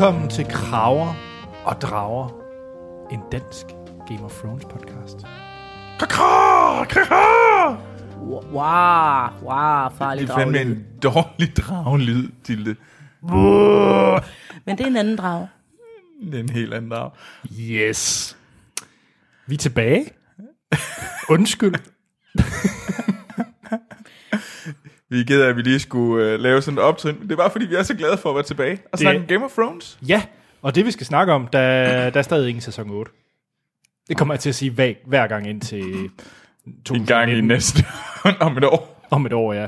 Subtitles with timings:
[0.00, 1.14] Velkommen til Kraver
[1.64, 2.28] og Drager,
[3.12, 3.66] en dansk
[4.08, 5.26] Game of Thrones podcast.
[5.98, 6.84] Kaka!
[6.84, 7.14] Kaka!
[8.18, 8.42] Wow,
[9.42, 10.76] wow, farlig Det er fandme draglyd.
[10.76, 12.76] en dårlig draglyd, Tilde.
[14.64, 15.48] Men det er en anden drag.
[16.22, 17.10] Det er en helt anden drag.
[17.60, 18.36] Yes.
[19.46, 20.04] Vi er tilbage.
[21.28, 21.74] Undskyld.
[25.10, 27.28] Vi er af, at vi lige skulle uh, lave sådan et optrin.
[27.28, 29.44] Det var, fordi vi er så glade for at være tilbage og snakke om Game
[29.44, 29.98] of Thrones.
[30.08, 30.22] Ja,
[30.62, 33.12] og det vi skal snakke om, der, der er stadig ingen sæson 8.
[34.08, 36.10] Det kommer jeg til at sige hver, hver gang ind til
[36.94, 37.84] En gang i næste
[38.40, 39.06] om et år.
[39.10, 39.66] om et år, ja.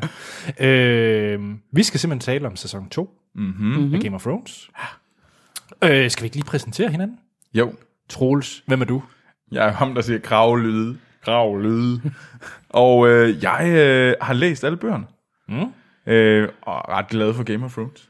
[0.60, 1.40] Øh,
[1.72, 3.94] vi skal simpelthen tale om sæson 2 mm-hmm.
[3.94, 4.70] af Game of Thrones.
[5.84, 7.18] Øh, skal vi ikke lige præsentere hinanden?
[7.54, 7.72] Jo,
[8.08, 9.02] Troels, hvem er du?
[9.52, 10.98] jeg er ham, der siger kravlyde.
[11.24, 12.00] Kravlyde.
[12.68, 15.04] og øh, jeg øh, har læst alle bøgerne.
[15.48, 15.72] Mm.
[16.12, 18.08] Øh, og er ret glad for Game of Thrones.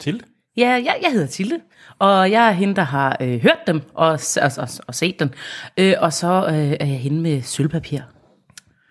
[0.00, 0.22] Til?
[0.56, 1.60] Ja, jeg, jeg hedder Tilde,
[1.98, 4.06] og jeg er hende, der har øh, hørt dem og,
[4.42, 5.30] og, og, og set dem.
[5.76, 8.00] Øh, og så øh, er jeg hende med sølvpapir.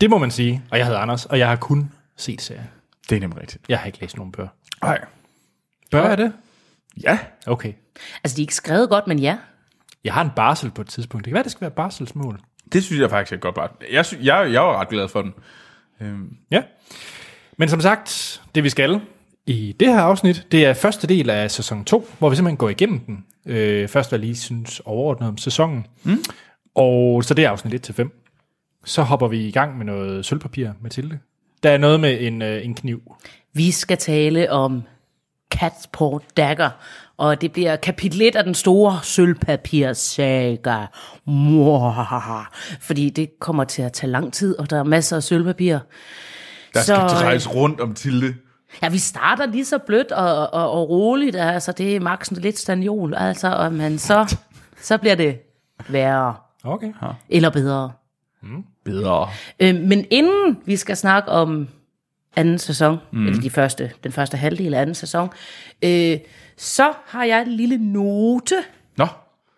[0.02, 0.64] Det må man sige.
[0.72, 2.69] Og jeg hedder Anders, og jeg har kun set serien.
[3.09, 3.64] Det er nemlig rigtigt.
[3.70, 4.49] Jeg har ikke læst nogen bøger.
[4.83, 5.05] Nej.
[5.92, 6.33] Bør jeg det?
[7.03, 7.20] Ja.
[7.47, 7.73] Okay.
[8.23, 9.38] Altså, de er ikke skrevet godt, men ja.
[10.03, 11.25] Jeg har en barsel på et tidspunkt.
[11.25, 12.39] Det kan være, det skal være barselsmål.
[12.73, 13.70] Det synes jeg faktisk er godt bare.
[13.92, 15.33] Jeg, sy- jeg, jeg var ret glad for den.
[16.02, 16.61] Øhm, Ja.
[17.58, 19.02] Men som sagt, det vi skal
[19.45, 22.70] i det her afsnit, det er første del af sæson 2, hvor vi simpelthen går
[22.70, 23.25] igennem den.
[23.45, 25.88] Øh, først hvad jeg lige synes overordnet om sæsonen.
[26.03, 26.23] Mm.
[26.76, 28.81] Og så det er afsnit 1-5.
[28.86, 31.20] Så hopper vi i gang med noget sølvpapir, Mathilde.
[31.64, 33.16] Der er noget med en, øh, en kniv.
[33.53, 34.83] Vi skal tale om
[35.52, 36.70] Catsport Dagger,
[37.17, 40.86] og det bliver kapitel 1 af den store sølvpapirsaga.
[42.82, 45.80] Fordi det kommer til at tage lang tid, og der er masser af sølvpapir.
[46.75, 48.36] Der skal Så, øh, drejes rundt om Tilde.
[48.83, 52.58] Ja, vi starter lige så blødt og, og, og roligt, altså det er max lidt
[52.59, 54.37] stanjol, altså, og, men så,
[54.81, 55.37] så bliver det
[55.89, 56.93] værre, Okay.
[57.30, 57.91] eller bedre.
[58.85, 59.30] Bedre.
[59.59, 61.67] Øh, men inden vi skal snakke om
[62.35, 63.27] anden sæson, mm.
[63.27, 65.30] eller de første, den første halvdel af anden sæson,
[65.81, 66.17] øh,
[66.58, 68.55] så har jeg en lille note.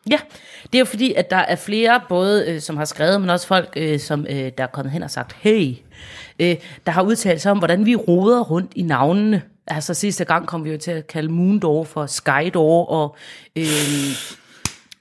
[0.09, 0.19] Ja,
[0.63, 3.47] det er jo fordi, at der er flere, både øh, som har skrevet, men også
[3.47, 5.75] folk, øh, som øh, der er kommet hen og sagt, hey,
[6.40, 9.41] øh, der har udtalt sig om, hvordan vi roder rundt i navnene.
[9.68, 13.16] Altså sidste gang kom vi jo til at kalde Moondor for Skydor, og,
[13.56, 13.66] øh,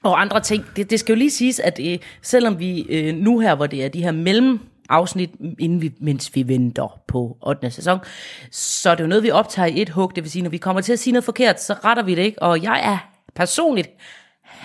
[0.03, 0.65] og andre ting.
[0.75, 3.85] Det, det skal jo lige siges, at øh, selvom vi øh, nu her, hvor det
[3.85, 5.29] er de her mellem afsnit,
[5.59, 7.71] inden vi, mens vi venter på 8.
[7.71, 7.99] sæson,
[8.51, 10.15] så er det jo noget, vi optager i et hug.
[10.15, 12.21] Det vil sige, når vi kommer til at sige noget forkert, så retter vi det
[12.21, 12.41] ikke.
[12.41, 12.97] Og jeg er
[13.35, 13.89] personligt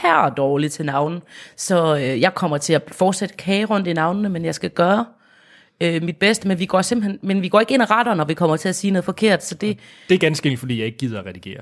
[0.02, 1.20] her dårlig til navnen.
[1.56, 5.04] Så øh, jeg kommer til at fortsætte kage rundt i navnene, men jeg skal gøre
[5.80, 6.48] øh, mit bedste.
[6.48, 8.68] Men vi går simpelthen, men vi går ikke ind og retter, når vi kommer til
[8.68, 9.44] at sige noget forkert.
[9.44, 11.60] Så det, Det er ganske enkelt, fordi jeg ikke gider at redigere.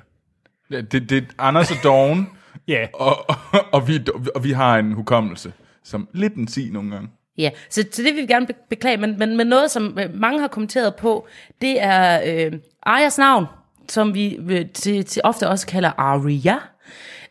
[0.71, 2.27] det, det er Anders og Dawn,
[2.69, 3.37] Ja, og, og,
[3.73, 4.01] og, vi,
[4.35, 5.53] og vi har en hukommelse,
[5.85, 7.09] som lidt en sig nogle gange.
[7.39, 8.97] ja, så, så det vil vi gerne be- beklage.
[8.97, 11.27] Men, men, men noget, som øh, mange har kommenteret på,
[11.63, 12.53] det er øh,
[12.83, 13.47] Arias navn,
[13.89, 16.57] som vi øh, til, til ofte også kalder Aria.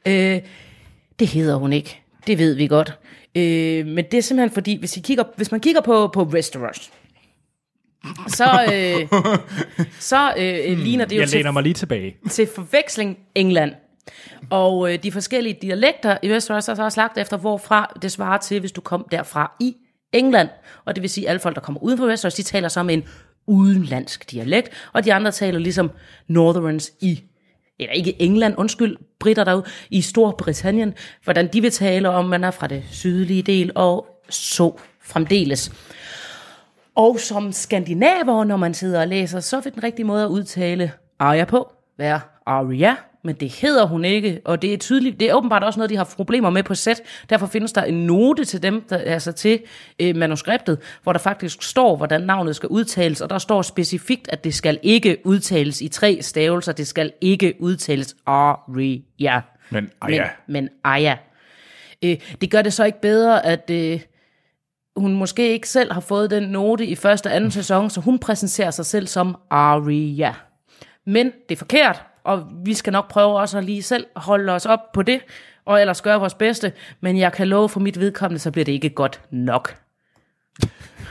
[0.08, 0.42] Øh,
[1.19, 2.02] det hedder hun ikke.
[2.28, 2.94] Det ved vi godt.
[3.35, 6.91] Øh, men det er simpelthen fordi, hvis, I kigger, hvis man kigger på, på Westeros,
[8.28, 9.19] så, øh,
[10.00, 12.16] så øh, ligner det jo jeg til, læner mig lige tilbage.
[12.30, 13.72] til forveksling England.
[14.50, 18.38] Og øh, de forskellige dialekter i Westeros er så også lagt efter, hvorfra det svarer
[18.38, 19.75] til, hvis du kom derfra i
[20.13, 20.50] England.
[20.86, 22.84] Og det vil sige, at alle folk, der kommer uden for Westeros, de taler så
[22.84, 23.03] med en
[23.47, 25.91] udenlandsk dialekt, og de andre taler ligesom
[26.28, 27.24] Northerns i
[27.80, 32.52] eller ikke England, undskyld, britter derude, i Storbritannien, hvordan de vil tale om, man er
[32.52, 34.74] fra det sydlige del, og så
[35.04, 35.72] fremdeles.
[36.96, 40.92] Og som skandinaver, når man sidder og læser, så vil den rigtige måde at udtale
[41.20, 45.33] Arya på være Arya, men det hedder hun ikke, og det er tydeligt, det er
[45.33, 47.01] åbenbart også noget, de har problemer med på sæt.
[47.30, 49.60] Derfor findes der en note til dem, der, altså til
[50.00, 54.44] øh, manuskriptet, hvor der faktisk står, hvordan navnet skal udtales, og der står specifikt, at
[54.44, 59.42] det skal ikke udtales i tre stavelser, det skal ikke udtales Arya.
[59.69, 61.15] Men Aya, Men, men Aya.
[62.04, 64.01] Øh, det gør det så ikke bedre, at øh,
[64.95, 68.19] hun måske ikke selv har fået den note i første og anden sæson, så hun
[68.19, 70.33] præsenterer sig selv som Arya.
[71.06, 74.66] Men det er forkert, og vi skal nok prøve også at lige selv holde os
[74.66, 75.21] op på det,
[75.66, 78.71] og ellers gøre vores bedste, men jeg kan love for mit vedkommende, så bliver det
[78.71, 79.75] ikke godt nok.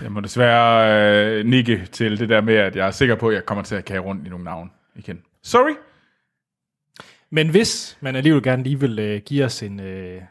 [0.03, 3.35] jeg må desværre øh, nikke til det der med, at jeg er sikker på, at
[3.35, 5.23] jeg kommer til at kage rundt i nogle navn igen.
[5.43, 5.75] Sorry.
[7.31, 9.81] Men hvis man alligevel gerne lige vil øh, give os en...
[9.81, 10.23] Øh,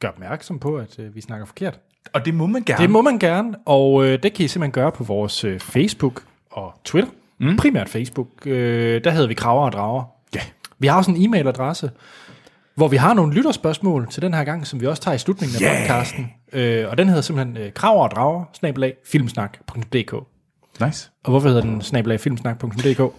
[0.00, 1.80] gør opmærksom på, at øh, vi snakker forkert.
[2.12, 2.82] Og det må man gerne.
[2.82, 6.22] Det må man gerne, og øh, det kan I simpelthen gøre på vores øh, Facebook
[6.50, 7.10] og Twitter.
[7.42, 7.56] Mm.
[7.56, 8.46] Primært Facebook.
[8.46, 10.04] Øh, der hedder vi Kraver og Drager.
[10.34, 10.40] Ja.
[10.78, 11.88] Vi har også en e-mailadresse,
[12.74, 15.56] hvor vi har nogle lytterspørgsmål til den her gang, som vi også tager i slutningen
[15.56, 15.80] af Yeah.
[15.80, 16.32] podcasten.
[16.52, 20.14] Øh, og den hedder simpelthen øh, kraver og drager, snabelag, filmsnak.dk.
[20.86, 21.10] Nice.
[21.24, 23.14] Og hvorfor hedder den snabelag, filmsnak.dk?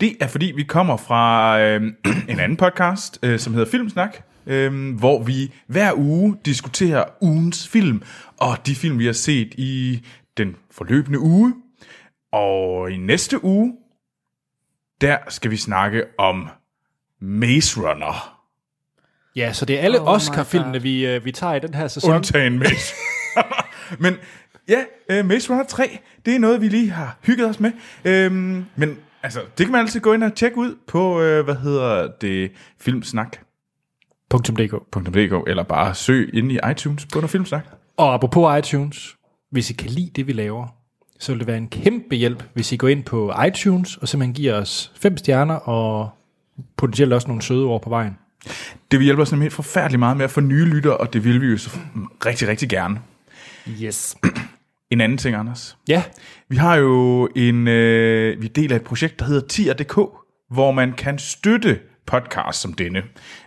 [0.00, 1.82] Det er fordi, vi kommer fra øh,
[2.28, 4.16] en anden podcast, øh, som hedder Filmsnak,
[4.46, 8.02] øh, hvor vi hver uge diskuterer ugens film,
[8.36, 10.02] og de film, vi har set i
[10.36, 11.54] den forløbende uge.
[12.32, 13.76] Og i næste uge,
[15.00, 16.48] der skal vi snakke om
[17.20, 18.38] Maze Runner.
[19.36, 22.14] Ja, så det er alle Oh Oscar-filmene, vi, øh, vi tager i den her sæson.
[22.14, 22.94] Undtagen Maze.
[23.98, 24.14] Men
[24.68, 27.72] ja, øh, Maze Runner 3, det er noget, vi lige har hygget os med.
[28.04, 31.56] Øhm, men altså, det kan man altid gå ind og tjekke ud på, øh, hvad
[31.56, 33.36] hedder det, Filmsnak.
[34.32, 34.74] .dk.
[35.14, 37.66] .dk, eller bare søg inde i iTunes på noget filmsnak.
[37.96, 39.16] Og apropos iTunes,
[39.50, 40.81] hvis I kan lide det, vi laver,
[41.22, 44.34] så vil det være en kæmpe hjælp, hvis I går ind på iTunes, og simpelthen
[44.34, 46.10] giver os fem stjerner, og
[46.76, 48.18] potentielt også nogle søde ord på vejen.
[48.90, 51.24] Det vil hjælpe os nemlig helt forfærdeligt meget med at få nye lytter, og det
[51.24, 51.70] vil vi jo så
[52.26, 53.00] rigtig, rigtig gerne.
[53.82, 54.16] Yes.
[54.90, 55.76] En anden ting, Anders.
[55.88, 56.02] Ja,
[56.48, 59.94] Vi har jo en, øh, vi deler et projekt, der hedder tier.dk,
[60.50, 63.02] hvor man kan støtte podcast som denne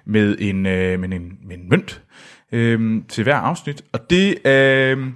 [0.05, 2.01] med en, øh, med en, med en mønt
[2.51, 3.81] øh, til hver afsnit.
[3.91, 5.07] Og det øh,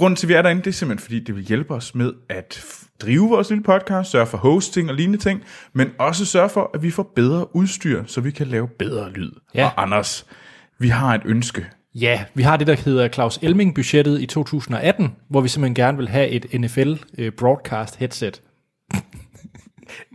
[0.00, 2.12] grunden til, at vi er derinde, det er simpelthen, fordi det vil hjælpe os med
[2.28, 2.64] at
[3.00, 5.42] drive vores lille podcast, sørge for hosting og lignende ting,
[5.72, 9.30] men også sørge for, at vi får bedre udstyr, så vi kan lave bedre lyd.
[9.54, 9.66] Ja.
[9.66, 10.26] Og Anders,
[10.78, 11.66] vi har et ønske.
[11.94, 16.08] Ja, vi har det, der hedder Claus Elming-budgettet i 2018, hvor vi simpelthen gerne vil
[16.08, 18.42] have et NFL øh, broadcast headset.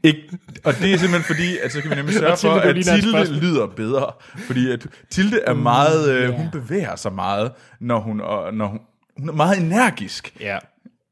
[0.03, 0.29] Ikke,
[0.63, 3.67] og det er simpelthen fordi, at så kan vi nemlig sørge for, at Tilde lyder
[3.67, 4.11] bedre.
[4.37, 6.37] Fordi at Tilde er meget, øh, ja.
[6.37, 8.17] hun bevæger sig meget, når hun,
[8.53, 8.79] når hun,
[9.17, 10.35] hun er meget energisk.
[10.39, 10.57] Ja.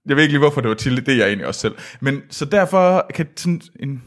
[0.05, 1.75] Jeg ved ikke lige, hvorfor det var Tilde, det er jeg egentlig også selv.
[1.99, 4.03] Men så derfor kan sådan en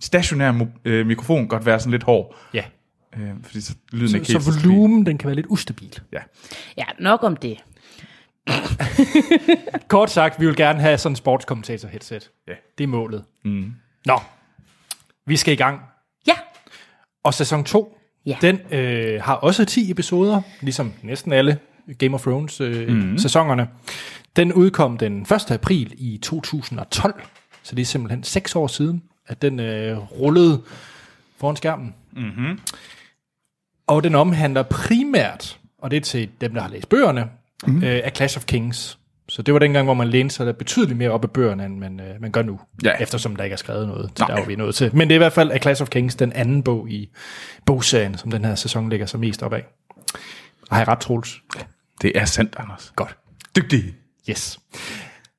[0.00, 2.36] stationær mo- øh, mikrofon godt være sådan lidt hård.
[2.54, 2.64] Ja.
[3.16, 5.98] Øh, fordi så lyden Så, ikke helt så volumen, den kan være lidt ustabil.
[6.12, 6.20] Ja.
[6.76, 7.64] Ja, nok om det.
[9.88, 12.30] Kort sagt, vi vil gerne have sådan en sportskommentator headset.
[12.48, 12.52] Ja.
[12.78, 13.24] Det er målet.
[13.44, 13.72] Mm.
[14.06, 14.20] Nå,
[15.26, 15.80] vi skal i gang.
[16.26, 16.34] Ja,
[17.24, 18.36] Og sæson 2, Ja.
[18.40, 21.58] den øh, har også 10 episoder, ligesom næsten alle
[21.98, 23.18] Game of Thrones øh, mm.
[24.36, 25.50] Den udkom den 1.
[25.50, 27.22] april i 2012,
[27.62, 30.62] så det er simpelthen 6 år siden, at den øh, rullede
[31.38, 31.94] foran skærmen.
[32.12, 32.58] Mm-hmm.
[33.86, 37.28] Og den omhandler primært, og det er til dem, der har læst bøgerne,
[37.66, 37.76] mm.
[37.76, 38.98] øh, af Clash of Kings.
[39.28, 41.78] Så det var dengang, hvor man lænede sig der betydeligt mere op af bøgerne, end
[41.78, 42.60] man, øh, man gør nu.
[42.84, 42.92] Ja.
[43.00, 44.18] Eftersom der ikke er skrevet noget.
[44.18, 44.28] Nej.
[44.28, 44.96] Der er vi nået til.
[44.96, 47.10] Men det er i hvert fald af Clash of Kings, den anden bog i
[47.66, 49.64] bogserien, som den her sæson ligger sig mest op af.
[50.70, 51.42] Og har jeg ret, Troels?
[52.02, 52.92] Det er sandt, Anders.
[52.96, 53.16] Godt.
[53.56, 53.84] Dygtig.
[54.30, 54.58] Yes.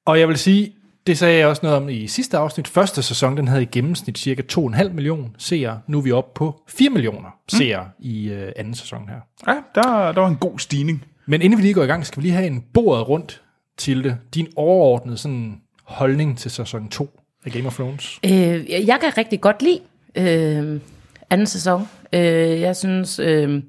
[0.06, 0.74] Og jeg vil sige,
[1.08, 2.68] det sagde jeg også noget om i sidste afsnit.
[2.68, 5.80] Første sæson, den havde i gennemsnit cirka 2,5 millioner seere.
[5.88, 8.06] Nu er vi oppe på 4 millioner seere mm.
[8.06, 9.52] i øh, anden sæson her.
[9.54, 11.06] Ja, der, der var en god stigning.
[11.26, 13.42] Men inden vi lige går i gang, skal vi lige have en bordet rundt
[13.78, 14.18] til det.
[14.34, 18.20] Din overordnede sådan, holdning til sæson 2 af Game of Thrones.
[18.26, 19.80] øh, jeg kan rigtig godt lide
[20.16, 20.82] øh,
[21.30, 21.88] anden sæson.
[22.14, 22.22] Øh,
[22.62, 23.64] jeg synes, øh,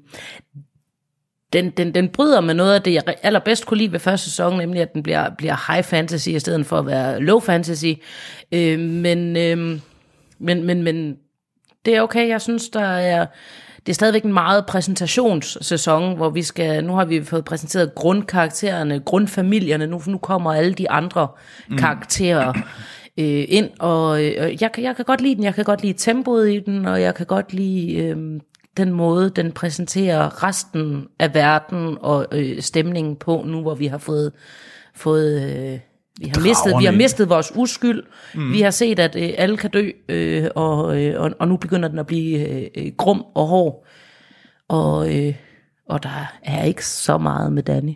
[1.53, 4.57] den, den, den bryder med noget af det, jeg allerbedst kunne lide ved første sæson,
[4.57, 7.93] nemlig at den bliver, bliver high fantasy i stedet for at være low fantasy.
[8.51, 9.79] Øh, men, øh,
[10.39, 11.15] men, men, men
[11.85, 12.27] det er okay.
[12.27, 13.25] Jeg synes, der er...
[13.85, 18.99] Det er stadigvæk en meget præsentationssæson, hvor vi skal, nu har vi fået præsenteret grundkaraktererne,
[18.99, 21.27] grundfamilierne, nu, nu kommer alle de andre
[21.69, 21.77] mm.
[21.77, 22.53] karakterer
[23.17, 25.93] øh, ind, og øh, jeg, kan, jeg kan godt lide den, jeg kan godt lide
[25.93, 28.17] tempoet i den, og jeg kan godt lide øh,
[28.79, 33.97] den måde, den præsenterer resten af verden og øh, stemningen på, nu hvor vi har
[33.97, 34.31] fået,
[34.95, 35.79] fået øh,
[36.19, 38.03] vi har, mistet, vi har mistet vores uskyld.
[38.35, 38.51] Mm.
[38.51, 41.89] Vi har set, at øh, alle kan dø, øh, og, øh, og, og nu begynder
[41.89, 43.85] den at blive øh, øh, grum og hård.
[44.67, 45.35] Og, øh,
[45.89, 47.93] og der er ikke så meget med Danny.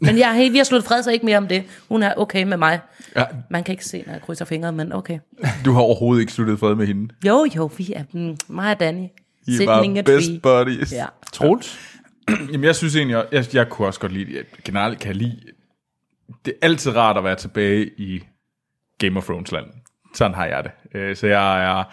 [0.00, 1.62] Men jeg, hey, vi har sluttet fred, så ikke mere om det.
[1.88, 2.80] Hun er okay med mig.
[3.16, 5.18] Ja, Man kan ikke se, når jeg krydser fingre, men okay.
[5.64, 7.14] du har overhovedet ikke sluttet fred med hende.
[7.26, 9.06] Jo, jo, vi er mm, mig og Danny.
[9.48, 10.40] I var best tree.
[10.42, 10.92] buddies.
[10.92, 11.06] Ja.
[11.32, 11.78] Troels?
[12.52, 15.40] Jamen, jeg synes egentlig, jeg, jeg kunne også godt lide, jeg generelt kan lide,
[16.44, 18.20] det er altid rart at være tilbage i
[18.98, 19.66] Game of Thrones land.
[20.14, 20.70] Sådan har jeg det.
[21.00, 21.84] Øh, Så jeg er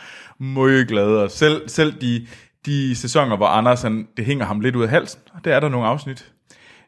[0.44, 2.28] meget glad, og selv, selv de,
[2.66, 5.60] de sæsoner, hvor Anders, han, det hænger ham lidt ud af halsen, og der er
[5.60, 6.32] der nogle afsnit,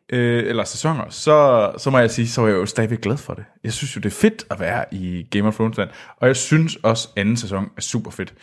[0.10, 3.34] øh, eller sæsoner, så, så må jeg sige, så er jeg jo stadigvæk glad for
[3.34, 3.46] det.
[3.64, 6.36] Jeg synes jo, det er fedt at være i Game of Thrones land, og jeg
[6.36, 8.34] synes også, anden sæson er super fedt.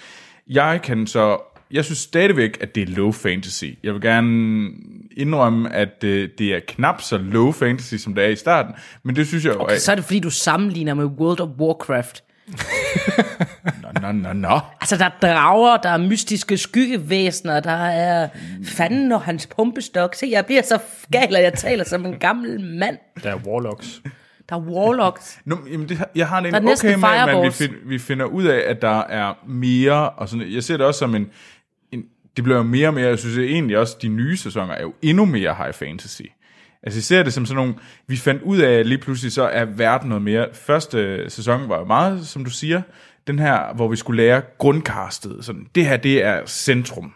[0.47, 1.39] Jeg kan så,
[1.71, 3.65] jeg synes stadigvæk, at det er low fantasy.
[3.83, 4.69] Jeg vil gerne
[5.17, 9.17] indrømme, at øh, det er knap så low fantasy, som det er i starten, men
[9.17, 9.79] det synes jeg Okay, er...
[9.79, 12.25] så er det fordi, du sammenligner med World of Warcraft.
[13.83, 14.61] Nå, nå, nå, nå.
[14.81, 18.29] Altså, der er drager, der er mystiske skyggevæsener, der er
[18.65, 20.15] fanden og hans pumpestok.
[20.15, 20.79] Se, jeg bliver så
[21.13, 22.99] gal, at jeg taler som en gammel mand.
[23.23, 24.03] Der er Warlocks.
[24.49, 25.39] Der er warlocks.
[25.45, 27.99] Nå, jamen det, jeg har det Der er en okay med, at vi, find, vi
[27.99, 31.31] finder ud af, at der er mere, og sådan, jeg ser det også som en
[32.37, 34.95] det bliver jo mere og mere, jeg synes egentlig også, de nye sæsoner er jo
[35.03, 36.23] endnu mere high fantasy.
[36.83, 37.75] Altså jeg ser det som sådan nogle,
[38.07, 40.47] vi fandt ud af, at lige pludselig så er verden noget mere.
[40.53, 42.83] Første sæson var jo meget, som du siger,
[43.27, 45.45] den her, hvor vi skulle lære grundkastet.
[45.45, 47.13] Sådan, det her, det er centrum.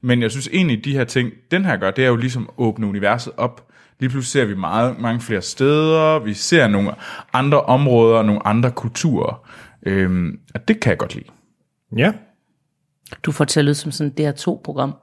[0.00, 2.54] Men jeg synes egentlig, de her ting, den her gør, det er jo ligesom at
[2.58, 3.66] åbne universet op.
[4.00, 6.94] Lige pludselig ser vi meget, mange flere steder, vi ser nogle
[7.32, 9.48] andre områder, nogle andre kulturer.
[9.86, 11.26] Øhm, og det kan jeg godt lide.
[11.96, 12.12] Ja.
[13.22, 14.94] Du får til at lyde som sådan et DR2-program.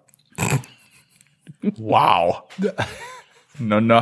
[1.79, 2.33] Wow.
[3.59, 4.01] Nå, nå.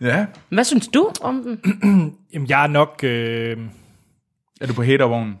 [0.00, 1.60] Ja, Hvad synes du om den?
[2.32, 3.00] Jamen, jeg er nok...
[3.02, 3.56] Øh...
[4.60, 5.34] er du på hatervognen?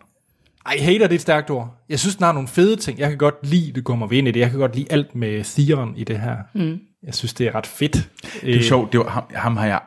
[0.66, 1.84] Ej, hater det er et stærkt ord.
[1.88, 2.98] Jeg synes, den har nogle fede ting.
[2.98, 4.40] Jeg kan godt lide, det kommer vi ind i det.
[4.40, 6.36] Jeg kan godt lide alt med Theon i det her.
[6.54, 6.80] Mm.
[7.02, 8.10] Jeg synes, det er ret fedt.
[8.40, 9.80] Det er sjovt, det var, ham, ham har jeg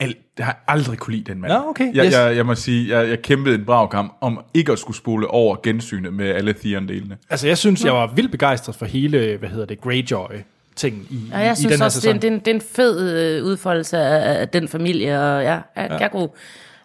[0.00, 1.52] alt, jeg har aldrig kunne lide den mand.
[1.52, 2.12] Nå, okay, Jeg, yes.
[2.14, 5.26] jeg, jeg må sige, jeg, jeg kæmpede en brav kamp om ikke at skulle spole
[5.28, 7.16] over gensynet med alle Theon-delene.
[7.30, 11.38] Altså, jeg synes, jeg var vildt begejstret for hele, hvad hedder det, Greyjoy-ting i, Ja,
[11.38, 12.16] jeg i synes den her også, det er, sæson.
[12.16, 15.42] en- det, er en, det er en fed øh, udfoldelse af, af den familie, og
[15.42, 15.96] ja, jeg, ja.
[15.96, 16.28] jeg kunne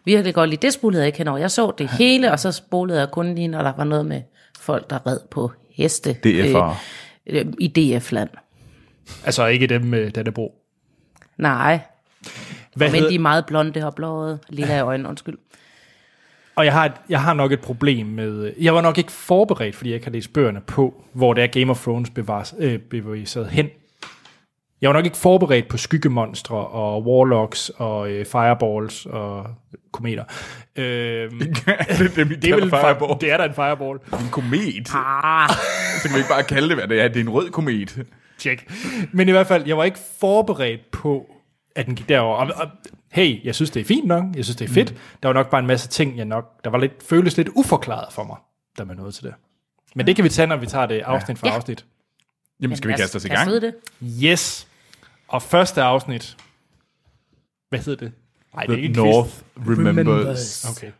[0.05, 0.61] virkelig godt lide.
[0.61, 1.37] Det spolede jeg ikke henover.
[1.37, 4.21] Jeg så det hele, og så spolede jeg kun lige, når der var noget med
[4.59, 6.75] folk, der red på heste DF'ere.
[7.27, 8.29] øh, i DF-land.
[9.25, 10.53] Altså, ikke dem med Dannebro.
[11.37, 11.79] Nej,
[12.75, 14.39] Hvad men hedder, de er meget blonde og blåede.
[14.49, 15.37] Lilla i øjnene, undskyld.
[16.55, 18.53] Og jeg har, et, jeg har nok et problem med...
[18.59, 21.47] Jeg var nok ikke forberedt, fordi jeg ikke har læst bøgerne på, hvor det er
[21.47, 22.79] Game of Thrones bevares, øh,
[23.49, 23.69] hen.
[24.81, 29.47] Jeg var nok ikke forberedt på skyggemonstre og warlocks og øh, fireballs og
[29.91, 30.23] kometer.
[30.75, 30.83] Øh,
[31.31, 33.11] det er det, vi det, er vel en fireball.
[33.11, 33.99] fi- det er da en fireball.
[34.13, 34.89] En komet.
[34.95, 35.49] Ah,
[36.01, 37.07] Så kan vi ikke bare kalde det, hvad det er.
[37.07, 38.05] Det er en rød komet.
[38.37, 38.71] Tjek.
[39.11, 41.35] Men i hvert fald, jeg var ikke forberedt på,
[41.75, 42.35] at den gik derover.
[42.37, 42.69] Og, og,
[43.11, 44.23] hey, jeg synes, det er fint nok.
[44.35, 44.91] Jeg synes, det er fedt.
[44.91, 44.97] Mm.
[45.23, 46.63] Der var nok bare en masse ting, jeg nok...
[46.63, 48.37] Der var lidt, føles lidt uforklaret for mig,
[48.77, 49.33] da man nåede til det.
[49.95, 51.53] Men det kan vi tage, når vi tager det afsnit for Ja.
[51.55, 51.85] afsnit.
[52.61, 53.51] Jamen, skal vi kaste os i gang?
[53.51, 53.75] Det.
[54.23, 54.67] Yes.
[55.27, 56.37] Og første afsnit.
[57.69, 58.13] Hvad hedder det?
[58.55, 59.29] Nej, det er The ikke North
[59.65, 59.77] quiz.
[59.77, 60.65] Remembers.
[60.77, 60.85] Okay.
[60.87, 60.93] Jeg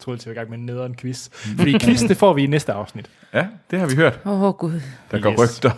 [0.00, 1.28] troede, jeg var i gang med en nederen quiz.
[1.32, 3.10] Fordi quiz, det får vi i næste afsnit.
[3.34, 4.20] Ja, det har vi hørt.
[4.24, 4.80] Åh, oh, Gud.
[5.10, 5.38] Der går Yes.
[5.40, 5.70] rygter.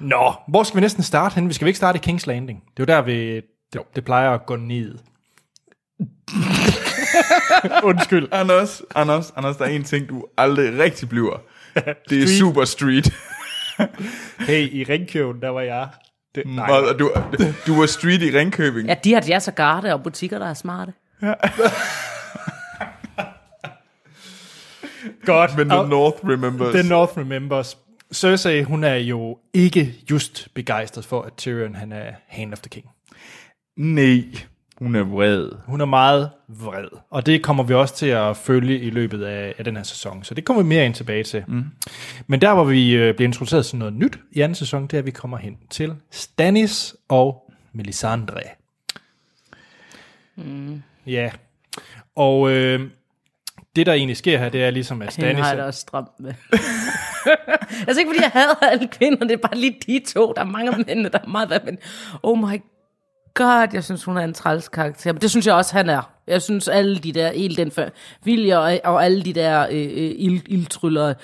[0.00, 1.48] Nå, hvor skal vi næsten starte hen?
[1.48, 2.62] Vi skal vi ikke starte i King's Landing?
[2.76, 3.34] Det er jo der, vi,
[3.72, 4.98] det, det plejer at gå ned.
[7.88, 8.28] Undskyld.
[8.32, 11.36] Anders, Anders, Anders, der er en ting, du aldrig rigtig bliver.
[11.74, 12.28] Det er Street.
[12.28, 13.12] super street.
[14.38, 15.88] Hey, i Ringkøben, der var jeg.
[16.34, 17.10] Det, nej, Og du,
[17.66, 18.88] du var street i Ringkøbing.
[18.88, 20.92] Ja, de har jazz og garde og butikker, der er smarte.
[25.24, 25.56] godt.
[25.56, 26.74] Men the North remembers.
[26.74, 27.78] The North Remembers.
[28.12, 32.68] Cersei, hun er jo ikke just begejstret for, at Tyrion han er Hand of the
[32.68, 32.86] King.
[33.76, 34.24] Nej,
[34.78, 35.50] hun er vred.
[35.66, 39.54] Hun er meget vred, og det kommer vi også til at følge i løbet af,
[39.58, 41.44] af den her sæson, så det kommer vi mere ind tilbage til.
[41.48, 41.64] Mm.
[42.26, 44.98] Men der, hvor vi øh, bliver introduceret til noget nyt i anden sæson, det er,
[44.98, 48.40] at vi kommer hen til Stannis og Melisandre.
[50.36, 50.82] Mm.
[51.06, 51.30] Ja,
[52.16, 52.90] og øh,
[53.76, 55.40] det, der egentlig sker her, det er ligesom, at Hende Stannis...
[55.40, 56.34] har jeg det også stramt med.
[57.86, 60.32] altså ikke fordi jeg hader alle kvinder, det er bare lige de to.
[60.36, 61.78] Der er mange af mændene, der er meget værd, men
[62.22, 62.62] oh my
[63.34, 65.12] god, jeg synes, hun er en træls karakter.
[65.12, 66.10] Men det synes jeg også, han er.
[66.26, 67.72] Jeg synes, alle de der, hele den
[68.24, 71.14] familie og, og alle de der øh, øh, ild, ildtryllere,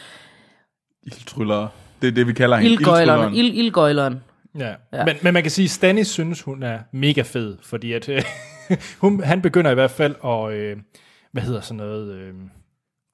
[1.02, 1.68] Ildtryllere.
[2.02, 2.72] Det er det, vi kalder hende.
[2.72, 4.22] ildgøjleren, ild, ildgøjleren.
[4.58, 4.74] Ja.
[4.92, 5.04] ja.
[5.04, 8.22] Men, men man kan sige, at Stannis synes, hun er mega fed, fordi at, øh,
[9.02, 10.76] hun, han begynder i hvert fald at, øh,
[11.32, 12.34] hvad hedder sådan noget, øh,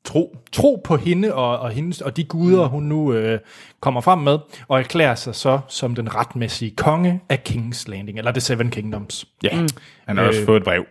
[0.04, 0.36] Tro.
[0.52, 3.40] tro på hende og, og, hendes, og de guder, hun nu øh,
[3.80, 8.32] kommer frem med, og erklærer sig så som den retmæssige konge af King's Landing, eller
[8.32, 9.26] The Seven Kingdoms.
[9.42, 9.68] Ja, mm.
[10.06, 10.46] han har også Øh.
[10.46, 10.84] fået et brev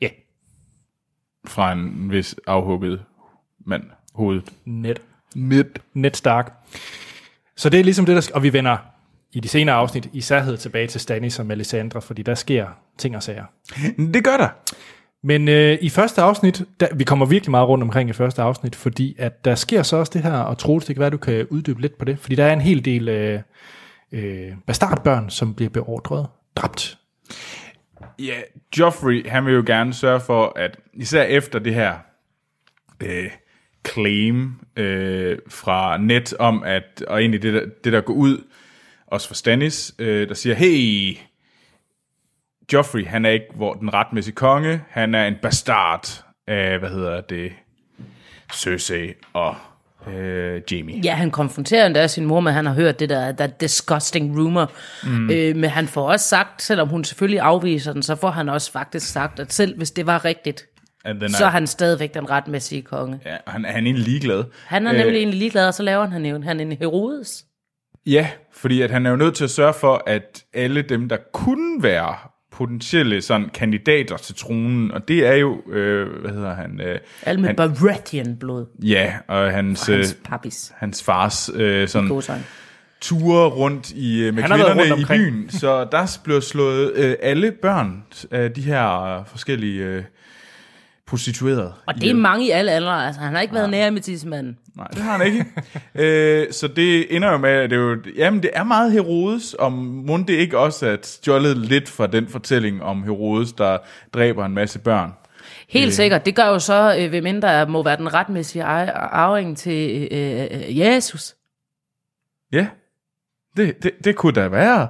[0.00, 0.08] Ja,
[1.46, 3.02] fra en vis afhugget
[3.66, 3.84] mand.
[4.14, 4.52] Hovedet.
[4.64, 5.02] net,
[5.34, 5.78] Midt.
[5.94, 6.52] net Stark.
[7.56, 8.76] Så det er ligesom det, der sk- og vi vender
[9.32, 13.16] i de senere afsnit i særhed tilbage til Stannis og Melisandre, fordi der sker ting
[13.16, 13.44] og sager.
[14.14, 14.48] Det gør der.
[15.22, 18.76] Men øh, i første afsnit, der, vi kommer virkelig meget rundt omkring i første afsnit,
[18.76, 21.46] fordi at der sker så også det her, og Troels, det kan være, du kan
[21.50, 23.40] uddybe lidt på det, fordi der er en hel del øh,
[24.12, 26.98] øh, bastardbørn, som bliver beordret dræbt.
[28.18, 28.34] Ja,
[28.78, 31.94] Joffrey, han vil jo gerne sørge for, at især efter det her
[33.02, 33.30] øh,
[33.88, 38.44] claim øh, fra net om, at, og egentlig det der, det der går ud,
[39.06, 41.16] også for Stannis, øh, der siger, hey,
[42.72, 47.20] Joffrey, han er ikke hvor den retmæssige konge, han er en bastard af, hvad hedder
[47.20, 47.52] det,
[48.54, 49.54] Cersei og
[50.12, 51.00] øh, Jamie.
[51.04, 54.72] Ja, han konfronterer endda sin mor med, han har hørt det der, that disgusting rumor.
[55.04, 55.30] Mm.
[55.30, 58.72] Øh, men han får også sagt, selvom hun selvfølgelig afviser den, så får han også
[58.72, 60.66] faktisk sagt, at selv hvis det var rigtigt,
[61.28, 63.20] så er han stadigvæk den retmæssige konge.
[63.24, 64.44] Ja, han, han er egentlig ligeglad.
[64.66, 67.44] Han er nemlig egentlig ligeglad, og så laver han, en- han en Herodes.
[68.06, 71.16] Ja, fordi at han er jo nødt til at sørge for, at alle dem, der
[71.32, 72.14] kunne være
[72.58, 76.80] potentielle sådan, kandidater til tronen, og det er jo, øh, hvad hedder han?
[76.80, 78.66] Øh, Alle med han, Baratheon-blod.
[78.82, 80.72] Ja, og hans, øh, Hans pappis.
[80.76, 82.22] hans fars øh, sådan,
[83.00, 86.40] ture rundt i, øh, med Han har været kvinderne rundt i byen, så der blev
[86.40, 90.02] slået øh, alle børn af de her øh, forskellige øh,
[91.08, 91.72] prostituerede.
[91.86, 93.06] Og det er mange i alle aldre.
[93.06, 94.58] Altså, han har ikke været nær med tidsmanden.
[94.76, 95.44] Nej, det har han ikke.
[96.04, 99.56] øh, så det ender jo med, at det, er jo, jamen, det er meget Herodes,
[99.58, 103.78] om må det ikke også er stjålet lidt fra den fortælling om Herodes, der
[104.14, 105.12] dræber en masse børn.
[105.68, 106.26] Helt sikkert.
[106.26, 110.46] Det gør jo så, øh, ved mindre at må være den retmæssige arving til øh,
[110.50, 111.34] øh, Jesus.
[112.52, 112.66] Ja,
[113.56, 114.88] det, det, det kunne da være.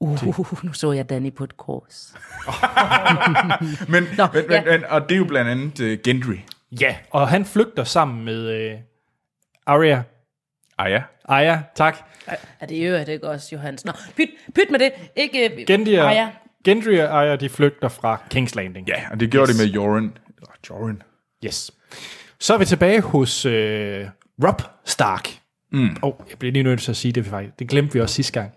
[0.00, 2.14] Uh, nu så jeg Danny på et kors.
[3.88, 4.64] Men, Nå, men, ja.
[4.64, 6.36] men, og det er jo blandt andet uh, Gendry.
[6.80, 8.78] Ja, og han flygter sammen med øh,
[9.66, 10.02] Arya.
[10.78, 11.02] Ah ja.
[11.24, 11.96] Arya, tak.
[12.60, 13.84] Er det jo, det ikke også, Johans?
[13.84, 14.92] Nå, pyt, pyt med det.
[15.16, 16.30] Ikke, øh, Gendry og, ja.
[16.64, 18.88] Gendry og Arya, de flygter fra King's Landing.
[18.88, 19.56] Ja, og det gjorde yes.
[19.56, 20.04] det med Joran.
[20.04, 21.02] Eller Joran.
[21.44, 21.70] Yes.
[22.38, 24.06] Så er vi tilbage hos øh,
[24.44, 25.28] Rob Stark.
[25.72, 25.96] Mm.
[26.02, 27.58] Oh, jeg bliver lige nødt til at sige det, faktisk.
[27.58, 28.52] det glemte vi også sidste gang.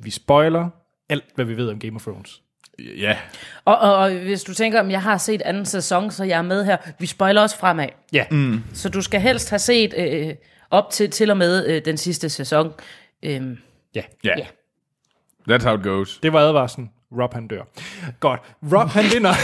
[0.00, 0.68] Vi spoiler
[1.08, 2.42] alt, hvad vi ved om Game of Thrones.
[2.78, 3.16] Ja,
[3.64, 6.42] Og, og, og hvis du tænker, om jeg har set anden sæson, så jeg er
[6.42, 6.76] med her.
[6.98, 7.88] Vi spoiler også fremad.
[8.12, 8.62] Ja, mm.
[8.74, 10.34] Så du skal helst have set øh,
[10.70, 12.72] op til til og med øh, den sidste sæson.
[13.22, 13.58] Øhm,
[13.94, 14.02] ja.
[14.24, 14.34] ja.
[14.38, 14.46] Ja.
[15.56, 16.18] That's how it goes.
[16.22, 16.90] Det var advarslen.
[17.20, 17.62] Rob han dør.
[18.20, 18.40] Godt.
[18.72, 19.32] Rob han vinder.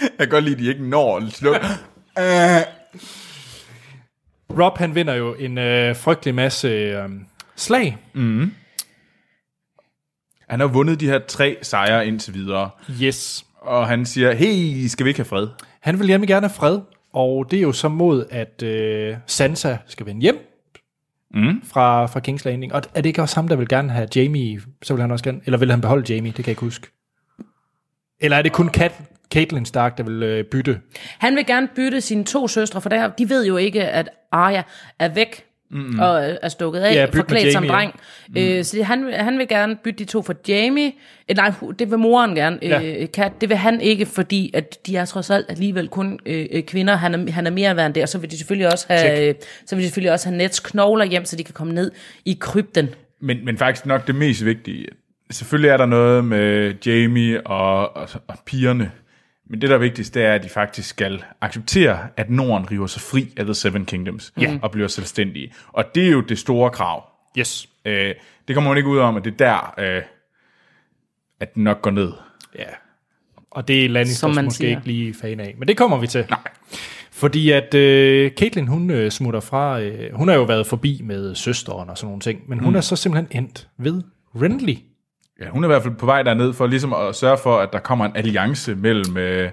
[0.00, 1.60] Jeg kan godt lide, at de ikke når at slukke.
[4.60, 7.08] Rob han vinder jo en øh, frygtelig masse øh,
[7.60, 7.98] slag.
[10.48, 12.70] Han har vundet de her tre sejre indtil videre.
[13.02, 13.44] Yes.
[13.56, 15.48] Og han siger, hey, skal vi ikke have fred?
[15.80, 16.80] Han vil hjemme gerne have fred,
[17.12, 20.38] og det er jo så mod, at øh, Sansa skal vende hjem
[21.34, 21.62] mm.
[21.64, 22.72] fra, fra King's Landing.
[22.72, 25.24] Og er det ikke også ham, der vil gerne have Jamie, så vil han også
[25.24, 26.86] gerne, eller vil han beholde Jamie, det kan jeg ikke huske.
[28.20, 29.00] Eller er det kun Kat,
[29.34, 30.80] Caitlyn Stark, der vil øh, bytte?
[31.18, 34.62] han vil gerne bytte sine to søstre, for der, de ved jo ikke, at Arya
[34.98, 35.44] er væk.
[35.72, 35.98] Mm-hmm.
[35.98, 38.00] og er stukket af, Ja, ja, forklædt som dreng.
[38.28, 38.36] Mm.
[38.36, 40.92] Øh, så han, han vil gerne bytte de to for Jamie.
[41.28, 42.58] Øh, nej, det vil moren gerne.
[42.62, 42.82] Ja.
[42.82, 46.46] Øh, Kat, det vil han ikke, fordi at de er trods alt alligevel kun øh,
[46.52, 46.96] øh, kvinder.
[46.96, 49.28] Han er, han er mere værd end det, og så vil de selvfølgelig også have,
[49.28, 49.34] øh,
[49.66, 51.90] så vil de selvfølgelig også have Nets knogler hjem, så de kan komme ned
[52.24, 52.88] i krypten.
[53.20, 54.86] Men, men faktisk nok det mest vigtige.
[55.30, 58.90] Selvfølgelig er der noget med Jamie og, og, og pigerne.
[59.50, 62.86] Men det, der er vigtigst, det er, at de faktisk skal acceptere, at Norden river
[62.86, 64.58] sig fri af The Seven Kingdoms ja.
[64.62, 65.52] og bliver selvstændige.
[65.68, 67.04] Og det er jo det store krav.
[67.38, 67.68] Yes.
[67.84, 68.14] Øh,
[68.48, 70.02] det kommer man ikke ud om, at det er der, øh,
[71.40, 72.12] at den nok går ned.
[72.58, 72.64] Ja.
[73.50, 74.70] Og det er Som Lannisters man måske siger.
[74.70, 75.54] ikke lige fan af.
[75.58, 76.26] Men det kommer vi til.
[76.30, 76.40] Nej.
[77.10, 81.34] Fordi at øh, Caitlyn, hun øh, smutter fra, øh, hun har jo været forbi med
[81.34, 82.76] søsteren og sådan nogle ting, men hun mm.
[82.76, 84.02] er så simpelthen endt ved
[84.34, 84.74] Renly.
[85.40, 87.68] Ja, hun er i hvert fald på vej derned for ligesom at sørge for, at
[87.72, 89.50] der kommer en alliance mellem øh,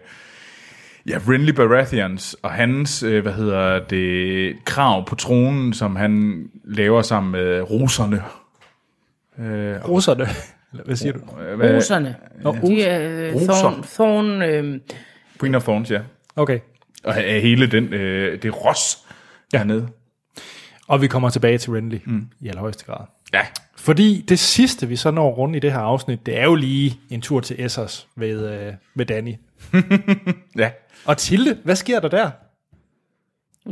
[1.07, 7.01] ja, Renly Baratheons og hans, øh, hvad hedder det, krav på tronen, som han laver
[7.01, 8.23] sammen med roserne.
[9.87, 10.27] Russerne.
[10.71, 11.19] Eller hvad siger du?
[11.55, 12.15] Hvad- Roserne.
[12.41, 13.53] Nå, De er øh, Roser.
[13.53, 14.79] thorn, thorn øh,
[15.39, 16.01] Queen of Thorns, ja.
[16.35, 16.59] Okay.
[17.03, 18.97] Og af hele den, øh, det ros
[19.51, 19.87] dernede.
[20.87, 22.27] Og vi kommer tilbage til Renly mm.
[22.41, 23.05] i allerhøjeste grad.
[23.33, 23.41] Ja.
[23.87, 26.99] Fordi det sidste, vi så når rundt i det her afsnit, det er jo lige
[27.09, 29.33] en tur til Essos ved, øh, med Danny.
[30.57, 30.71] Ja.
[31.05, 32.29] Og Tilde, hvad sker der der?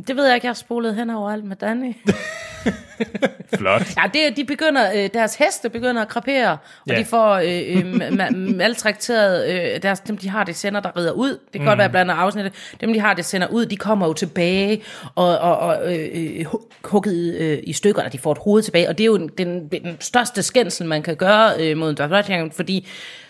[0.08, 1.94] Det ved jeg ikke, jeg har spolet hen over alt med Danny.
[3.58, 3.82] Flot.
[3.98, 7.00] Ja, det, de begynder, øh, deres heste begynder at krapere, og Ja.
[7.00, 10.98] de får øh, øh, ma- ma- maltrakteret, øh, deres, dem de har, det sender, der
[10.98, 11.30] rider ud.
[11.30, 11.68] Det kan mm.
[11.68, 12.54] godt være blandt afsnittet.
[12.82, 14.82] Dem de har, det sender ud, de kommer jo tilbage
[15.16, 18.62] og, og, og øh, øh, hu- hugget øh, i stykker, og de får et hoved
[18.64, 18.90] tilbage.
[18.90, 21.96] Og det er jo den, den, den største skændsel, man kan gøre øh, mod en
[21.96, 22.88] Dothraki, fordi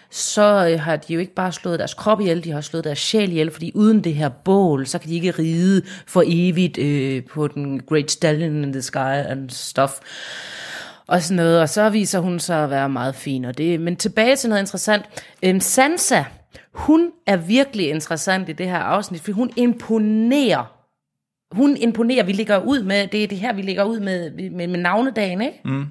[0.09, 2.99] så øh, har de jo ikke bare slået deres krop ihjel, de har slået deres
[2.99, 7.23] sjæl ihjel, fordi uden det her bål, så kan de ikke ride for evigt øh,
[7.23, 8.97] på den Great Stallion in the Sky
[9.29, 9.91] and stuff
[11.07, 13.45] og sådan noget, og så viser hun sig at være meget fin.
[13.45, 15.05] Og det, men tilbage til noget interessant.
[15.43, 16.23] Øhm, Sansa,
[16.71, 20.71] hun er virkelig interessant i det her afsnit, for hun imponerer.
[21.51, 24.67] Hun imponerer, vi ligger ud med, det er det her, vi ligger ud med, med,
[24.67, 25.61] med navnedagen, ikke?
[25.65, 25.85] Mm.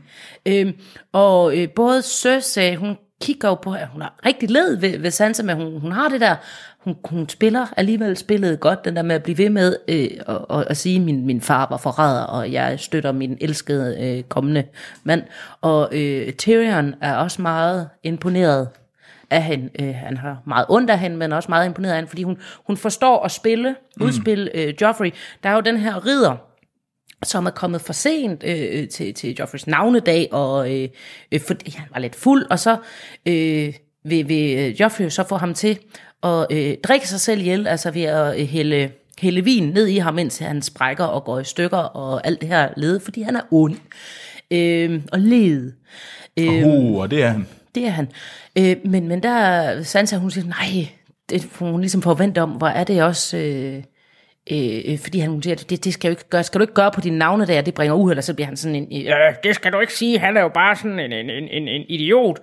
[0.46, 0.72] Øhm,
[1.12, 5.10] og øh, både Cersei, hun kigger jo på, at hun har rigtig led ved, ved
[5.10, 6.36] Sansa, men hun, hun har det der,
[6.78, 10.50] hun, hun spiller alligevel spillet godt, den der med at blive ved med øh, og,
[10.50, 14.64] og, at sige, min, min far var forræder, og jeg støtter min elskede øh, kommende
[15.04, 15.22] mand.
[15.60, 18.68] Og øh, Tyrion er også meget imponeret
[19.30, 19.70] af hende.
[19.82, 22.38] Øh, han har meget ondt af hende, men også meget imponeret af hende, fordi hun,
[22.66, 25.12] hun forstår at spille, udspille øh, Joffrey.
[25.42, 26.36] Der er jo den her ridder,
[27.24, 30.88] som er kommet for sent øh, til, til Joffreys navnedag, og øh,
[31.32, 32.76] øh, fordi han var lidt fuld, og så
[33.26, 35.78] øh, vil, vil øh, Joffrey så få ham til
[36.22, 39.98] at øh, drikke sig selv ihjel, altså ved at øh, hælde, hælde vin ned i
[39.98, 43.36] ham, mens han sprækker og går i stykker, og alt det her led, fordi han
[43.36, 43.76] er ond
[44.50, 45.72] øh, og led.
[46.36, 47.46] Øh, Uh, og det er han.
[47.74, 48.08] det er han.
[48.58, 50.88] Øh, men, men der Sansa, hun siger, nej,
[51.30, 53.36] det, hun ligesom forventer om, hvor er det også...
[53.36, 53.82] Øh,
[54.50, 56.90] Øh, øh, fordi han siger, det, det skal, jo ikke gøre, skal du ikke gøre
[56.90, 59.54] på dine navne der, det bringer uheld, og så bliver han sådan en, øh, det
[59.54, 62.40] skal du ikke sige, han er jo bare sådan en, en, en, en, idiot.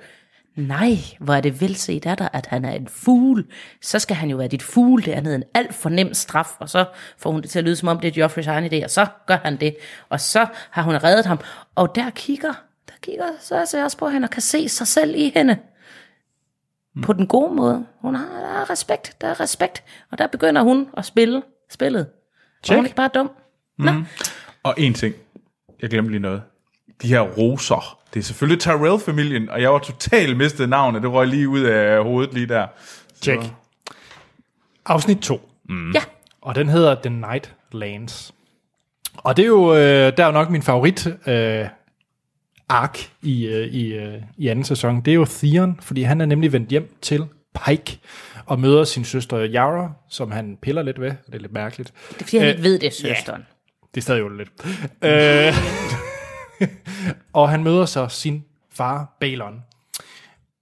[0.56, 3.46] Nej, hvor er det velset af dig, at han er en fugl.
[3.82, 6.48] Så skal han jo være dit fugl, det er andet en alt for nem straf,
[6.60, 6.86] og så
[7.18, 9.08] får hun det til at lyde som om, det er Joffreys egen idé, og så
[9.28, 9.76] gør han det,
[10.10, 11.40] og så har hun reddet ham.
[11.76, 12.54] Og der kigger,
[12.88, 15.58] der kigger så ser også på hende, og kan se sig selv i hende.
[17.04, 17.86] På den gode måde.
[18.02, 19.84] Hun har, der er respekt, der er respekt.
[20.12, 22.08] Og der begynder hun at spille spillet.
[22.70, 23.32] Og hun er ikke bare dum.
[23.78, 23.92] Nå,
[24.64, 25.16] Og en ting,
[25.82, 26.42] jeg glemte lige noget.
[27.02, 31.02] De her roser, det er selvfølgelig Tyrell-familien, og jeg var totalt mistet navnet.
[31.02, 32.68] Det røg lige ud af hovedet lige der.
[33.22, 33.42] Check.
[34.86, 35.50] Afsnit 2.
[35.70, 35.92] Mm.
[35.92, 36.02] Ja,
[36.42, 38.34] Og den hedder The Night Lands.
[39.18, 41.68] Og det er jo, øh, der er jo nok min favorit øh,
[42.70, 45.02] ark i, øh, i, øh, i anden sæson.
[45.02, 47.26] Det er jo Theon, fordi han er nemlig vendt hjem til
[47.66, 48.00] Pike
[48.46, 51.10] og møder sin søster Yara, som han piller lidt ved.
[51.26, 51.94] Det er lidt mærkeligt.
[52.10, 53.46] det er fordi, han Øh, ikke ved det, søsteren.
[53.96, 54.50] Det er stadig jo lidt.
[55.02, 55.54] øh,
[57.34, 59.62] og han møder så sin far, Balon.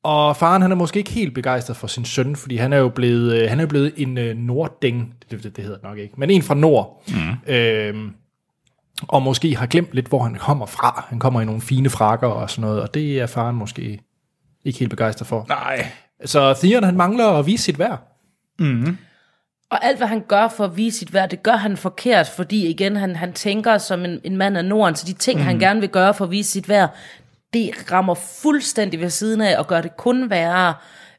[0.03, 2.89] Og faren han er måske ikke helt begejstret for sin søn, fordi han er jo
[2.89, 5.97] blevet, øh, han er jo blevet en øh, nordding, det, det, det hedder det nok
[5.97, 7.03] ikke, men en fra nord.
[7.07, 7.53] Mm.
[7.53, 8.11] Øh,
[9.07, 11.05] og måske har glemt lidt, hvor han kommer fra.
[11.09, 13.99] Han kommer i nogle fine frakker og sådan noget, og det er faren måske
[14.65, 15.45] ikke helt begejstret for.
[15.47, 15.87] Nej.
[16.25, 17.99] Så Theon han mangler at vise sit værd.
[19.71, 22.67] Og alt, hvad han gør for at vise sit værd, det gør han forkert, fordi
[22.67, 25.45] igen, han, han tænker som en, en mand af Norden, så de ting, mm.
[25.45, 26.95] han gerne vil gøre for at vise sit værd,
[27.53, 30.73] det rammer fuldstændig ved siden af, og gør det kun værre.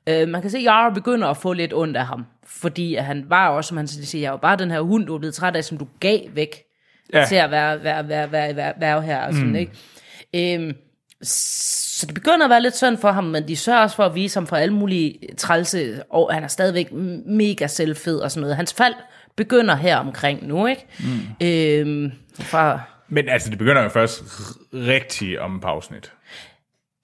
[0.06, 3.04] Øh, man kan se, at Yara begynder at få lidt ondt af ham, fordi at
[3.04, 5.34] han var også, som han siger, jeg var bare den her hund, du er blevet
[5.34, 6.62] træt af, som du gav væk
[7.12, 7.18] Ja.
[7.18, 7.26] ja.
[7.26, 9.26] til at være, være, være, være, være, være her.
[9.26, 9.54] Og sådan, mm.
[9.54, 10.54] ikke?
[10.54, 10.72] Øhm,
[12.00, 14.14] så det begynder at være lidt synd for ham, men de sørger også for at
[14.14, 16.92] vise ham for alle mulige trælse, og han er stadigvæk
[17.26, 18.56] mega selvfed og sådan noget.
[18.56, 18.94] Hans fald
[19.36, 20.86] begynder her omkring nu, ikke?
[21.00, 21.46] Mm.
[21.46, 26.12] Øhm, fra, Men altså, det begynder jo først r- rigtig om pausnit.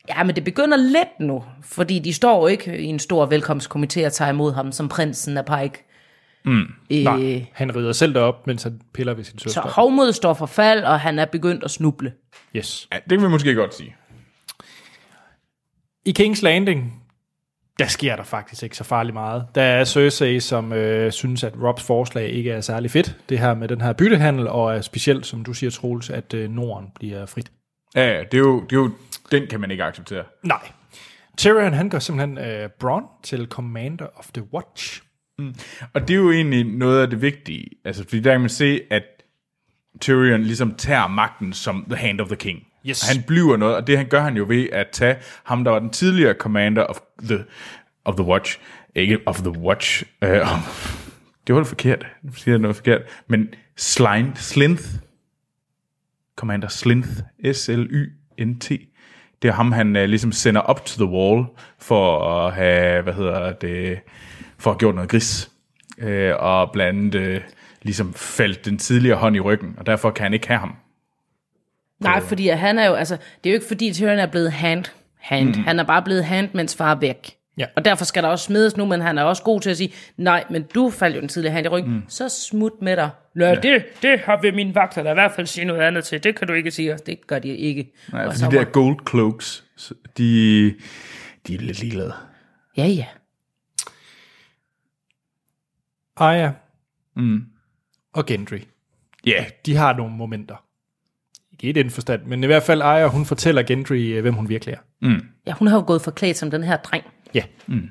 [0.09, 4.07] ja, men det begynder lidt nu, fordi de står jo ikke i en stor velkomstkomité
[4.07, 5.83] og tager imod ham som prinsen af Pike.
[6.45, 6.61] Mm.
[6.91, 9.61] Øh, Nej, han rider selv derop, mens han piller ved sin så søster.
[9.61, 12.13] hovmodet står for fald, og han er begyndt at snuble.
[12.57, 12.89] Yes.
[12.93, 13.97] Ja, det kan vi måske godt sige.
[16.07, 17.03] I King's Landing,
[17.79, 19.47] der sker der faktisk ikke så farligt meget.
[19.55, 23.16] Der er Cersei, som øh, synes, at Robs forslag ikke er særlig fedt.
[23.29, 26.51] Det her med den her byttehandel, og er specielt, som du siger, Troels, at øh,
[26.51, 27.53] Norden bliver frit.
[27.95, 28.90] Ja, ja, det er, jo, det er jo,
[29.31, 30.25] den kan man ikke acceptere.
[30.45, 30.69] Nej.
[31.37, 35.03] Tyrion, han gør simpelthen øh, Bronn til Commander of the Watch.
[35.95, 37.71] Og det er jo egentlig noget af det vigtige.
[37.85, 39.03] Altså, fordi der kan man se, at
[40.01, 42.66] Tyrion ligesom tager magten som the hand of the king.
[42.88, 43.03] Yes.
[43.03, 45.70] Og han bliver noget, og det han gør han jo ved at tage ham, der
[45.70, 47.44] var den tidligere commander of the,
[48.05, 48.59] of the watch.
[48.94, 50.03] Ikke of the watch.
[50.22, 50.29] Uh,
[51.46, 52.07] det var det forkert.
[52.22, 53.03] Nu siger jeg noget forkert.
[53.27, 54.85] Men Slynt, Slinth.
[56.37, 57.09] Commander Slinth.
[57.53, 58.68] S-L-Y-N-T.
[59.42, 61.44] Det er ham, han uh, ligesom sender op to the wall
[61.79, 63.99] for at have, hvad hedder det,
[64.59, 65.51] for at have gjort noget gris.
[66.03, 67.42] Uh, og blandt andet uh,
[67.83, 70.77] ligesom faldt den tidligere hånd i ryggen, og derfor kan han ikke have ham.
[72.01, 74.53] Nej, fordi at han er jo, altså, det er jo ikke fordi Tyrion er blevet
[74.53, 74.85] hand,
[75.17, 75.57] hand.
[75.57, 75.65] Mm.
[75.65, 77.37] Han er bare blevet hand, mens far er væk.
[77.59, 77.67] Ja.
[77.77, 79.93] Og derfor skal der også smides nu, men han er også god til at sige,
[80.17, 82.03] nej, men du faldt jo den tidligere hand i ryggen, mm.
[82.09, 83.11] så smut med dig.
[83.35, 83.55] Nå, ja.
[83.55, 86.25] det, det har vi mine vagter der i hvert fald sige noget andet til.
[86.25, 87.93] Det kan du ikke sige, det gør de ikke.
[88.13, 89.65] Nej, Og for så de der gold cloaks,
[90.19, 90.75] de,
[91.47, 92.13] de er lidt ligeglade.
[92.77, 93.07] Ja, ja.
[96.17, 96.53] Arya
[97.17, 97.45] mm.
[98.13, 98.61] og Gendry.
[99.27, 99.47] Ja, yeah.
[99.67, 100.65] De har nogle momenter.
[101.61, 104.49] Ikke i den forstand, men i hvert fald Arya, hun fortæller Gendry, øh, hvem hun
[104.49, 105.09] virkelig er.
[105.47, 107.05] Ja, hun har jo gået forklædt som den her dreng.
[107.35, 107.42] Ja.
[107.66, 107.88] Mm.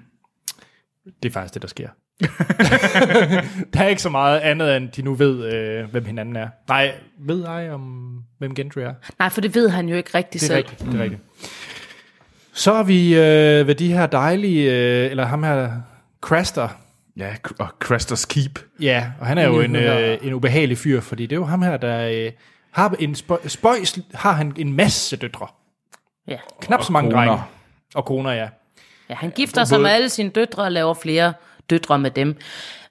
[1.23, 1.87] Det er faktisk det, der sker.
[3.73, 6.47] der er ikke så meget andet, end de nu ved, øh, hvem hinanden er.
[6.67, 8.93] Nej, ved jeg om, hvem Gendry er?
[9.19, 10.57] Nej, for det ved han jo ikke rigtig Det er selv.
[10.57, 11.21] rigtigt, det er rigtigt.
[12.53, 15.71] Så er vi øh, ved de her dejlige, øh, eller ham her,
[16.21, 16.67] Craster.
[17.17, 18.59] Ja, og Crestos Keep.
[18.81, 21.61] Ja, og han er jo en, øh, en ubehagelig fyr, fordi det er jo ham
[21.61, 22.31] her, der øh,
[22.75, 25.47] har en spøj, spøjs, har han en masse døtre.
[26.27, 26.37] Ja.
[26.61, 27.39] Knap så mange drenge.
[27.95, 28.47] Og koner, ja.
[29.09, 31.33] ja, han gifter sig med alle sine døtre og laver flere
[31.69, 32.37] døtre med dem.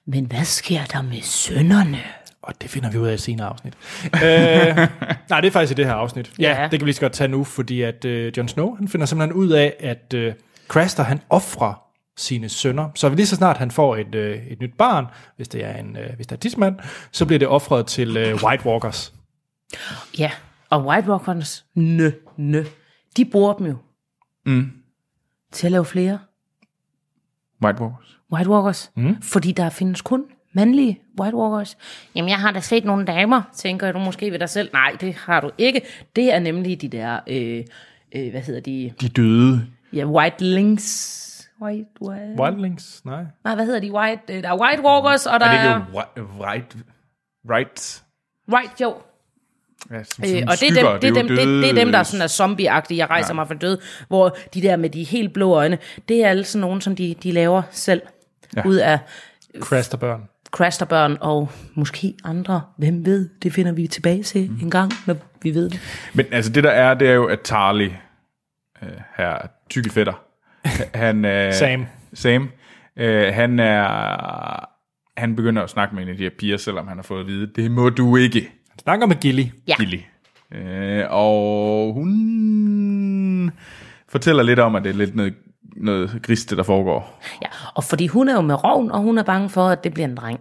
[0.05, 1.99] Men hvad sker der med sønnerne?
[2.41, 3.73] Og det finder vi ud af i senere afsnit.
[4.03, 4.75] øh,
[5.29, 6.31] nej, det er faktisk i det her afsnit.
[6.39, 6.63] Ja, Ja.
[6.63, 9.05] det kan vi lige så godt tage nu, fordi at øh, Jon Snow, han finder
[9.05, 10.33] simpelthen ud af, at øh,
[10.67, 11.81] Craster, han offrer
[12.17, 12.89] sine sønner.
[12.95, 15.97] Så lige så snart han får et, øh, et nyt barn, hvis det er en
[15.97, 16.75] øh, hvis det er tidsmand,
[17.11, 19.13] så bliver det offret til øh, White Walkers.
[20.19, 20.31] Ja,
[20.69, 22.63] og White Walkers, nø, nø,
[23.17, 23.75] de bruger dem jo
[24.45, 24.71] Mm.
[25.51, 26.19] til at lave flere
[27.63, 28.19] White Walkers.
[28.31, 29.21] White Walkers, mm.
[29.21, 31.77] fordi der findes kun mandlige White Walkers.
[32.15, 34.69] Jamen, jeg har da set nogle damer, tænker du måske ved dig selv.
[34.73, 35.81] Nej, det har du ikke.
[36.15, 37.63] Det er nemlig de der, øh,
[38.15, 38.93] øh, hvad hedder de?
[39.01, 39.67] De døde.
[39.93, 41.21] Ja, White Links.
[41.61, 42.35] White, white.
[42.41, 43.05] Wildlings?
[43.05, 43.25] Nej.
[43.43, 43.91] Nej, hvad hedder de?
[43.93, 45.79] White, øh, der er White Walkers, og der Er det er...
[45.79, 46.43] ikke White...
[46.45, 46.77] Right...
[47.49, 48.03] Right...
[48.53, 48.95] Right, jo.
[49.91, 50.91] Ja, som, Øh, som og det er, skygger.
[50.91, 52.97] dem, det, er dem, det, det er dem, der er sådan er zombie-agtige.
[52.97, 53.33] Jeg rejser ja.
[53.33, 53.77] mig fra død.
[54.07, 55.77] Hvor de der med de helt blå øjne,
[56.09, 58.01] det er alle sådan nogen, som de, de laver selv.
[58.55, 58.65] Ja.
[58.65, 58.99] Ud af
[59.59, 60.21] Craster-børn.
[60.51, 62.61] Crasterbørn og måske andre.
[62.77, 63.29] Hvem ved?
[63.43, 64.59] Det finder vi tilbage til mm.
[64.61, 65.79] en gang, når vi ved det.
[66.13, 67.89] Men altså det der er, det er jo, at Tarly,
[68.83, 69.37] øh, her
[69.69, 70.13] tykke fætter,
[71.03, 71.85] han, øh, Sam.
[72.13, 72.49] Sam,
[72.97, 74.65] øh, han er,
[75.17, 77.27] han begynder at snakke med en af de her piger, selvom han har fået at
[77.27, 79.45] vide, det må du ikke, Han snakker med Gilly.
[79.67, 79.75] Ja.
[79.79, 79.99] Gilly.
[80.51, 83.51] Øh, og hun
[84.07, 85.33] fortæller lidt om, at det er lidt noget,
[85.75, 87.21] noget griste, der foregår.
[87.41, 89.93] Ja, og fordi hun er jo med rovn, og hun er bange for, at det
[89.93, 90.39] bliver en dreng.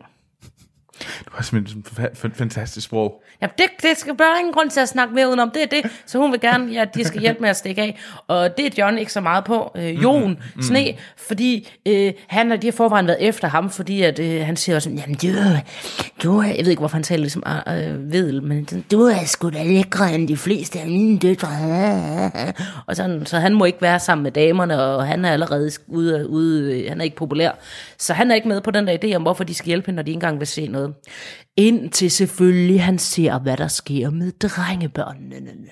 [1.27, 3.23] Du har simpelthen et fa- fantastisk sprog.
[3.43, 5.51] Ja, det, det skal bare ingen grund til at snakke mere udenom.
[5.51, 5.90] Det er det.
[6.07, 7.99] Så hun vil gerne, ja, de skal hjælpe med at stikke af.
[8.29, 9.73] Og det er John ikke så meget på.
[9.77, 14.03] Øh, Jon mm, Sne, fordi øh, han og de har forvejen været efter ham, fordi
[14.03, 15.29] at, øh, han siger også, jamen du,
[16.23, 19.51] du er, jeg ved ikke, hvorfor han taler ligesom øh, vedel, men du er sgu
[19.51, 21.49] da lækre end de fleste af mine døtre.
[22.87, 26.29] Og sådan, så han må ikke være sammen med damerne, og han er allerede ude,
[26.29, 27.51] ude han er ikke populær.
[27.99, 29.97] Så han er ikke med på den der idé om, hvorfor de skal hjælpe hende,
[29.97, 30.93] når de ikke engang vil se noget.
[31.57, 35.68] Indtil selvfølgelig han ser, hvad der sker med drengebørnene.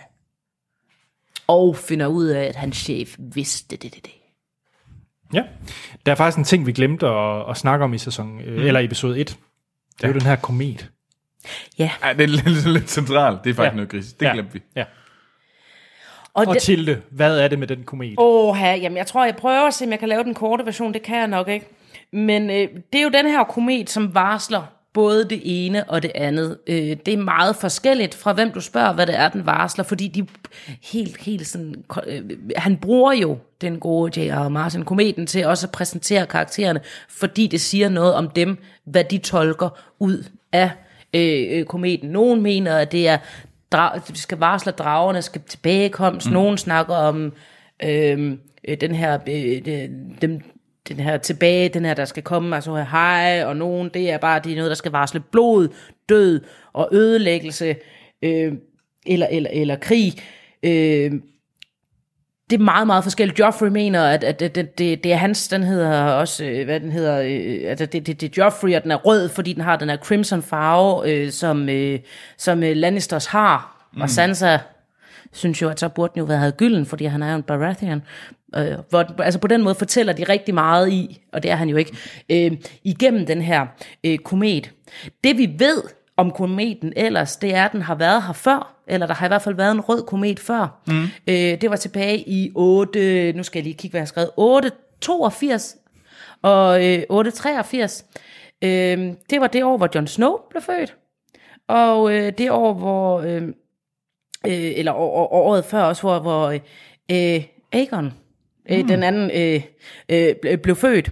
[1.46, 4.12] Og finder ud af, at hans chef vidste det, det, det.
[5.34, 5.42] Ja.
[6.06, 8.80] Der er faktisk en ting, vi glemte at, at snakke om i sæson, øh, eller
[8.80, 9.38] episode 1.
[9.96, 10.90] Det er jo den her komet.
[11.78, 13.44] Ja, Ja, det er lidt, lidt centralt.
[13.44, 13.64] Det er faktisk Ja.
[13.70, 13.74] ja.
[13.74, 14.12] noget gris.
[14.12, 14.32] Det ja.
[14.32, 14.62] glemte vi.
[14.76, 14.84] Ja.
[16.34, 18.14] og, Og det, Tilde, hvad er det med den komet?
[18.18, 20.66] Åh, her, jamen jeg tror, jeg prøver at se, om jeg kan lave den korte
[20.66, 20.94] version.
[20.94, 21.66] Det kan jeg nok ikke.
[22.12, 24.62] Men øh, det er jo den her komet, som varsler
[24.94, 26.58] både det ene og det andet.
[26.66, 30.08] Øh, det er meget forskelligt fra hvem du spørger, hvad det er, den varsler, fordi
[30.08, 30.26] de
[30.92, 31.74] helt, helt sådan,
[32.06, 32.22] øh,
[32.56, 34.48] han bruger jo den gode J.R.
[34.48, 39.18] Martin, kometen, til også at præsentere karaktererne, fordi det siger noget om dem, hvad de
[39.18, 40.70] tolker ud af
[41.14, 42.08] øh, øh, kometen.
[42.10, 43.18] Nogen mener, at det er
[43.74, 46.26] dra- det skal varsle, dragerne skal tilbagekomst.
[46.26, 46.32] Mm.
[46.32, 47.32] Nogen snakker om
[47.84, 48.32] øh,
[48.68, 49.90] øh, den her øh, de-
[50.22, 50.40] dem,
[50.88, 54.40] den her tilbage, den her, der skal komme, altså hej, og nogen, det er bare
[54.44, 55.68] det er noget, der skal varsle blod,
[56.08, 56.40] død
[56.72, 57.76] og ødelæggelse,
[58.22, 58.52] øh,
[59.06, 60.12] eller, eller, eller krig.
[60.62, 61.12] Øh,
[62.50, 63.38] det er meget, meget forskelligt.
[63.38, 66.80] Joffrey mener, at, at, at det, det, det er hans, den hedder også, øh, hvad
[66.80, 69.62] den hedder, øh, at det, det, det er Joffrey, og den er rød, fordi den
[69.62, 71.98] har den her crimson farve, øh, som, øh,
[72.38, 73.88] som øh, Lannisters har.
[73.94, 74.00] Mm.
[74.00, 74.58] Og Sansa
[75.32, 78.02] synes jo, at så burde den jo have gylden, fordi han er jo en Baratheon.
[78.56, 81.68] Øh, hvor, altså på den måde fortæller de rigtig meget i, og det er han
[81.68, 81.96] jo ikke,
[82.30, 82.52] øh,
[82.84, 83.66] igennem den her
[84.04, 84.70] øh, komet.
[85.24, 85.82] Det vi ved
[86.16, 89.28] om kometen ellers, det er, at den har været her før, eller der har i
[89.28, 90.82] hvert fald været en rød komet før.
[90.86, 91.02] Mm.
[91.26, 94.30] Øh, det var tilbage i 8, nu skal jeg lige kigge, hvad jeg har skrevet,
[94.36, 95.76] 882
[96.42, 98.04] og øh, 883.
[98.62, 98.68] Øh,
[99.30, 100.96] det var det år, hvor Jon Snow blev født,
[101.68, 103.20] og øh, det år, hvor...
[103.20, 103.42] Øh,
[104.46, 106.46] øh, eller å- å- året før også, hvor, hvor
[107.10, 108.12] øh, Aegon,
[108.70, 108.88] øh, mm.
[108.88, 109.62] den anden, øh,
[110.08, 111.10] øh, ble- blev født.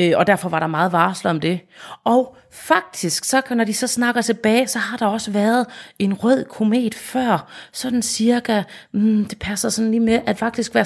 [0.00, 1.60] Øh, og derfor var der meget varsler om det.
[2.04, 5.66] Og faktisk, så når de så snakker tilbage, så har der også været
[5.98, 7.50] en rød komet før.
[7.72, 10.84] Sådan cirka, mm, det passer sådan lige med, at faktisk hver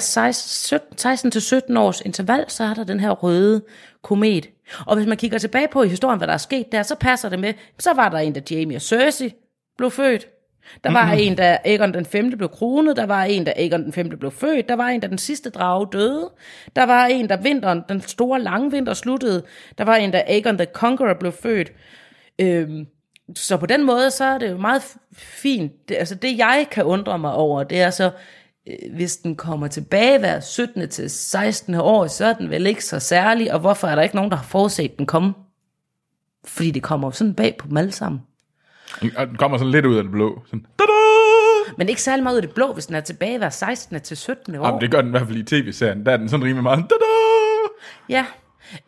[1.69, 3.61] 16-17 års interval, så er der den her røde
[4.03, 4.49] komet.
[4.85, 7.29] Og hvis man kigger tilbage på i historien, hvad der er sket der, så passer
[7.29, 9.33] det med, så var der en, der Jamie og Cersei
[9.77, 10.27] blev født.
[10.83, 11.19] Der var mm-hmm.
[11.19, 12.31] en, da Aegon den 5.
[12.37, 12.97] blev kronet.
[12.97, 14.09] Der var en, da Aegon den 5.
[14.09, 14.69] blev født.
[14.69, 16.31] Der var en, da den sidste drage døde.
[16.75, 19.43] Der var en, da vinteren, den store lange vinter sluttede.
[19.77, 21.71] Der var en, da Aegon the Conqueror blev født.
[22.41, 22.87] Øhm,
[23.35, 24.81] så på den måde, så er det jo meget
[25.13, 25.89] fint.
[25.89, 28.11] Det, altså det, jeg kan undre mig over, det er så,
[28.67, 30.89] øh, hvis den kommer tilbage hver 17.
[30.89, 31.75] til 16.
[31.75, 34.37] år, så er den vel ikke så særlig, og hvorfor er der ikke nogen, der
[34.37, 35.33] har forudset den komme?
[36.45, 38.21] Fordi det kommer jo sådan bag på dem alle sammen.
[39.17, 40.41] Og den kommer sådan lidt ud af det blå.
[40.45, 40.91] Sådan, Tada!
[41.77, 44.01] Men ikke særlig meget ud af det blå, hvis den er tilbage hver 16.
[44.01, 44.55] til 17.
[44.55, 44.65] år.
[44.65, 46.05] Jamen, det gør den i hvert fald i tv-serien.
[46.05, 46.79] Der er den sådan rimelig meget.
[46.79, 47.05] Tada!
[48.09, 48.25] Ja,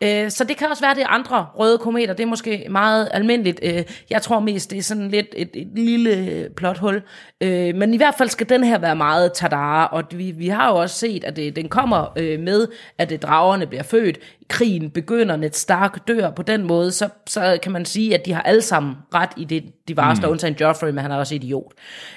[0.01, 2.13] øh, så det kan også være, det er andre røde kometer.
[2.13, 3.59] Det er måske meget almindeligt.
[3.63, 7.01] Øh, jeg tror mest, det er sådan lidt et, et lille plothul.
[7.41, 10.69] Øh, men i hvert fald skal den her være meget tadara, og vi, vi har
[10.69, 12.67] jo også set, at det, den kommer øh, med,
[12.97, 14.17] at det, dragerne bliver født.
[14.47, 18.33] Krigen begynder, Ned Stark dør på den måde, så, så kan man sige, at de
[18.33, 20.31] har alle sammen ret i det, de varsler, mm.
[20.31, 21.71] undtagen Joffrey, men han er også idiot.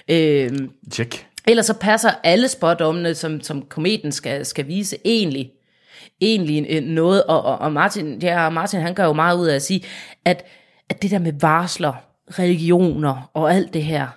[0.09, 0.50] Øh,
[0.92, 1.27] Tjek.
[1.48, 5.50] Ellers så passer alle spådommene, som, som kometen skal, skal vise, egentlig,
[6.20, 7.24] egentlig noget.
[7.24, 9.85] Og, og, og Martin, ja, Martin han gør jo meget ud af at sige,
[10.24, 10.44] at,
[10.88, 11.92] at det der med varsler,
[12.38, 14.09] religioner og alt det her,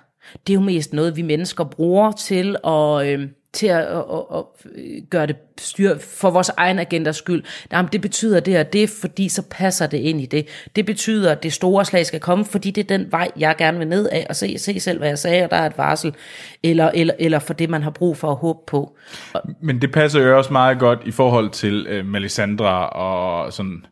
[0.46, 3.06] det er jo mest noget, vi mennesker bruger til at...
[3.06, 7.42] Øh, til at, at, at, at øh, gøre det styr for vores egen agendas skyld.
[7.72, 10.46] Jamen, det betyder det og det, fordi så passer det ind i det.
[10.76, 13.78] Det betyder, at det store slag skal komme, fordi det er den vej, jeg gerne
[13.78, 16.14] vil ned af, og se, se selv, hvad jeg sagde, og der er et varsel,
[16.62, 18.96] eller, eller, eller for det, man har brug for at håbe på.
[19.32, 23.84] Og, Men det passer jo også meget godt i forhold til øh, Melisandre og sådan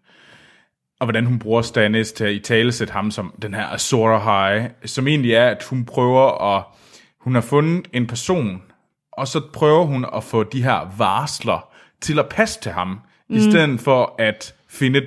[1.01, 4.71] og hvordan hun bruger Stannis til at i talesætte ham som den her Azor High,
[4.85, 6.65] som egentlig er, at hun prøver at,
[7.21, 8.63] hun har fundet en person,
[9.17, 11.69] og så prøver hun at få de her varsler
[12.01, 13.37] til at passe til ham, mm.
[13.37, 15.07] i stedet for at finde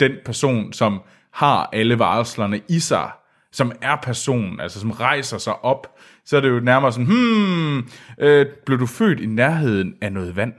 [0.00, 1.00] den person, som
[1.32, 3.10] har alle varslerne i sig,
[3.52, 7.78] som er personen, altså som rejser sig op, så er det jo nærmere sådan, hmm,
[8.18, 10.52] øh, blev du født i nærheden af noget vand?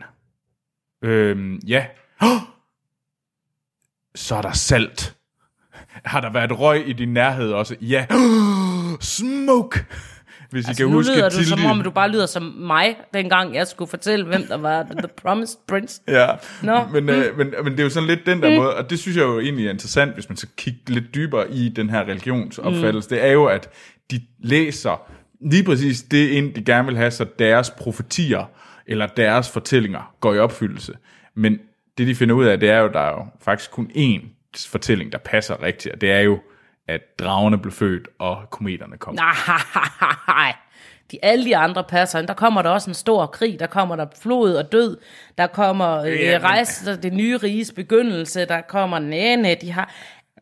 [1.04, 1.86] Øhm, ja.
[4.16, 5.16] Så er der salt.
[6.06, 7.76] Har der været røg i din nærhed også?
[7.82, 8.06] Ja.
[9.00, 9.86] Smoke!
[10.50, 11.50] Hvis I altså, kan nu huske lyder du Tilde.
[11.50, 15.08] som om, du bare lyder som mig, dengang jeg skulle fortælle, hvem der var The
[15.18, 16.02] Promised Prince.
[16.08, 16.28] Ja,
[16.64, 19.00] Nå, men, øh, men, men det er jo sådan lidt den der måde, og det
[19.00, 22.00] synes jeg jo egentlig er interessant, hvis man så kigger lidt dybere i den her
[22.00, 23.70] religionsopfattelse, det er jo, at
[24.12, 28.50] de læser lige præcis det ind, de gerne vil have, så deres profetier
[28.88, 30.94] eller deres fortællinger går i opfyldelse.
[31.36, 31.60] Men
[31.98, 34.28] det, de finder ud af, det er jo, der er jo faktisk kun én
[34.68, 36.40] fortælling, der passer rigtigt, og det er jo,
[36.90, 39.14] at dragerne blev født, og kometerne kom.
[40.28, 40.54] Nej,
[41.12, 42.22] de, alle de andre passer.
[42.22, 44.98] Der kommer der også en stor krig, der kommer der flod og død,
[45.38, 49.94] der kommer øh, men- rejse, det nye riges begyndelse, der kommer næne, de har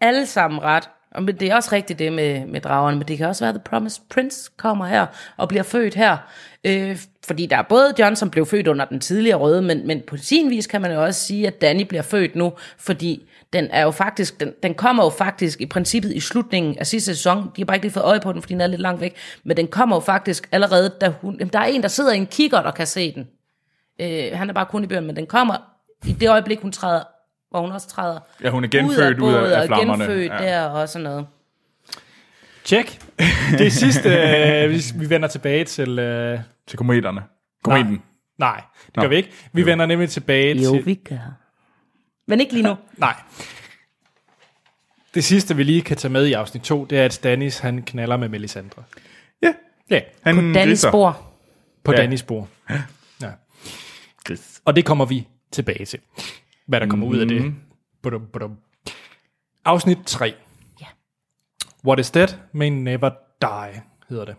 [0.01, 0.89] alle sammen ret.
[1.11, 3.49] Og men det er også rigtigt det med, med dragerne, men det kan også være,
[3.49, 5.05] at The Promised Prince kommer her
[5.37, 6.17] og bliver født her.
[6.63, 6.97] Øh,
[7.27, 10.17] fordi der er både John, som blev født under den tidligere røde, men, men på
[10.17, 13.81] sin vis kan man jo også sige, at Danny bliver født nu, fordi den er
[13.83, 17.37] jo faktisk, den, den kommer jo faktisk i princippet i slutningen af sidste sæson.
[17.55, 19.15] De har bare ikke lige fået øje på den, fordi den er lidt langt væk.
[19.43, 22.17] Men den kommer jo faktisk allerede, da hun, jamen, der er en, der sidder i
[22.17, 23.27] en kigger, der kan se den.
[24.01, 25.55] Øh, han er bare kun i bøgen, men den kommer
[26.05, 27.03] i det øjeblik, hun træder,
[27.49, 30.03] hvor hun også træder Ja, hun er genfødt ud af- bådet af og flammerne.
[30.03, 30.37] genfødt Ja.
[30.37, 31.25] der og sådan noget.
[32.65, 32.99] Tjek.
[33.57, 35.99] Det sidste, øh, vi, vi vender tilbage til...
[35.99, 37.23] Øh, Til kometerne.
[37.63, 37.91] Kometen.
[37.91, 38.01] Nej,
[38.37, 39.01] nej det Nå.
[39.01, 39.31] gør vi ikke.
[39.53, 40.85] Vi vender nemlig tilbage til...
[40.85, 41.33] vi gør.
[42.27, 42.75] Men ikke lige nu.
[42.97, 43.15] Nej.
[45.13, 47.83] Det sidste, vi lige kan tage med i afsnit 2, det er, at Stannis han
[47.83, 48.83] knaller med Melisandre.
[49.41, 49.53] Ja,
[49.89, 51.31] Ja, han På Dannys spor.
[51.83, 51.97] på Ja.
[51.97, 52.47] Dannys spor.
[53.21, 53.31] Ja.
[54.23, 54.61] Gris.
[54.65, 55.99] Og det kommer vi tilbage til.
[56.67, 57.11] Hvad der kommer mm.
[57.11, 57.55] ud af det.
[58.03, 58.57] Badum, badum.
[59.65, 60.33] Afsnit 3.
[60.81, 60.85] Ja.
[61.85, 63.09] What is dead may never
[63.41, 64.35] die, hedder det.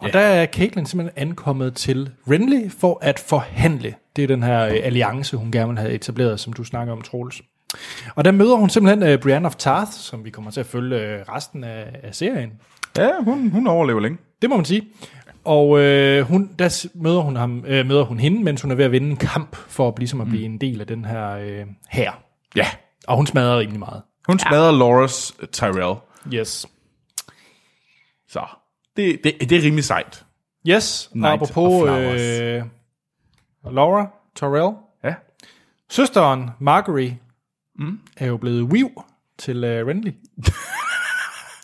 [0.00, 0.12] Og Ja.
[0.12, 3.94] der er Caitlyn simpelthen ankommet til Renly for at forhandle.
[4.16, 7.02] Det er den her øh, alliance, hun gerne vil have etableret, som du snakker om,
[7.02, 7.42] Troels.
[8.14, 11.00] Og der møder hun simpelthen uh, Brienne of Tarth, som vi kommer til at følge
[11.00, 12.52] øh, resten af, af serien.
[12.98, 14.18] Ja, hun, hun overlever længe.
[14.42, 14.82] Det må man sige.
[15.44, 18.84] Og øh, hun, der møder hun, ham, øh, møder hun hende, mens hun er ved
[18.84, 21.66] at vinde en kamp for at, ligesom at blive en del af den her øh,
[21.90, 22.12] her.
[22.56, 22.66] Ja.
[23.08, 24.02] Og hun smadrer rimelig meget.
[24.28, 25.94] Hun smadrer Loras Tyrell.
[26.34, 26.66] Yes.
[28.28, 28.40] Så
[28.96, 30.24] det, det, det er rimelig sejt.
[30.68, 32.62] Yes, Night apropos øh,
[33.72, 34.76] Laura Torrell.
[35.04, 35.14] Ja.
[35.90, 37.10] Søsteren, Margery,
[37.78, 37.98] mm.
[38.16, 38.90] er jo blevet wiv
[39.38, 40.10] til øh, Renly.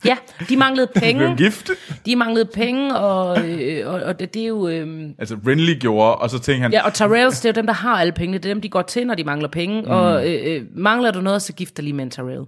[0.05, 0.17] Ja,
[0.49, 1.37] de manglede Blev penge.
[1.37, 1.71] gift.
[2.07, 4.69] De manglede penge, og, øh, og, og det, det er jo...
[4.69, 7.67] Øh, Altså Renly gjorde, og så tænkte han, ja, og Tyrells, det er jo dem,
[7.67, 8.39] der har alle pengene.
[8.39, 9.83] Det er dem, de går til, når de mangler penge.
[9.83, 9.91] Mm.
[9.91, 12.45] Og øh, øh, mangler du noget, så gift dig lige med en Tyrell.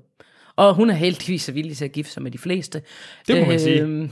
[0.57, 2.83] Og hun er heldigvis så villig til at gifte sig med de fleste.
[3.29, 4.11] Det må man sige.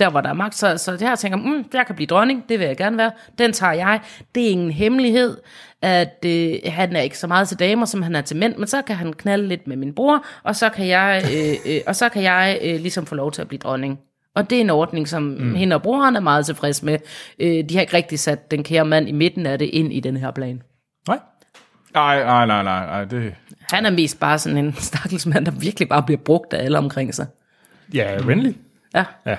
[0.00, 2.58] Der var der er magt, så, så her tænker, mm, jeg kan blive dronning, det
[2.58, 4.00] vil jeg gerne være, den tager jeg.
[4.34, 5.36] Det er ingen hemmelighed,
[5.82, 8.66] at øh, han er ikke så meget til damer, som han er til mænd, men
[8.66, 11.96] så kan han knalde lidt med min bror, og så kan jeg, øh, øh, og
[11.96, 13.98] så kan jeg øh, ligesom få lov til at blive dronning.
[14.34, 15.54] Og det er en ordning, som mm.
[15.54, 16.98] hende og broren er meget tilfreds med.
[17.38, 20.00] Øh, de har ikke rigtig sat den kære mand i midten af det ind i
[20.00, 20.62] den her plan.
[21.08, 21.18] Nej.
[21.94, 23.34] Nej, nej, nej, nej, nej, det...
[23.72, 26.78] Han er mest bare sådan en stakkels mand, der virkelig bare bliver brugt af alle
[26.78, 27.26] omkring sig.
[27.94, 28.52] Ja, Renly.
[28.94, 29.36] Ja, Ja.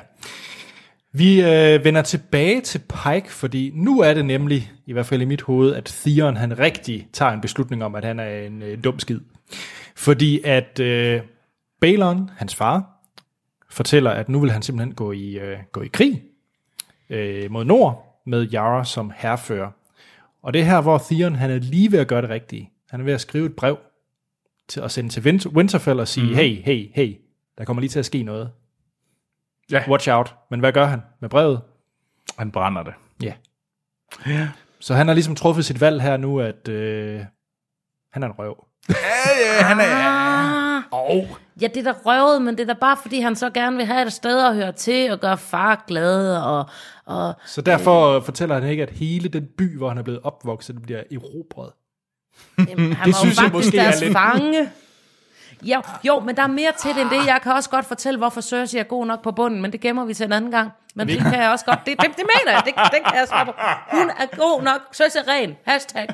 [1.13, 5.25] Vi øh, vender tilbage til Pike, fordi nu er det nemlig, i hvert fald i
[5.25, 8.83] mit hoved, at Theon han rigtig tager en beslutning om, at han er en øh,
[8.83, 9.19] dum skid.
[9.95, 11.21] Fordi at øh,
[11.81, 12.85] Balon, hans far,
[13.69, 16.23] fortæller, at nu vil han simpelthen gå i, øh, gå i krig
[17.09, 19.69] øh, mod nord med Yara som herfører.
[20.43, 22.69] Og det er her, hvor Theon han er lige ved at gøre det rigtige.
[22.89, 23.77] Han er ved at skrive et brev
[24.67, 26.37] til at sende til Winter- Winterfell og sige, mm-hmm.
[26.37, 27.15] hey, hey, hey,
[27.57, 28.51] der kommer lige til at ske noget.
[29.71, 29.83] Ja.
[29.89, 30.35] Watch out.
[30.51, 31.61] Men hvad gør han med brevet?
[32.39, 32.93] Han brænder det.
[33.23, 33.33] Ja.
[34.27, 34.49] Ja.
[34.79, 37.19] Så han har ligesom truffet sit valg her nu, at øh,
[38.13, 38.65] han er en røv.
[38.89, 38.95] Ja,
[39.57, 40.81] ja, han er...
[40.91, 41.27] Og
[41.61, 43.85] ja, det er da røvet, men det er da bare, fordi han så gerne vil
[43.85, 46.37] have et sted at høre til og gøre far glad.
[46.37, 46.65] Og,
[47.05, 50.81] og så derfor fortæller han ikke, at hele den by, hvor han er blevet opvokset,
[50.81, 51.71] bliver erobret.
[52.69, 54.69] jamen, han Det var synes jo jeg faktisk måske er deres lidt- fange.
[55.63, 57.25] Jo, jo, men der er mere til det end det.
[57.25, 60.05] Jeg kan også godt fortælle, hvorfor Cersei er god nok på bunden, men det gemmer
[60.05, 60.71] vi til en anden gang.
[60.95, 61.79] Men det kan jeg også godt.
[61.85, 62.61] Det, det, det mener jeg.
[62.65, 63.51] Det, det kan jeg svare på.
[63.97, 64.81] Hun er god nok.
[64.93, 65.57] Cersei er ren.
[65.65, 66.07] Hashtag.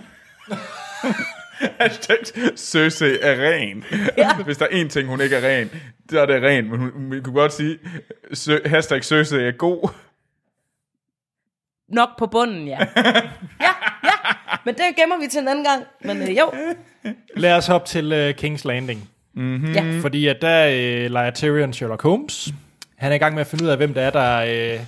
[1.81, 2.17] Hashtag
[2.57, 3.83] Cersei er ren.
[4.17, 4.35] Ja.
[4.35, 5.71] Hvis der er én ting, hun ikke er ren,
[6.09, 6.69] så er det ren.
[6.69, 7.79] Men hun, vi kunne godt sige,
[8.33, 9.89] Sø- hashtag Cersei er god.
[11.89, 12.77] Nok på bunden, ja.
[12.95, 13.11] Ja,
[14.03, 14.11] ja.
[14.65, 15.83] Men det gemmer vi til en anden gang.
[16.01, 16.53] Men øh, jo.
[17.35, 19.09] Lad os hoppe til øh, King's Landing.
[19.75, 19.99] Ja.
[20.01, 22.53] Fordi at der øh, leger Tyrion Sherlock Holmes.
[22.95, 24.79] Han er i gang med at finde ud af, hvem det er, der, øh,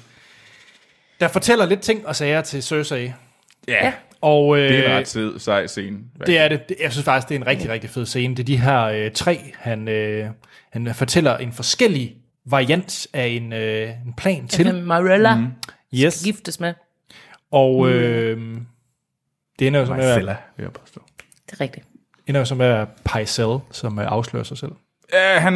[1.20, 3.12] der fortæller lidt ting og sager til Cersei.
[3.68, 3.94] Ja.
[4.22, 5.98] Og øh, Det er en ret sed, sej scene.
[6.26, 6.62] Det er det.
[6.82, 8.36] Jeg synes faktisk, det er en rigtig, rigtig fed scene.
[8.36, 10.30] Det er de her øh, tre, han, øh,
[10.70, 14.66] han fortæller en forskellig variant af en, øh, en plan til.
[14.66, 15.48] Til Marilla mm.
[15.94, 16.24] Yes.
[16.24, 16.74] giftes med.
[17.52, 18.58] Og øh,
[19.60, 21.02] det ender jo som med, at, Marcella, vil jeg påstå.
[21.46, 21.86] Det er rigtigt.
[22.30, 24.72] Ender jo som være Pycelle, som øh, afslører sig selv.
[25.14, 25.54] Ja, han,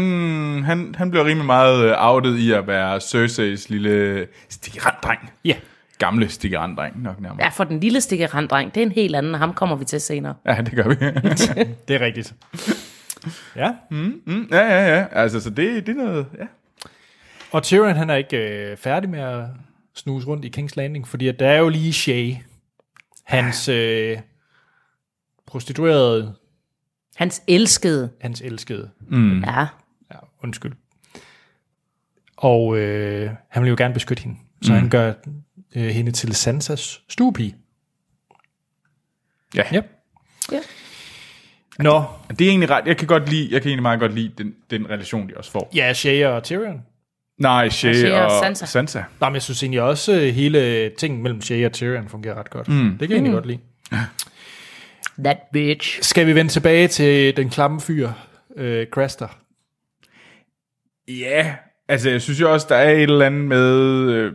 [0.64, 5.32] han, han bliver rimelig meget øh, outet i at være Cerseis lille stigerand-dreng.
[5.46, 5.56] Ja.
[5.98, 7.44] Gamle stigerand-dreng nok nærmere.
[7.44, 9.34] Ja, for den lille stikkeranddreng, det er en helt anden.
[9.34, 10.36] Ham kommer vi til senere.
[10.46, 10.96] Ja, det gør vi.
[11.88, 12.34] Det er rigtigt.
[13.56, 13.72] Ja.
[13.90, 15.06] mm, ja, ja, ja.
[15.12, 16.26] Altså, så det, det er noget...
[16.40, 16.46] Ja.
[17.52, 19.44] Og Tyrion, han er ikke øh, færdig med at
[19.96, 22.36] snuse rundt i King's Landing, fordi at der er jo lige Shay,
[23.24, 24.18] hans øh,
[25.46, 26.34] prostituerede,
[27.16, 28.12] Hans elskede.
[28.22, 28.90] hans elskede.
[29.08, 29.40] Mm.
[29.44, 29.60] Ja.
[30.12, 30.74] Ja, undskyld.
[32.38, 34.80] Og øh, han vil jo gerne beskytte hende, så mm.
[34.80, 35.14] han gør
[35.76, 37.56] øh, hende til Sansas stuepige.
[39.56, 39.64] Ja.
[39.72, 39.82] Ja.
[40.52, 40.60] Ja.
[41.80, 42.88] Nå, Det er egentlig ret...
[42.88, 45.52] Jeg kan godt lide, jeg kan egentlig meget godt lide den, den relation, de også
[45.52, 45.72] får.
[45.76, 46.82] ja, Shay og Tyrion.
[47.38, 48.66] Nej, Shay Shay og og, Sansa.
[48.66, 49.04] Sansa.
[49.20, 52.50] Nå, men jeg synes egentlig også, øh, hele ting mellem Shay og Tyrion fungerer ret
[52.50, 52.68] godt.
[52.68, 52.90] Mm.
[52.90, 53.60] Det kan jeg egentlig godt lide.
[55.20, 56.02] That bitch.
[56.02, 58.10] Skal vi vende tilbage til den klamme fyr,
[58.56, 59.28] øh, Craster?
[61.08, 61.56] Ja,
[61.88, 64.10] altså jeg synes jo også, der er et eller andet med...
[64.12, 64.34] Øh,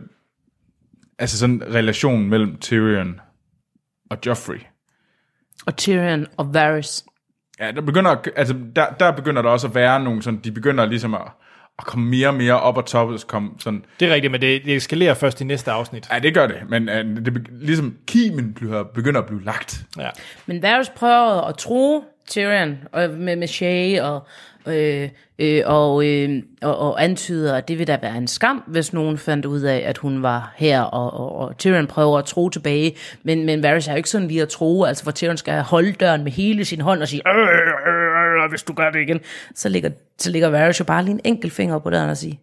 [1.19, 3.19] altså sådan en relation mellem Tyrion
[4.09, 4.59] og Joffrey.
[5.65, 7.05] Og Tyrion og Varys.
[7.59, 10.85] Ja, der begynder, altså, der, der begynder der også at være nogle sådan, de begynder
[10.85, 11.31] ligesom at,
[11.79, 14.61] at komme mere og mere op og toppe, komme sådan, Det er rigtigt, men det,
[14.65, 16.07] det eskalerer først i næste afsnit.
[16.13, 19.81] ja, det gør det, men uh, det, ligesom kimen bliver, begynder at blive lagt.
[19.97, 20.09] Ja.
[20.45, 24.27] Men Varys prøver at tro Tyrion og med, med Shay og,
[24.67, 25.09] øh,
[25.39, 26.29] øh, og, øh,
[26.61, 29.83] og, og antyder, at det vil da være en skam, hvis nogen fandt ud af,
[29.85, 33.87] at hun var her, og, og, og Tyrion prøver at tro tilbage, men, men Varys
[33.87, 36.65] er jo ikke sådan lige at tro, altså for Tyrion skal holde døren med hele
[36.65, 38.08] sin hånd og sige, øh, øh,
[38.43, 39.19] øh, hvis du gør det igen,
[39.55, 42.35] så ligger, så ligger Varys jo bare lige en enkelt finger på døren og siger,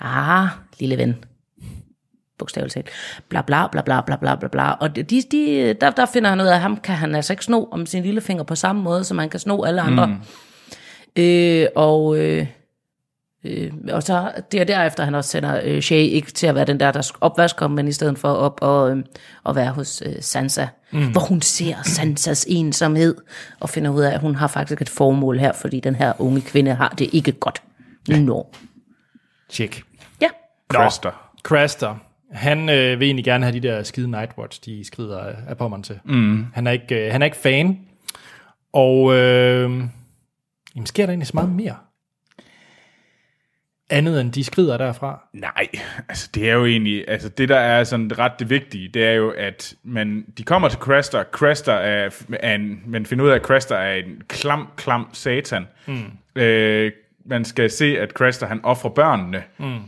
[0.00, 1.24] ah, lille ven,
[2.38, 2.90] bogstaveligt talt.
[3.28, 4.72] Bla bla bla bla bla bla bla bla.
[4.72, 7.44] Og de, de, der, der finder han ud af, at ham kan han altså ikke
[7.44, 10.06] sno om sin lille finger på samme måde, som man kan sno alle andre.
[10.06, 11.22] Mm.
[11.22, 12.46] Øh, og, øh,
[13.44, 16.64] øh, og så det er derefter, han også sender øh, Shay ikke til at være
[16.64, 19.04] den der, der opvasker, men i stedet for op og, øh,
[19.44, 21.12] og være hos øh, Sansa, mm.
[21.12, 23.16] hvor hun ser Sansas ensomhed,
[23.60, 26.40] og finder ud af, at hun har faktisk et formål her, fordi den her unge
[26.40, 27.62] kvinde har det ikke godt.
[28.08, 28.46] Nå.
[29.48, 29.82] Tjek.
[30.20, 30.28] Ja.
[30.68, 31.30] Craster.
[31.42, 31.96] Craster,
[32.32, 35.82] han øh, vil egentlig gerne have de der skide Nightwatch, de skrider af, af pommeren
[35.82, 35.98] til.
[36.04, 36.46] Mm.
[36.54, 37.78] Han, er ikke, øh, han er ikke fan.
[38.72, 39.70] Og øh,
[40.74, 41.74] jamen, sker der egentlig så meget mere?
[43.90, 45.28] Andet end de skrider derfra.
[45.32, 45.68] Nej,
[46.08, 49.12] altså det er jo egentlig, altså det der er sådan ret det vigtige, det er
[49.12, 53.34] jo, at man, de kommer til Craster, Craster er, er en, man finder ud af,
[53.34, 55.68] at Craster er en klam, klam satan.
[55.86, 56.40] Mm.
[56.42, 56.92] Øh,
[57.26, 59.78] man skal se, at Craster han offrer børnene, mm.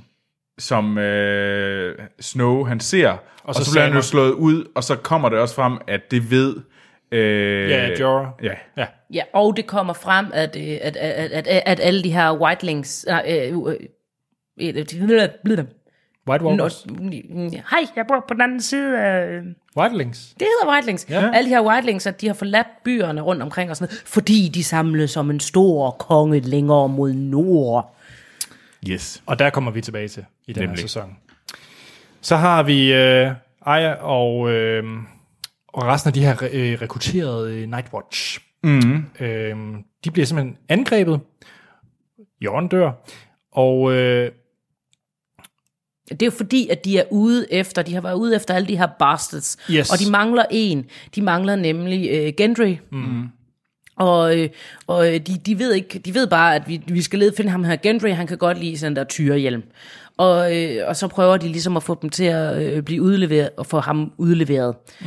[0.59, 4.65] som øh, Snow han ser, og, og så så, så bliver han jo slået ud,
[4.75, 6.57] og så kommer det også frem, at det ved...
[7.13, 8.27] Øh, Ja, Jorah.
[8.43, 8.87] Ja, Ja.
[9.13, 12.33] Ja, og det kommer frem, at, øh, at, at, at, at, at alle de her
[12.33, 13.07] whitelings...
[13.09, 13.77] Nej, øh, øh,
[14.61, 14.75] øh,
[15.49, 15.65] øh,
[16.29, 16.87] White Walkers.
[17.71, 19.41] Hej, jeg bor på den anden side af...
[19.77, 20.35] Whitelings.
[20.41, 21.07] Det hedder whitelings.
[21.11, 21.31] Ja.
[21.35, 24.49] Alle de her whitelings, at de har forladt byerne rundt omkring og sådan noget, fordi
[24.55, 27.97] de samles som en stor konge længere mod nord.
[28.89, 29.23] yes.
[29.27, 31.17] Og der kommer vi tilbage til i den her sæson.
[32.21, 33.31] Så har vi øh,
[33.67, 34.85] Aya og, øh,
[35.73, 38.41] og resten af de her øh, rekrutterede øh, Nightwatch.
[38.65, 39.05] Mm.
[39.21, 39.57] Øh,
[40.05, 41.21] de bliver simpelthen angrebet.
[42.41, 42.93] Jorden dør.
[43.53, 44.31] Og øh,
[46.11, 48.69] Det er jo fordi, at de er ude efter, de har været ude efter alle
[48.69, 49.57] de her bastards.
[49.71, 49.91] Yes.
[49.93, 50.85] Og de mangler en.
[51.15, 52.77] De mangler nemlig øh, Gendry.
[52.93, 53.29] Mm.
[53.97, 54.49] Og, øh,
[54.87, 57.51] og øh, de, de, ved ikke, de ved bare, at vi, vi skal lede finde
[57.51, 57.77] ham her.
[57.77, 59.63] Gendry, han kan godt lide sådan der tyrehjelm.
[60.17, 63.51] Og, øh, og så prøver de ligesom at få dem til at øh, blive udleveret,
[63.57, 64.77] og få ham udleveret.
[65.01, 65.07] Mm.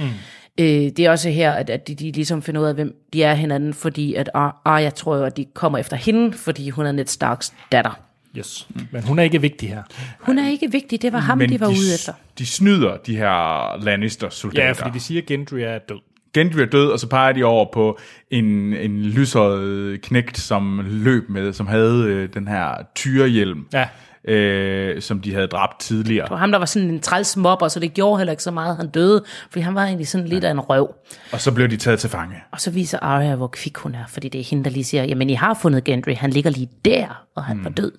[0.60, 3.24] Øh, det er også her, at, at de, de ligesom finder ud af, hvem de
[3.24, 6.86] er hinanden, fordi at Ar- Arya tror jo, at de kommer efter hende, fordi hun
[6.86, 8.00] er Ned Starks datter.
[8.38, 8.68] yes.
[8.92, 9.84] Men hun er ikke vigtig her.
[10.20, 12.14] Hun er ikke vigtig, det var ham, Men de var de, ude efter.
[12.38, 14.66] de snyder de her Lannister-soldater.
[14.66, 16.00] Ja, fordi de siger, at Gendry er død.
[16.34, 17.98] Gendry er død, og så peger de over på
[18.32, 23.88] en, en lyshåret knægt, som løb med, som havde øh, den her tyrehjelm, Ja.
[24.28, 26.28] Øh, som de havde dræbt tidligere.
[26.28, 28.78] Og ham, der var sådan en træls mobber, så det gjorde heller ikke så meget,
[28.78, 30.96] han døde, fordi han var egentlig sådan lidt af en røv.
[31.32, 32.36] Og så blev de taget til fange.
[32.52, 35.04] Og så viser Arya, hvor kvik hun er, fordi det er hende, der lige siger,
[35.04, 37.92] jamen I har fundet Gendry, han ligger lige der, og han var død.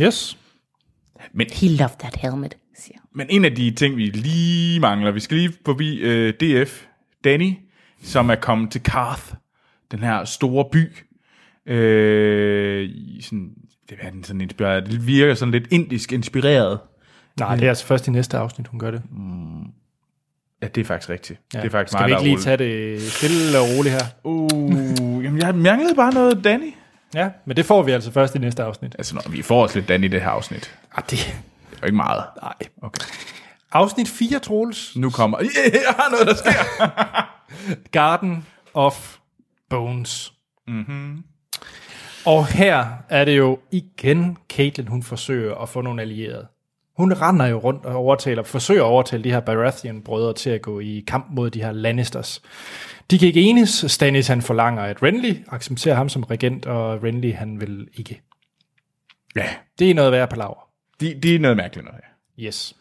[0.00, 0.36] Yes.
[1.34, 5.20] Men, He loved that helmet, siger men en af de ting, vi lige mangler, vi
[5.20, 6.84] skal lige forbi øh, DF,
[7.24, 7.52] Danny,
[8.02, 9.34] som er kommet til Karth,
[9.90, 10.96] den her store by.
[11.72, 13.50] Øh, sådan,
[13.90, 14.86] det er den sådan inspireret.
[14.86, 16.78] Det virker sådan lidt indisk inspireret.
[17.38, 19.02] Nej, det er altså først i næste afsnit, hun gør det.
[20.62, 21.40] Ja, det er faktisk rigtigt.
[21.54, 21.58] Ja.
[21.58, 24.04] Det er faktisk Skal vi meget, ikke lige tage det stille og roligt her?
[24.24, 26.74] Uh, jamen, jeg manglede bare noget Danny.
[27.14, 28.94] Ja, men det får vi altså først i næste afsnit.
[28.98, 30.74] Altså, når vi får også lidt Danny i det her afsnit.
[30.94, 31.10] Ah, det...
[31.10, 32.24] Det er jo ikke meget.
[32.42, 32.54] Nej.
[32.82, 33.04] Okay.
[33.72, 34.96] Afsnit 4, Troels.
[34.96, 35.40] Nu kommer...
[35.42, 36.90] Yeah, jeg har noget, der sker.
[37.98, 39.16] Garden of
[39.70, 40.32] Bones.
[40.68, 41.24] Mm-hmm.
[42.26, 46.46] Og her er det jo igen Caitlyn, hun forsøger at få nogle allierede.
[46.96, 50.80] Hun render jo rundt og overtaler, forsøger at overtale de her Baratheon-brødre til at gå
[50.80, 52.42] i kamp mod de her Lannisters.
[53.10, 53.84] De kan ikke enes.
[53.88, 58.20] Stannis han forlanger, at Renly accepterer ham som regent, og Renly han vil ikke.
[59.36, 59.48] ja,
[59.78, 60.68] Det er noget værd på laver.
[61.00, 62.46] de, de er noget mærkeligt noget her.
[62.46, 62.76] Yes.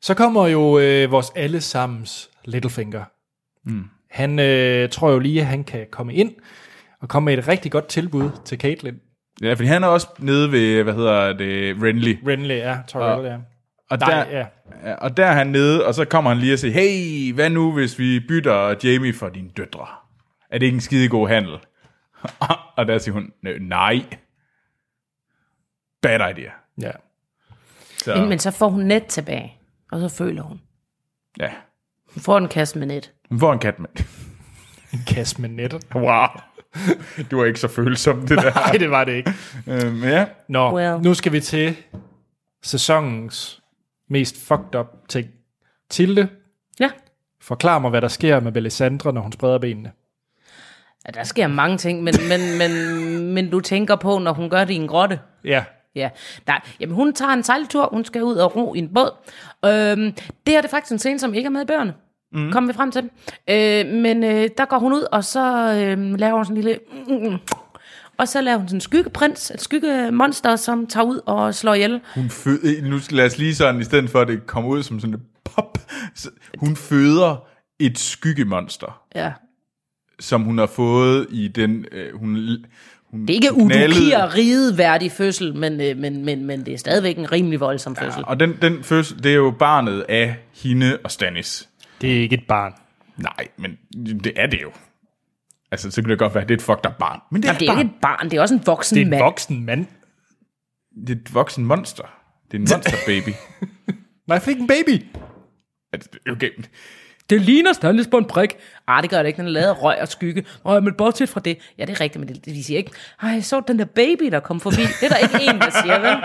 [0.00, 3.04] Så kommer jo øh, vores allesammens Littlefinger.
[3.64, 3.84] Mm.
[4.10, 6.32] Han øh, tror jo lige, at han kan komme ind
[7.00, 8.98] og komme med et rigtig godt tilbud til Caitlyn.
[9.42, 12.16] Ja, fordi han er også nede ved, hvad hedder det, Renly.
[12.28, 13.36] Renly er, Tyrell ja.
[13.90, 14.46] Og Nej, der, ja.
[14.84, 17.50] ja, og der er han nede, og så kommer han lige og siger, hey, hvad
[17.50, 19.86] nu, hvis vi bytter Jamie for dine døtre?
[20.50, 21.52] Er det ikke en skide god handel?
[22.76, 24.02] og der siger hun, "Nø, nej.
[26.02, 26.50] Bad idea.
[26.82, 26.90] ja.
[27.98, 29.56] Så, Men, så får hun net tilbage,
[29.92, 30.60] og så føler hun.
[31.40, 31.50] ja.
[32.14, 33.12] Hun får en kasse med net.
[33.30, 33.88] Hun får en kat med.
[34.92, 35.86] En kasse med nettet.
[35.94, 36.26] Wow.
[37.30, 38.54] Du er ikke så følsom, det der.
[38.66, 39.32] Nej, det var det ikke.
[39.66, 40.26] øhm, ja.
[40.48, 41.00] Nå, Well.
[41.02, 41.76] nu skal vi til
[42.62, 43.60] sæsonens
[44.10, 45.28] mest fucked up ting.
[45.90, 46.28] Tilde,
[46.80, 46.90] Ja.
[47.40, 49.92] forklar mig, hvad der sker med Melisandre, når hun spreder benene.
[51.06, 54.64] ja der sker mange ting, men, men, men, men du tænker på, når hun gør
[54.64, 55.20] det i en grotte.
[55.44, 55.64] Ja,
[55.94, 56.10] Ja,
[56.46, 56.60] nej.
[56.80, 59.10] Jamen, hun tager en sejltur, hun skal ud og ro i en båd.
[59.64, 61.94] Øhm, det her det er faktisk en scene, som ikke er med i bøgerne.
[62.32, 62.52] Mm.
[62.52, 63.02] Kommer vi frem til.
[63.50, 66.78] Øh, men øh, der går hun ud, og så øh, laver hun sådan en lille...
[67.08, 67.36] Mm,
[68.18, 72.00] og så laver hun sådan en skyggeprins, et skyggemonster, som tager ud og slår ihjel.
[72.14, 74.82] Hun fø- nu skal lad os lige sådan, i stedet for at det kommer ud
[74.82, 75.78] som sådan et pop,
[76.14, 77.44] så hun føder
[77.80, 79.32] et skyggemonster, Ja.
[80.20, 82.34] som hun har fået i den, øh, hun,
[83.10, 87.18] hun Det er ikke udukir rideværdig fødsel, men, øh, men, men, men det er stadigvæk
[87.18, 88.22] en rimelig voldsom fødsel.
[88.26, 91.68] Og den, den fødsel, det er jo barnet af hende og Stannis.
[92.00, 92.72] Det er ikke et barn.
[93.16, 93.78] Nej, men
[94.24, 94.70] det er det jo.
[95.70, 97.20] Altså, så kan det godt være, at det er et fucked up barn.
[97.32, 97.78] Men det er, Jamen, det er et barn.
[97.86, 99.22] ikke et barn, det er også en voksen Det er en mand.
[99.22, 99.86] voksen mand.
[101.06, 102.04] Det er et voksen monster.
[102.50, 103.28] Det er en monster baby.
[104.28, 105.04] Nej, for ikke en baby.
[105.92, 106.50] Altså, okay.
[107.30, 108.50] Det ligner Stannis på en prik.
[108.86, 110.44] Ah, det gør det ikke, den er lavet af røg og skygge.
[110.64, 111.58] Åh, men bortset fra det.
[111.78, 112.90] Ja, det er rigtigt, men det, de siger ikke,
[113.22, 114.76] ej, jeg så den der baby, der kom forbi.
[114.76, 116.16] Det er der ikke en, der siger, vel?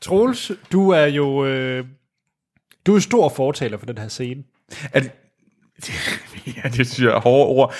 [0.00, 1.84] Troels, du er jo øh,
[2.86, 4.42] du er stor fortaler for den her scene.
[4.92, 5.02] At,
[6.56, 7.74] ja, det synes jeg er hårde ord.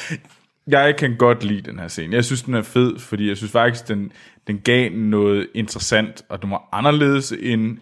[0.67, 2.17] jeg kan godt lide den her scene.
[2.17, 4.13] Jeg synes, den er fed, fordi jeg synes faktisk, den,
[4.47, 7.79] den gav noget interessant, og den var anderledes end,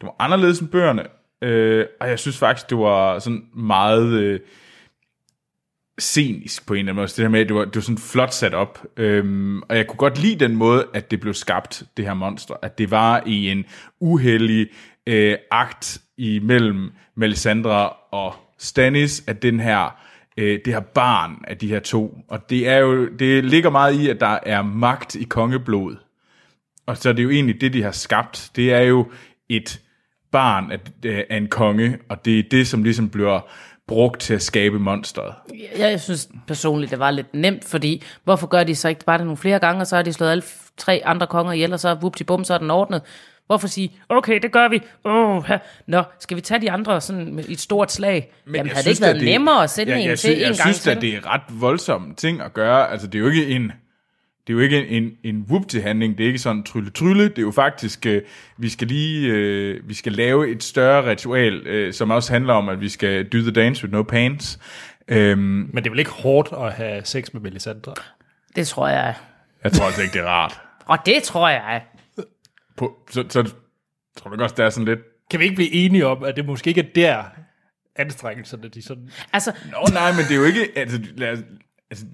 [0.00, 1.02] den var anderledes end bøgerne.
[1.42, 4.40] Øh, og jeg synes faktisk, det var sådan meget øh,
[5.98, 7.08] scenisk på en eller anden måde.
[7.08, 8.86] Så Det her med, at det var, det var sådan flot sat op.
[8.96, 12.54] Øhm, og jeg kunne godt lide den måde, at det blev skabt, det her monster.
[12.62, 13.64] At det var i en
[14.00, 14.68] uheldig
[15.06, 19.96] øh, akt imellem Melisandre og Stannis, at den her
[20.36, 22.18] øh, det her barn af de her to.
[22.28, 25.96] Og det er jo, det ligger meget i, at der er magt i kongeblod.
[26.86, 28.50] Og så er det jo egentlig det, de har skabt.
[28.56, 29.06] Det er jo
[29.48, 29.80] et
[30.32, 33.40] barn af, øh, af en konge, og det er det, som ligesom bliver
[33.86, 35.34] brugt til at skabe monsteret.
[35.50, 39.18] Jeg, jeg synes personligt, det var lidt nemt, fordi hvorfor gør de så ikke bare
[39.18, 40.44] det nogle flere gange, og så har de slået alle
[40.76, 43.02] tre andre konger ihjel, og så whoop bum, så er den ordnet.
[43.46, 44.80] Hvorfor sige, okay, det gør vi.
[45.04, 45.58] Oh, ha.
[45.86, 48.32] Nå, skal vi tage de andre sådan med- et stort slag?
[48.46, 50.18] Men Jamen, jeg havde det synes ikke været da, nemmere at sætte jeg, en jeg,
[50.18, 50.90] til synes, en jeg gang synes til?
[50.90, 52.90] at det er ret voldsomme ting at gøre.
[52.90, 53.62] Altså, det er jo ikke en,
[54.46, 56.18] det er jo ikke en, en, en whoop til handling.
[56.18, 57.28] Det er ikke sådan trylle trylle.
[57.28, 58.22] Det er jo faktisk, øh,
[58.58, 62.68] vi skal lige, øh, vi skal lave et større ritual, øh, som også handler om,
[62.68, 64.58] at vi skal do the dance with no pants.
[65.08, 67.94] Øhm, Men det er vel ikke hårdt at have sex med Melisandre?
[68.56, 69.14] Det tror jeg.
[69.64, 70.60] jeg tror altså ikke, det er rart.
[70.86, 71.82] Og det tror jeg.
[72.76, 73.42] På, så, så
[74.16, 75.00] tror du ikke også, det er sådan lidt...
[75.30, 77.24] Kan vi ikke blive enige om, at det måske ikke er der
[77.96, 79.10] anstrengelserne, de sådan...
[79.32, 80.68] Altså, Nå nej, men det er jo ikke...
[80.76, 81.38] Altså, lad os,
[81.90, 82.06] altså,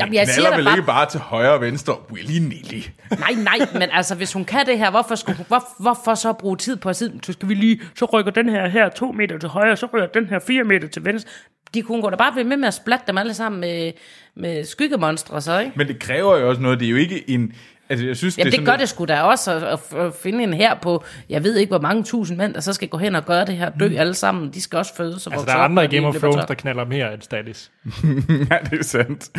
[0.00, 2.90] jamen, jeg siger vel bare, ikke bare til højre og venstre, willy-nilly.
[3.18, 6.32] nej, nej, men altså, hvis hun kan det her, hvorfor, skulle, hun- hvor, hvorfor så
[6.32, 9.12] bruge tid på at sige, så skal vi lige, så rykker den her her to
[9.12, 11.30] meter til højre, så rykker den her fire meter til venstre.
[11.74, 13.92] De kunne gå da bare blive med med at splatte dem alle sammen med,
[14.36, 15.72] med skyggemonstre, så, ikke?
[15.76, 16.80] Men det kræver jo også noget.
[16.80, 17.52] Det er jo ikke en...
[17.92, 20.54] Altså, jeg synes, Jamen, det, det gør det sgu da også, at, at, finde en
[20.54, 23.24] her på, jeg ved ikke, hvor mange tusind mænd, der så skal gå hen og
[23.24, 24.50] gøre det her, dø alle sammen.
[24.50, 26.84] De skal også fødes og Altså, der er andre i Game of Thrones, der knaller
[26.84, 27.70] mere end Stannis.
[28.50, 29.30] ja, det er sandt.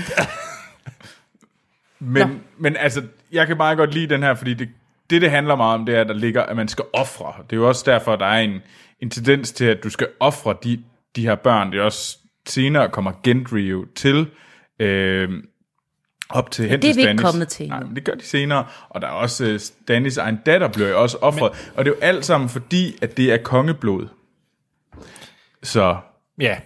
[2.16, 4.70] men, men altså, jeg kan meget godt lide den her, fordi det,
[5.10, 7.34] det, det handler meget om, det er, at der ligger, at man skal ofre.
[7.50, 8.62] Det er jo også derfor, der er en,
[9.00, 10.84] en tendens til, at du skal ofre de,
[11.16, 11.72] de her børn.
[11.72, 14.28] Det er også senere kommer Gendry jo til,
[14.80, 15.30] øh,
[16.30, 18.26] op til hen det er til vi ikke kommet til Nej, men det gør de
[18.26, 18.66] senere.
[18.90, 21.52] Og der er også uh, Stannis egen datter bliver jo også offret.
[21.52, 24.08] Men, og det er jo alt sammen fordi, at det er kongeblod.
[25.64, 25.98] Så
[26.40, 26.58] Ja.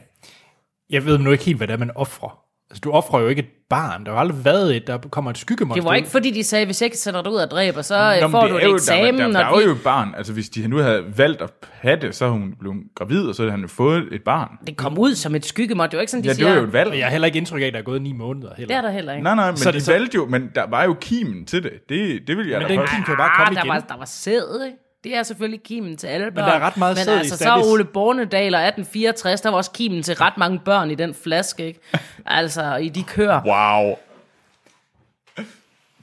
[0.90, 2.40] Jeg ved nu ikke helt, hvad det er, man offrer.
[2.70, 4.06] Altså, du offrer jo ikke et barn.
[4.06, 5.82] Der har aldrig været et, der kommer et skyggemonster.
[5.82, 8.18] Det var ikke fordi, de sagde, hvis jeg ikke sætter dig ud og dræber, så
[8.22, 9.20] Nå, får det du et jo- eksamen.
[9.20, 10.14] Der, der, der, og er jo et barn.
[10.18, 13.36] Altså, hvis de nu havde valgt at have det, så er hun blevet gravid, og
[13.36, 14.50] så havde han jo fået et barn.
[14.68, 15.86] Det kom ud som et skyggemod.
[15.88, 16.50] Det var ikke sådan, de Ja, det siger.
[16.50, 16.94] var jo et valg.
[16.98, 18.68] Jeg har heller ikke indtryk af, at der er gået ni måneder heller.
[18.68, 19.24] Det er der heller ikke.
[19.24, 21.64] Nej, nej, men Så det de så- valgte jo, men der var jo kimen til
[21.64, 21.72] det.
[21.90, 23.74] Det, det vil jeg Men da den kim kan bare komme der igen.
[23.74, 24.78] Var, der var sæd, ikke?
[25.04, 26.48] Det er selvfølgelig kimen til alle børn.
[26.48, 27.62] der er ret meget Men sæd i altså, så.
[27.66, 31.66] Ole Bornedal og 1864, der var også kimen til ret mange børn i den flaske,
[31.68, 31.80] ikke?
[32.26, 33.42] Altså, i de kører.
[33.46, 33.96] Wow.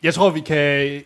[0.02, 1.02] Jeg tror, vi kan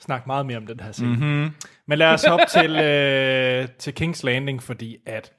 [0.00, 1.08] snakke meget mere om den her scene.
[1.08, 1.18] Mhm.
[1.26, 1.54] Mm-hmm.
[1.86, 5.32] Men lad os hoppe til, øh, til King's Landing, fordi at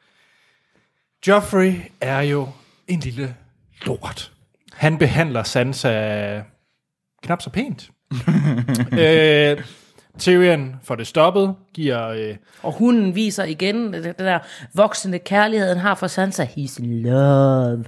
[1.28, 2.48] Joffrey er jo
[2.88, 3.36] en lille
[3.86, 4.32] lort.
[4.74, 6.42] Han behandler Sansa
[7.24, 7.90] knap så pænt.
[9.00, 9.64] øh,
[10.20, 12.08] Tyrion får det stoppet, giver...
[12.08, 14.40] Øh, Og hunden viser igen det, det der
[14.74, 16.44] voksende kærlighed, han har for Sansa.
[16.44, 17.86] He's in love.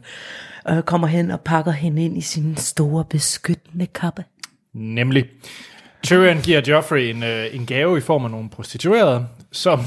[0.66, 4.24] Og kommer hen og pakker hende ind i sin store beskyttende kappe.
[4.74, 5.26] Nemlig.
[6.04, 9.80] Tyrion giver Joffrey en, øh, en gave i form af nogle prostituerede, som,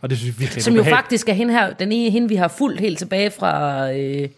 [0.00, 2.34] og det synes jeg virkelig Som jo faktisk er hende her, den ene hende, vi
[2.34, 4.28] har fulgt helt tilbage fra, øh,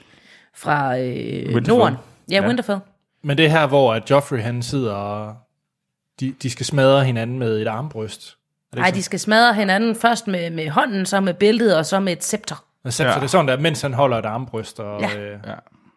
[0.56, 1.06] fra øh,
[1.54, 1.68] Winterfell.
[1.68, 1.94] Norden.
[2.30, 2.46] Ja, Ja.
[2.46, 2.78] Winterfell.
[3.24, 5.34] Men det er her, hvor at Joffrey han sidder og
[6.20, 8.36] de, de skal smadre hinanden med et armbryst.
[8.72, 11.86] Er det Nej, de skal smadre hinanden først med, med hånden, så med bæltet, og
[11.86, 12.64] så med et scepter.
[12.84, 12.92] sådan?
[12.92, 13.14] Så, Ja.
[13.14, 14.80] det er sådan der, mens han holder et armbryst.
[14.80, 15.18] Og, Ja.
[15.18, 15.38] øh,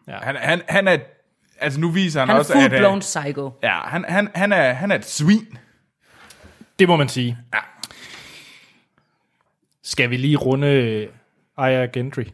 [0.08, 0.14] Ja.
[0.22, 0.98] Han, han, han er...
[1.60, 2.58] Altså, nu viser han, Han er også, at...
[2.72, 3.50] full-blown øh, psycho.
[3.62, 5.58] Ja, han, han, han, er, han er et svin.
[6.78, 7.38] det må man sige.
[7.54, 7.58] Ja.
[9.82, 11.08] Skal vi lige runde øh,
[11.58, 12.24] Aya Gendry?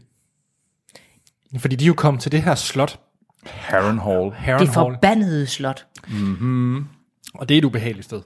[1.58, 3.00] Fordi de er jo kommet til det her slot,
[3.46, 4.14] Harrenhal.
[4.24, 5.86] Det Harrenhal, forbandede slot.
[7.34, 8.22] Og det er et ubehageligt sted.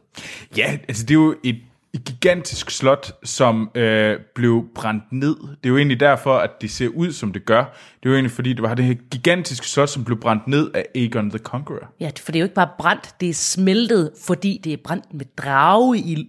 [0.56, 1.56] Ja, altså det er jo et,
[1.94, 5.36] et gigantisk slot, som øh, blev brændt ned.
[5.36, 7.62] Det er jo egentlig derfor, at det ser ud, som det gør.
[8.02, 10.70] Det er jo egentlig fordi, det var det her gigantiske slot, som blev brændt ned
[10.74, 11.92] af Aegon the Conqueror.
[12.00, 15.14] Ja, for det er jo ikke bare brændt, det er smeltet, fordi det er brændt
[15.14, 16.28] med drageild.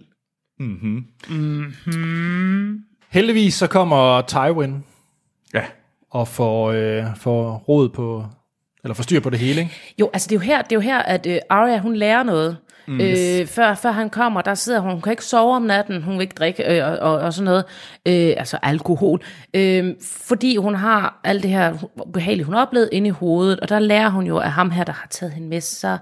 [3.08, 4.84] Heldigvis så kommer Tywin
[5.54, 5.64] Ja,
[6.10, 8.24] og får, øh, får råd på,
[8.84, 9.72] eller får styr på det hele, ikke?
[10.00, 12.22] Jo, altså det er jo her, det er jo her at øh, Arya, hun lærer
[12.22, 12.56] noget.
[12.88, 13.00] Mm.
[13.00, 16.14] Øh, før, før han kommer, der sidder hun, hun kan ikke sove om natten, hun
[16.14, 17.64] vil ikke drikke øh, og, og, og sådan noget,
[18.06, 19.20] øh, altså alkohol,
[19.54, 21.74] øh, fordi hun har alt det her
[22.12, 24.84] behagelige, hun har oplevet inde i hovedet, og der lærer hun jo af ham her,
[24.84, 25.98] der har taget hende med sig,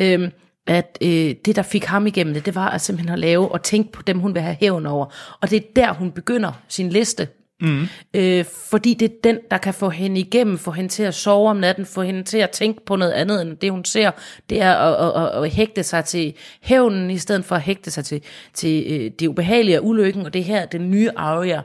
[0.00, 0.30] øh,
[0.66, 3.62] at øh, det, der fik ham igennem det, det var at simpelthen at lave og
[3.62, 5.06] tænke på dem, hun vil have hævn over.
[5.40, 7.28] Og det er der, hun begynder sin liste.
[7.62, 7.86] Mm.
[8.14, 11.50] Øh, fordi det er den, der kan få hende igennem, få hende til at sove
[11.50, 14.10] om natten, få hende til at tænke på noget andet end det, hun ser.
[14.50, 17.90] Det er at, at, at, at hægte sig til hævnen, i stedet for at hægte
[17.90, 18.22] sig til,
[18.54, 20.26] til øh, det ubehagelige af ulykken.
[20.26, 21.60] Og det her, den nye Arya,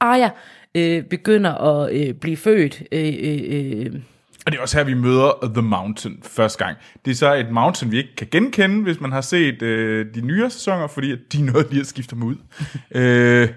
[0.00, 0.30] Arya
[0.74, 2.82] øh, begynder at øh, blive født.
[2.92, 4.00] Øh, øh, øh,
[4.46, 6.76] Og det er også her, vi møder The Mountain første gang.
[7.04, 10.20] Det er så et mountain, vi ikke kan genkende, hvis man har set øh, de
[10.20, 12.36] nyere sæsoner, fordi at de nåede lige at skifte dem ud
[13.00, 13.48] øh,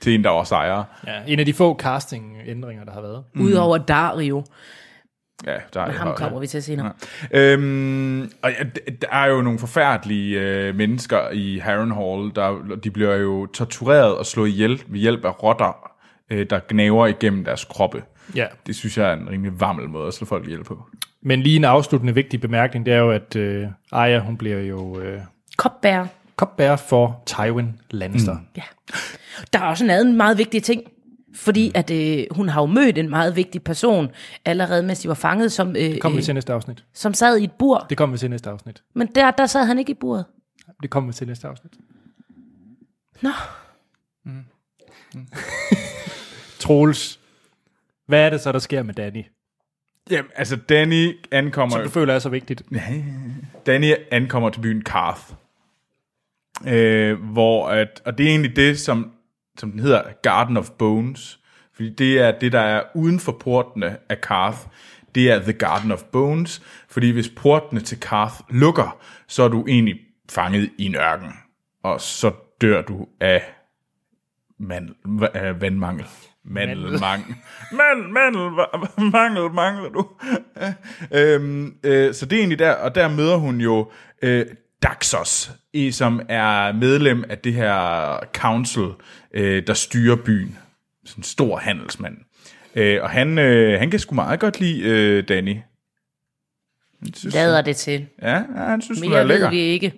[0.00, 0.82] til en, der også ejer.
[1.06, 3.24] Ja, en af de få casting-ændringer, der har været.
[3.34, 3.40] mm.
[3.42, 4.44] Udover Dario.
[5.46, 6.92] Ja, der er Ham kommer vi til senere.
[7.30, 8.64] Øhm, og ja,
[9.02, 14.26] der er jo nogle forfærdelige øh, mennesker i Harrenhal, der de bliver jo tortureret og
[14.26, 15.90] slået ihjel ved hjælp af rotter,
[16.30, 18.02] øh, der gnaver igennem deres kroppe.
[18.34, 18.46] Ja.
[18.66, 20.86] Det synes jeg er en rimelig vammel måde at slå folk ihjel på.
[21.22, 25.00] Men lige en afsluttende vigtig bemærkning, det er jo, at øh, Arya, hun bliver jo
[25.00, 25.20] øh,
[25.56, 26.04] Kopbær.
[26.36, 28.32] kopbær for Tywin Lannister.
[28.32, 28.46] Mm.
[28.56, 28.62] Ja.
[29.52, 30.82] Der er også en anden meget vigtig ting,
[31.34, 34.08] fordi at øh, hun har jo mødt en meget vigtig person,
[34.44, 36.84] allerede mens de var fanget, som, øh, Det kommer vi øh, til næste afsnit.
[36.94, 37.86] som sad i et bur.
[37.90, 38.82] Det kommer vi til næste afsnit.
[38.94, 40.24] Men der, der sad han ikke i buret.
[40.82, 41.72] Det kommer vi til næste afsnit.
[43.22, 43.30] Nå,
[46.60, 47.20] Troels,
[48.06, 49.24] hvad er det så, der sker med Danny?
[50.10, 51.76] Jamen, altså Danny ankommer...
[51.76, 52.62] Som du føler er så vigtigt.
[53.66, 55.20] Danny ankommer til byen Karth.
[56.66, 59.12] Øh, hvor at, og det er egentlig det, som,
[59.58, 61.38] som den hedder Garden of Bones.
[61.74, 64.58] Fordi det er det, der er uden for portene af Karth.
[65.14, 66.62] Det er The Garden of Bones.
[66.88, 70.00] Fordi hvis portene til Karth lukker, så er du egentlig
[70.30, 71.32] fanget i en ørken.
[71.82, 73.42] Og så dør du af
[74.58, 76.06] mandel, v- af vandmangel.
[76.44, 77.34] Mandelmangel.
[77.72, 78.50] Man, mandel,
[79.12, 80.08] mangel, mangler du.
[81.18, 83.90] øhm, øh, så det er egentlig der, og der møder hun jo
[84.22, 84.46] øh,
[84.82, 88.88] Daxos, i, som er medlem af det her council,
[89.34, 90.58] øh, der styrer byen.
[91.04, 92.16] Sådan en stor handelsmand.
[92.74, 95.56] Øh, og han, øh, han kan sgu meget godt lide øh, Danny.
[97.14, 98.06] Synes, lader det til.
[98.22, 99.50] ja, ja, han synes, hun er Mere ved lækker.
[99.50, 99.92] vi ikke.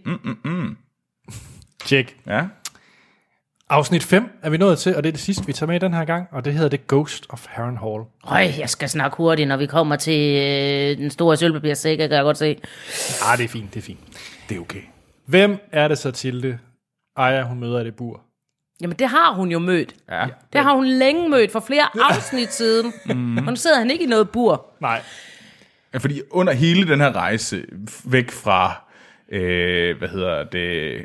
[1.85, 2.17] Tjek.
[2.27, 2.47] Ja.
[3.71, 5.95] Afsnit 5 er vi nået til, og det er det sidste, vi tager med den
[5.95, 8.01] her gang, og det hedder The Ghost of Harrenhal.
[8.25, 12.23] Øj, jeg skal snakke hurtigt, når vi kommer til øh, den store sølvpapirsæk, kan jeg
[12.23, 12.57] godt se.
[13.27, 13.99] Ah, det er fint, det er fint.
[14.49, 14.83] Det er okay.
[15.27, 16.59] Hvem er det så til det?
[17.17, 18.21] Aya, hun møder i det bur.
[18.81, 19.95] Jamen, det har hun jo mødt.
[20.11, 20.27] Ja.
[20.53, 22.93] Det har hun længe mødt for flere afsnit siden.
[23.07, 23.39] Mhm.
[23.39, 24.67] Og nu sidder han ikke i noget bur.
[24.81, 25.03] Nej.
[25.93, 27.65] Ja, fordi under hele den her rejse
[28.05, 28.85] væk fra,
[29.29, 31.05] øh, hvad hedder det,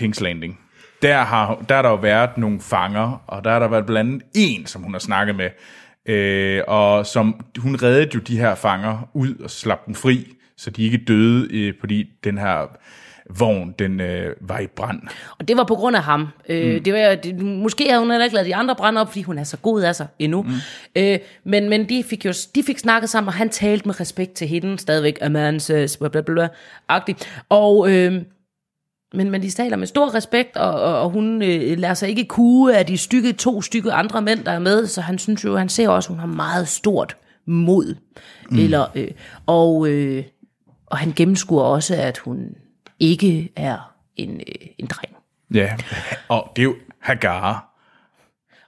[0.00, 0.60] King's Landing,
[1.02, 4.10] der har, der har der jo været nogle fanger, og der har der været blandt
[4.12, 5.50] andet en, som hun har snakket med,
[6.06, 10.70] øh, og som, hun reddede jo de her fanger ud og slap dem fri, så
[10.70, 12.76] de ikke døde, øh, fordi den her
[13.38, 15.00] vogn, den øh, var i brand.
[15.38, 16.28] Og det var på grund af ham.
[16.48, 19.22] Øh, det var, det, måske har hun heller ikke lavet de andre brænde op, fordi
[19.22, 20.42] hun er så god af sig endnu.
[20.42, 20.52] Mm.
[20.96, 24.32] Øh, men men de, fik jo, de fik snakket sammen, og han talte med respekt
[24.32, 26.48] til hende, stadigvæk Amances, bla bla bla,
[26.88, 27.42] agtigt.
[27.48, 28.22] Og, øh,
[29.14, 32.24] men, men de taler med stor respekt, og, og, og hun øh, lader sig ikke
[32.24, 35.56] kue af de stykke, to stykke andre mænd, der er med, så han synes jo,
[35.56, 37.94] han ser også, at hun har meget stort mod.
[38.50, 38.58] Mm.
[38.58, 39.08] Eller, øh,
[39.46, 40.24] og, øh,
[40.86, 42.54] og han gennemskuer også, at hun
[43.00, 45.16] ikke er en, øh, en dreng.
[45.54, 45.76] Ja,
[46.28, 47.72] og det er jo Hagar.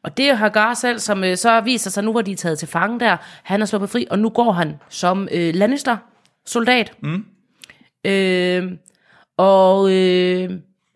[0.03, 2.59] Og det er Hagar selv, som øh, så viser sig, nu hvor de er taget
[2.59, 6.93] til fange der, han er sluppet fri, og nu går han som øh, Lannister-soldat.
[7.03, 7.25] Mm.
[8.05, 8.73] Øh,
[9.37, 10.51] og, øh,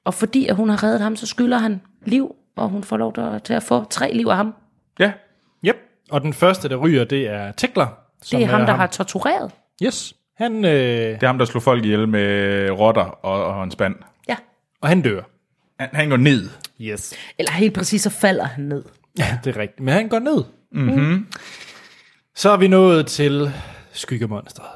[0.05, 3.14] og fordi at hun har reddet ham, så skylder han liv, og hun får lov
[3.14, 4.55] til- til at få tre liv af ham.
[4.99, 5.12] Ja,
[5.66, 5.77] Yep.
[6.11, 7.87] Og den første, der ryger, det er Tekler.
[8.23, 9.51] Som Det er ham, der har tortureret.
[9.83, 10.14] Yes.
[10.37, 13.95] Han, øh, det er ham, der slog folk ihjel med rotter og, og en spand.
[14.28, 14.37] Ja.
[14.80, 15.22] og han dør.
[15.80, 16.49] Han, han går ned.
[16.80, 17.14] Yes.
[17.39, 18.85] Eller helt præcis, så falder han ned.
[19.18, 19.80] Ja, det er rigtigt.
[19.80, 20.45] Men han går ned.
[20.72, 21.26] Mm-hmm.
[22.35, 23.53] Så er vi nået til
[23.93, 24.66] skyggemonstret.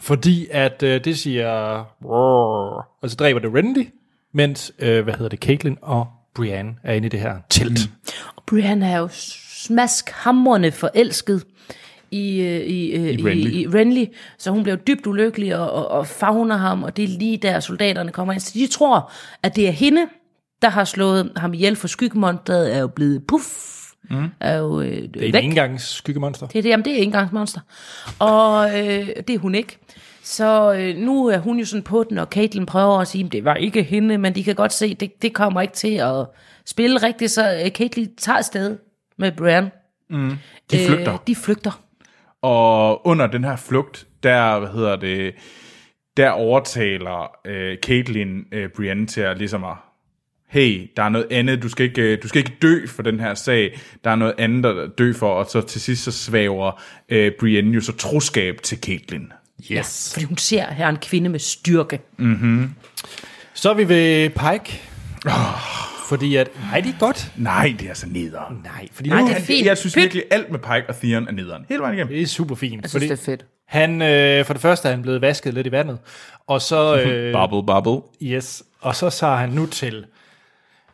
[0.00, 1.80] Fordi at øh, det siger...
[2.04, 3.84] "Roar", Og så dræber det Renly,
[4.34, 7.80] mens, øh, hvad hedder det, Caitlyn og Brienne er inde i det her telt.
[7.90, 8.12] Mm.
[8.36, 11.44] Og Brian er jo smaskhamrende forelsket
[12.12, 13.50] i, øh, i, øh, I, Renly.
[13.50, 14.04] i, i Renly,
[14.38, 17.60] så hun bliver dybt ulykkelig og, og, og fagner ham, og det er lige der
[17.60, 18.40] soldaterne kommer ind.
[18.40, 20.06] Så de tror, at det er hende,
[20.62, 23.48] der har slået ham ihjel, for skyggemonstret er jo blevet puff,
[24.10, 24.26] mm.
[24.40, 25.44] er jo øh, Det er væk.
[25.44, 26.46] en engangs skyggemonster.
[26.46, 27.60] Det er det, jamen det er engangsmonster.
[28.18, 29.78] Og øh, det er hun ikke.
[30.24, 33.32] Så øh, nu er hun jo sådan på den, og Caitlyn prøver at sige, at
[33.32, 36.26] det var ikke hende, men de kan godt se, det, det kommer ikke til at
[36.66, 38.76] spille rigtigt, så øh, Caitlyn tager afsted
[39.18, 39.64] med Brian.
[40.70, 41.12] De flygter.
[41.12, 41.80] Øh, de flygter.
[42.42, 45.34] Og under den her flugt, der, hvad hedder det,
[46.16, 49.76] der overtaler øh, Caitlyn øh, Brienne til at ligesom at,
[50.48, 53.20] hey, der er noget andet, du skal, ikke, øh, du skal ikke dø for den
[53.20, 56.82] her sag, der er noget andet at dø for, og så til sidst så svæver
[57.08, 59.26] øh, Brienne jo så troskab til Caitlyn.
[59.72, 60.10] Yes.
[60.12, 62.00] Fordi hun ser her en kvinde med styrke.
[63.54, 64.82] Så er vi ved Pike.
[66.12, 66.48] Fordi at...
[66.70, 67.32] Nej, det er godt.
[67.36, 68.60] Nej, det er så nederen.
[68.64, 69.66] Nej, fordi Nej, nu, det er han, fint.
[69.66, 70.02] Jeg synes Pyt.
[70.02, 71.64] virkelig, alt med Pike og Theon er nederen.
[71.68, 72.12] Hele vejen igennem.
[72.14, 72.82] det er super fint.
[72.82, 73.46] Jeg synes, det er fedt.
[73.68, 75.98] Han, øh, for det første er han blevet vasket lidt i vandet,
[76.46, 78.08] og så, øh, Bubble, bubble.
[78.22, 80.04] yes, og så tager han nu til,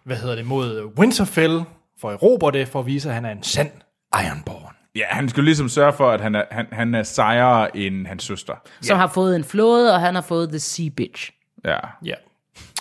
[0.04, 1.62] hvad hedder det, mod Winterfell,
[2.00, 3.70] for at erobre det, for at vise, at han er en sand
[4.14, 4.74] Ironborn.
[4.96, 8.22] Ja, han skulle ligesom sørge for, at han er, han, han er sejere end hans
[8.24, 8.54] søster.
[8.82, 11.30] Som har fået en flåde, og han har fået The Sea Bitch.
[11.64, 11.76] Ja.
[12.04, 12.14] Ja.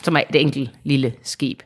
[0.04, 1.62] som er det enkelte lille skib.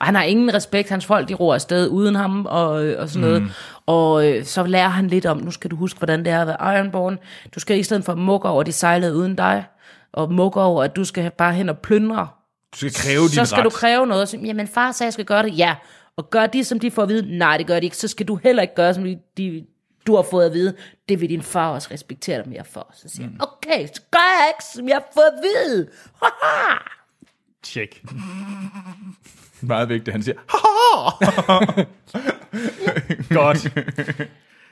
[0.00, 3.28] Og han har ingen respekt, hans folk de roer afsted uden ham og, og sådan
[3.28, 3.52] noget.
[3.86, 6.46] Og øh, så lærer han lidt om, nu skal du huske, hvordan det er at
[6.46, 7.18] være Ironborn.
[7.54, 9.64] Du skal i stedet for mukke over, de sejlede uden dig,
[10.12, 12.28] og mukke over, at du skal bare hen og plyndre.
[12.72, 13.64] Du skal kræve din Så skal ret.
[13.64, 14.28] du kræve noget.
[14.28, 15.58] Så, Jamen far sagde, jeg skal gøre det.
[15.58, 15.74] Ja.
[16.16, 17.38] Og gør de, som de får at vide.
[17.38, 17.96] Nej, det gør de ikke.
[17.96, 19.64] Så skal du heller ikke gøre, som de, de
[20.06, 20.74] du har fået at vide.
[21.08, 22.90] Det vil din far også respektere dig mere for.
[22.94, 25.88] Så siger han, okay, så gør jeg ikke, som jeg har fået at vide.
[26.22, 26.76] Haha.
[27.62, 28.02] Tjek.
[29.60, 30.36] Meget vigtigt, han siger!
[33.34, 33.72] Godt.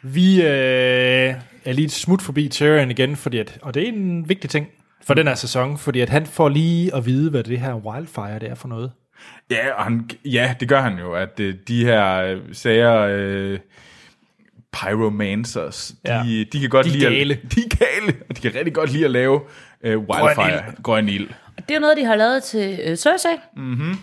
[0.03, 1.35] Vi øh,
[1.65, 4.67] er lige et smut forbi Tyrion igen, fordi at, og det er en vigtig ting
[5.05, 8.39] for den her sæson, fordi at han får lige at vide, hvad det her wildfire
[8.39, 8.93] det er for noget.
[9.51, 13.59] Ja, og han, ja, det gør han jo, at øh, de her øh, sager, øh,
[14.73, 16.45] pyromancers, de, Ja.
[16.53, 17.35] de kan godt De lide gale.
[17.35, 19.41] At, de er gale, og de kan rigtig godt lide at lave
[19.85, 21.29] øh, wildfire, grøn ild.
[21.47, 23.37] Og det er noget, de har lavet til øh, Cersei.
[23.57, 23.97] Mm-hmm.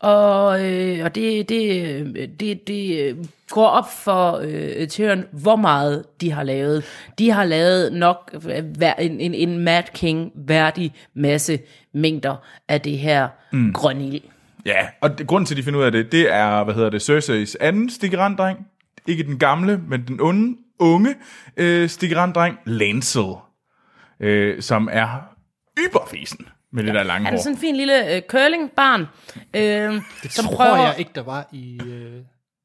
[0.00, 3.16] Og, øh, og det, det, øh, det, det øh,
[3.50, 6.84] går op for øh, Tyrion, hvor meget de har lavet.
[7.18, 8.64] De har lavet nok øh,
[8.98, 11.58] en, en, en Mad King værdig masse
[11.94, 12.36] mængder
[12.68, 13.72] af det her mm.
[13.72, 14.20] grønne.
[14.66, 16.90] Ja, og det, grunden til, at de finder ud af det, det er, hvad hedder
[16.90, 18.66] det, Cerseis anden stikkeranddreng.
[19.06, 21.14] Ikke den gamle, men den onde, unge
[21.56, 23.34] øh, stikkeranddreng, Lancel.
[24.20, 25.36] Øh, som er
[25.78, 27.42] yberfisen med det der lange Han er hår.
[27.42, 29.00] sådan en fin lille øh, curlingbarn,
[29.54, 30.76] øh, Det som tror prøver...
[30.76, 31.80] jeg ikke, der var i...
[31.86, 32.12] Øh...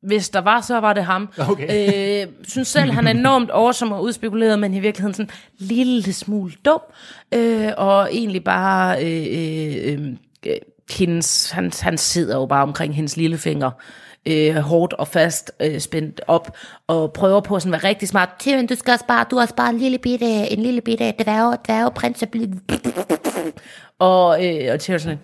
[0.08, 1.30] Hvis der var, så var det ham.
[1.50, 2.24] Okay.
[2.24, 6.14] Øh, synes selv, han er enormt oversom og udspekuleret, men i virkeligheden sådan en lille
[6.14, 6.82] smule dum.
[7.34, 9.06] Øh, og egentlig bare...
[9.06, 9.28] Øh,
[10.00, 10.08] øh,
[10.46, 10.58] øh,
[10.92, 13.72] hendes, han, han sidder jo bare omkring hendes lillefinger.
[14.26, 16.58] Øh, hårdt og fast øh, spændt op
[16.88, 18.30] og prøver på sådan at være rigtig smart.
[18.40, 21.14] Tyrion, du skal også bare, du er også bare en lille bitte, en lille bitte
[21.20, 22.24] dværge, dværgeprins.
[24.00, 25.20] Og, øh, og Tyrion sådan,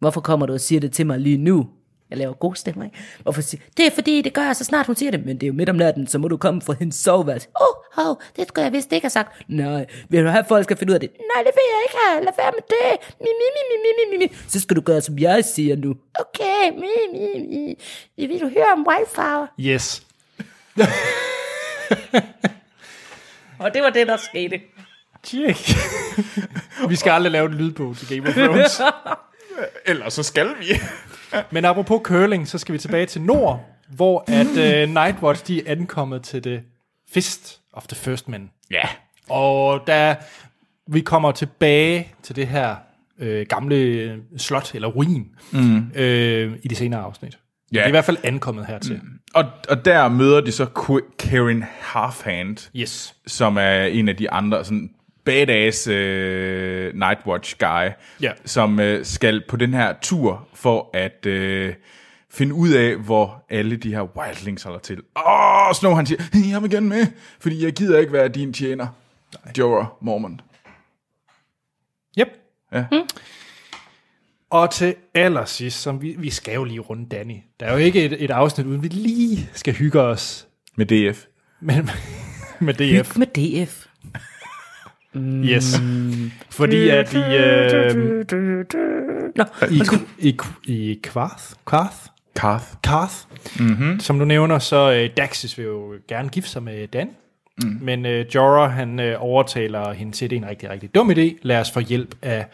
[0.00, 1.68] hvorfor kommer du og siger det til mig lige nu?
[2.12, 2.96] Jeg laver gode stemmer, ikke?
[3.22, 5.42] Hvorfor siger det er fordi, det gør jeg så snart hun siger det, men det
[5.42, 7.48] er jo midt om natten, så må du komme fra hendes soveværelse.
[7.60, 7.66] Åh,
[8.04, 9.42] oh, oh, det skulle jeg vist ikke have sagt.
[9.48, 11.10] Nej, vil du have, at folk skal finde ud af det?
[11.34, 12.24] Nej, det vil jeg ikke have.
[12.24, 13.14] Lad være med det.
[13.20, 14.36] Mi, mi, mi, mi, mi, mi, mi.
[14.48, 15.94] Så skal du gøre, som jeg siger nu.
[16.14, 17.76] Okay, mi, mi,
[18.16, 18.26] mi.
[18.26, 19.46] Vil du høre om Wildflower?
[19.60, 20.02] Yes.
[23.58, 24.60] Og det var det, der skete.
[25.22, 25.56] Tjek.
[26.88, 28.80] vi skal aldrig lave en lydbog til Game of Thrones.
[29.90, 30.80] Ellers så skal vi.
[31.50, 35.72] Men apropos curling, så skal vi tilbage til Nord, hvor at uh, Nightwatch de er
[35.72, 36.62] ankommet til det
[37.12, 38.50] Fist of the First Men.
[38.70, 38.82] ja.
[39.28, 40.16] Og da
[40.86, 42.76] vi kommer tilbage til det her
[43.18, 45.90] øh, gamle slot, eller ruin, mm.
[45.94, 47.38] øh, i de senere afsnit.
[47.72, 47.76] Ja.
[47.78, 49.00] Det er i hvert fald ankommet hertil.
[49.02, 49.08] Mm.
[49.34, 50.66] Og, og der møder de så
[51.18, 53.14] Karen Halfhand, Yes.
[53.26, 54.90] som er en af de andre sådan
[55.24, 57.88] badass øh, Nightwatch guy,
[58.20, 58.32] Ja.
[58.44, 61.74] som øh, skal på den her tur for at øh,
[62.30, 64.98] finde ud af, hvor alle de her wildlings holder til.
[65.26, 67.06] Åh, Snow han siger, jeg vil gerne med,
[67.40, 68.86] fordi jeg gider ikke være din tjener.
[69.58, 70.40] Jorah Mormont.
[72.18, 72.28] Yep.
[72.72, 72.84] Ja.
[72.92, 72.98] Mm.
[74.50, 77.36] Og til allersidst, som vi, vi skal jo lige runde Danny.
[77.60, 81.24] Der er jo ikke et, et afsnit, uden vi lige skal hygge os Med DF.
[81.60, 81.74] med,
[82.60, 83.16] med DF.
[83.16, 83.26] Med
[83.66, 83.86] DF.
[85.16, 85.80] Yes.
[86.50, 88.24] Fordi at i, øh,
[89.36, 89.82] Nå, i,
[90.28, 91.96] i, i Quarth, Quarth,
[92.36, 92.64] Karth.
[92.82, 93.14] Karth,
[93.60, 94.00] mm-hmm.
[94.00, 97.10] som du nævner, så øh, Daxis vil jo gerne gifte sig med Dan.
[97.62, 97.78] Mm.
[97.80, 101.10] Men øh, Jorah, han øh, overtaler hende til, at det er en rigtig, rigtig dum
[101.10, 101.38] idé.
[101.42, 102.46] Lad os få hjælp af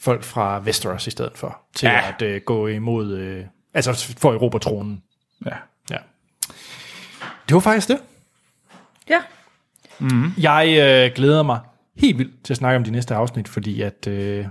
[0.00, 2.00] folk fra Westeros i stedet for, til Ja.
[2.08, 3.44] at øh, gå imod, øh,
[3.74, 5.02] altså for Europa tronen.
[5.46, 5.54] Ja.
[5.90, 5.96] Ja.
[7.48, 7.98] Det var faktisk det.
[9.08, 9.18] ja.
[10.38, 11.60] Jeg øh, glæder mig
[12.02, 14.46] helt vildt til at snakke om de næste afsnit, fordi at øh,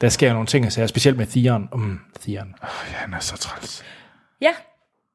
[0.00, 1.68] der sker nogle ting, så specielt med Theon.
[1.72, 2.54] Um, Theon.
[2.62, 3.84] Ja, han er så træls.
[4.40, 4.50] Ja.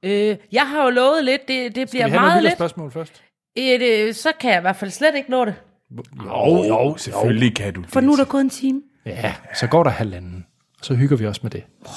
[0.03, 2.49] Øh, jeg har jo lovet lidt, det, det Skal bliver vi have nogle meget lille
[2.49, 2.57] lidt.
[2.57, 3.23] spørgsmål først?
[3.55, 5.55] Et, øh, så kan jeg i hvert fald slet ikke nå det.
[6.25, 8.81] Jo, jo, Selvfølgelig kan du For nu er der gået en time.
[9.05, 10.45] Ja, så går der halvanden.
[10.81, 11.63] Så hygger vi os med det.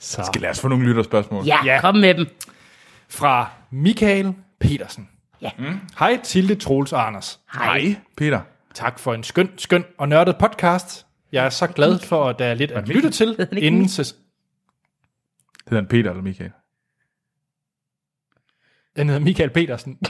[0.00, 1.44] så Skal lad os få nogle lytterspørgsmål.
[1.44, 1.58] Ja.
[1.64, 1.80] ja.
[1.80, 2.26] kom med dem.
[3.08, 5.08] fra Michael Petersen.
[5.58, 5.70] Ja.
[5.70, 5.80] Mm.
[5.98, 7.40] Hej Tilde, Troels og Anders.
[7.54, 8.40] Hej, Peter.
[8.74, 11.06] Tak for en skøn, skøn og nørdet podcast.
[11.32, 14.16] Jeg er så glad for, at der er lidt at lytte til inden ses-
[15.68, 16.50] Hedder han Peter eller Michael?
[18.96, 19.98] Den hedder Michael Petersen.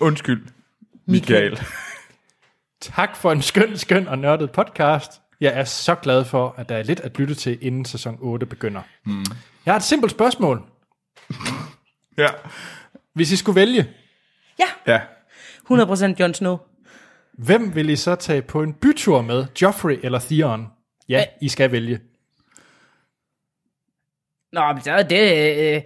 [0.00, 0.46] Undskyld,
[1.06, 1.60] Michael.
[2.80, 5.10] tak for en skøn, skøn og nørdet podcast.
[5.40, 8.46] Jeg er så glad for, at der er lidt at lytte til, inden sæson 8
[8.46, 8.82] begynder.
[9.06, 9.24] Mm.
[9.66, 10.62] Jeg har et simpelt spørgsmål.
[12.18, 12.28] ja.
[13.14, 13.90] Hvis I skulle vælge,
[14.86, 15.00] Ja.
[15.70, 16.58] 100% Jon Snow.
[17.32, 19.46] hvem vil I så tage på en bytur med?
[19.62, 20.66] Joffrey eller Theon?
[21.08, 22.00] Ja, I skal vælge.
[24.52, 25.20] Nå, men så er det...
[25.76, 25.82] Øh,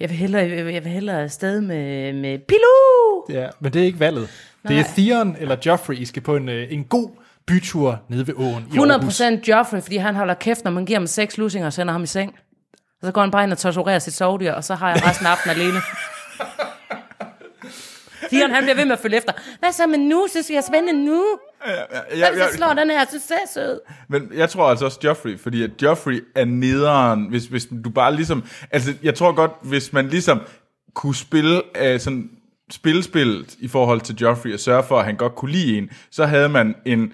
[0.00, 0.42] jeg vil hellere,
[0.74, 3.40] jeg vil hellere afsted med, med Pilou.
[3.40, 4.28] Ja, men det er ikke valget.
[4.62, 4.90] Det er Nej.
[4.96, 7.10] Theon eller Joffrey, I skal på en, øh, en god
[7.46, 9.20] bytur nede ved åen i Aarhus.
[9.20, 12.02] 100% Joffrey, fordi han holder kæft, når man giver ham seks lusinger og sender ham
[12.02, 12.34] i seng.
[13.04, 15.26] Og så går han bare ind og torturerer sit sovdyr, og så har jeg resten
[15.26, 15.80] af aftenen alene.
[18.32, 19.32] Theon, han bliver ved med at følge efter.
[19.58, 20.26] Hvad så med nu?
[20.32, 21.24] Så skal jeg spænde nu.
[22.16, 23.04] Jeg, Hvem så slår den her?
[23.04, 23.80] Så ser sød.
[24.08, 28.14] Men jeg tror altså også Joffrey, fordi at Joffrey er nederen, hvis, hvis du bare
[28.14, 28.44] ligesom...
[28.70, 30.40] Altså, jeg tror godt, hvis man ligesom
[30.94, 32.30] kunne spille uh, sådan
[32.70, 35.90] spille spillet i forhold til Joffrey og sørge for, at han godt kunne lide en,
[36.10, 37.12] så havde man en...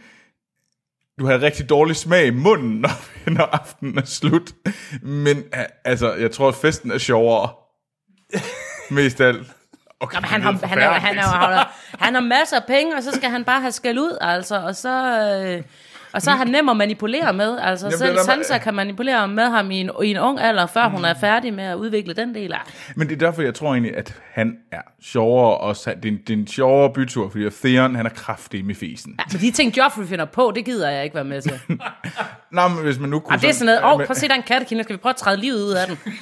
[1.20, 2.90] Du havde rigtig dårlig smag i munden, når,
[3.36, 4.52] når aftenen er slut.
[5.02, 5.44] Men
[5.84, 7.48] altså, jeg tror, at festen er sjovere.
[8.90, 9.46] Mest af alt.
[10.00, 12.96] Okay, Jamen, han, har, han, er, han, er, han, har, han har masser af penge,
[12.96, 14.56] og så skal han bare have skæld ud, altså.
[14.56, 15.62] Og så, øh,
[16.12, 17.58] og så er han nem at manipulere med.
[17.62, 20.18] Altså, Jamen, Jamen, selv det er Sansa kan manipulere med ham i en, i en
[20.18, 22.58] ung alder, før hun er færdig med at udvikle den del af.
[22.96, 25.90] Men det er derfor, jeg tror egentlig, at han er sjovere også.
[26.02, 29.14] Det er en, det er en sjovere bytur, fordi Theon, han er kraftig med fisen.
[29.18, 31.60] Ja, men de ting, Joffrey finder på, det gider jeg ikke være med til.
[32.52, 33.36] Nå, men hvis man nu kunne...
[33.36, 34.92] Og det er sådan noget, åh, men- prøv at se, der er en kattekilde, skal
[34.96, 35.98] vi prøve at træde livet ud af den?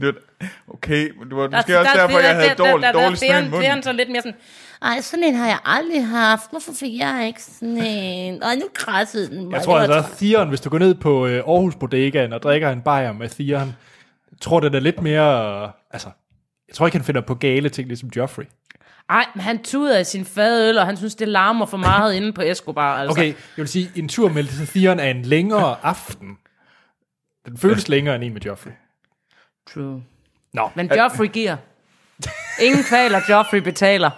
[0.00, 0.14] Det
[0.74, 2.92] okay, men det var Der- måske også der- derfor, der- jeg havde der- dårlig, der-
[2.92, 3.60] der- dårlig smag i munden.
[3.62, 4.38] Theon så lidt mere sådan,
[4.82, 6.50] ej, sådan en har jeg aldrig haft.
[6.50, 8.42] Hvorfor fik jeg ikke sådan en?
[8.42, 9.44] Og nu krassede den.
[9.44, 9.52] mig.
[9.52, 12.70] Jeg tror altså, at Theon, hvis du går ned på øh, Aarhus Bodegaen og drikker
[12.70, 13.76] en bajer med Theon,
[14.30, 15.62] jeg tror, det er lidt mere...
[15.64, 16.08] Øh, altså,
[16.68, 18.44] jeg tror ikke, han finder på gale ting, ligesom Joffrey.
[19.10, 22.14] Ej, men han tuder i sin fade øl, og han synes, det larmer for meget
[22.14, 22.96] inde på Escobar.
[23.00, 23.12] Altså.
[23.12, 26.38] Okay, jeg vil sige, en tur med Theon er en længere aften.
[27.46, 28.72] Den føles længere end en med Joffrey.
[29.74, 30.02] True.
[30.52, 31.56] Nå, Men Joffrey giver.
[32.60, 34.10] Ingen kvaler, Joffrey betaler.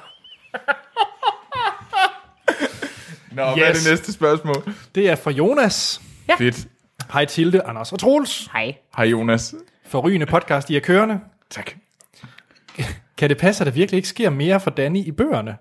[3.33, 3.55] Nå, yes.
[3.57, 4.75] hvad er det næste spørgsmål?
[4.95, 6.01] det er fra Jonas.
[6.29, 6.35] Ja.
[6.35, 6.67] Fedt.
[7.13, 8.49] Hej Tilde, Anders og Troels.
[8.53, 8.75] Hej.
[8.97, 9.55] Hej Jonas.
[9.87, 11.21] Forrygende podcast, I er kørende.
[11.51, 11.71] Tak.
[13.19, 15.57] Kan det passe, at der virkelig ikke sker mere for Danny i bøgerne?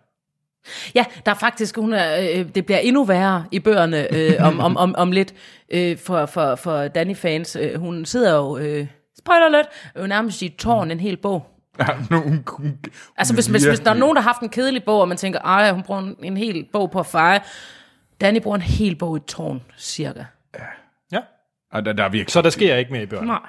[0.96, 4.60] Ja, der er faktisk, hun er, øh, det bliver endnu værre i bøgerne øh, om,
[4.60, 5.34] om, om, om lidt
[5.70, 7.56] øh, for, for, for Danny-fans.
[7.56, 8.88] Øh, hun sidder jo, øh,
[9.20, 9.68] spoiler lidt,
[10.00, 11.53] jo nærmest i tårn en hel bog.
[11.80, 12.80] Ja, nu, hun, hun,
[13.18, 15.18] Altså hvis, hvis, hvis der er nogen, der har haft en kedelig bog, og man
[15.18, 17.42] tænker, ej, hun bruger en, en hel bog på at feje.
[18.22, 20.24] Danny bruger en hel bog i et tårn, cirka.
[21.12, 21.20] Ja.
[21.72, 22.32] Og der, der er virkelig...
[22.32, 23.28] Så der sker ikke mere i bøgerne.
[23.28, 23.40] Nej,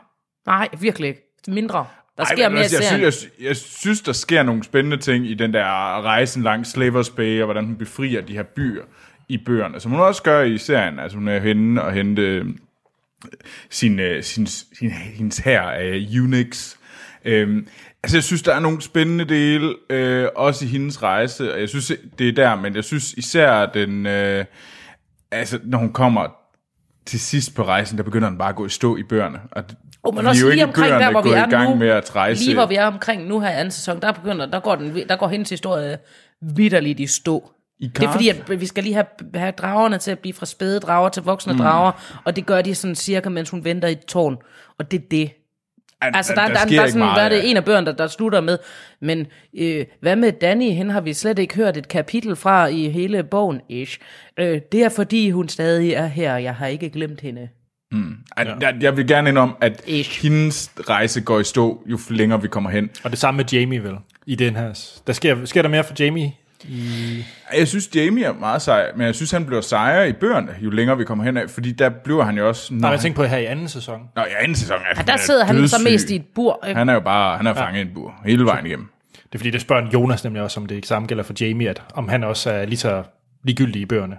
[0.46, 1.20] nej, virkelig ikke.
[1.48, 1.86] Mindre.
[2.16, 3.12] Der Ej, sker men mere i altså, jeg, serien.
[3.12, 5.64] synes, jeg, jeg synes, der sker nogle spændende ting i den der
[6.02, 8.84] rejsen langs Slavers Bay, og hvordan hun befrier de her byer
[9.28, 10.98] i bøgerne, som hun også gør i serien.
[10.98, 12.46] Altså hun er henne og hente øh,
[13.70, 16.76] sin, øh, sin, sin, hendes her af Unix.
[17.24, 17.66] Øhm,
[18.04, 21.68] altså jeg synes, der er nogle spændende dele, øh, også i hendes rejse, og jeg
[21.68, 24.44] synes, det er der, men jeg synes især den, øh,
[25.30, 26.28] altså når hun kommer
[27.06, 29.40] til sidst på rejsen, der begynder den bare at gå i stå i bøgerne.
[29.50, 29.64] Og
[30.06, 31.70] Oh, men vi er også jo lige ikke omkring der, hvor vi er i gang
[31.70, 32.44] nu, med at rejse.
[32.44, 35.08] lige hvor vi er omkring nu her i anden sæson, der, begynder, der, går, den,
[35.08, 35.98] der går hendes historie
[36.42, 37.50] vidderligt i stå.
[37.80, 40.46] I Det er fordi, at vi skal lige have, have dragerne til at blive fra
[40.46, 41.58] spæde drager til voksne mm.
[41.58, 44.36] drager, og det gør de sådan cirka, mens hun venter i et tårn.
[44.78, 45.30] Og det er det.
[46.14, 47.42] Altså, der, der, der, der, der, er sådan, meget, der er det ja.
[47.42, 48.58] en af bøgerne, der, der slutter med.
[49.00, 49.26] Men
[49.58, 50.70] øh, hvad med Danny?
[50.70, 53.98] Hende har vi slet ikke hørt et kapitel fra i hele bogen, ish.
[54.38, 56.36] Øh, det er fordi, hun stadig er her.
[56.36, 57.48] Jeg har ikke glemt hende.
[58.36, 60.22] Ej, jeg, jeg vil gerne ind om, at Ish.
[60.22, 62.90] hendes rejse går i stå, jo længere vi kommer hen.
[63.04, 63.94] Og det samme med Jamie vel,
[64.26, 64.98] i den her.
[65.06, 66.32] Der sker, sker der mere for Jamie?
[67.56, 70.70] Jeg synes, Jamie er meget sej, men jeg synes, han bliver sejere i bøgerne, jo
[70.70, 72.74] længere vi kommer hen af, fordi der bliver han jo også...
[72.74, 74.00] Når Nej, jeg tænker på her i anden sæson.
[74.16, 76.64] Nå, ja, anden sæson er Ja, der sidder han så mest i et bur.
[76.68, 76.78] Ikke?
[76.78, 78.88] Han er jo bare han er fanget i en bur hele vejen igennem.
[79.12, 81.70] Det er fordi, det spørger Jonas nemlig også, om det ikke samme gælder for Jamie,
[81.70, 83.02] at om han også er lige så
[83.44, 84.16] ligegyldig i bøgerne.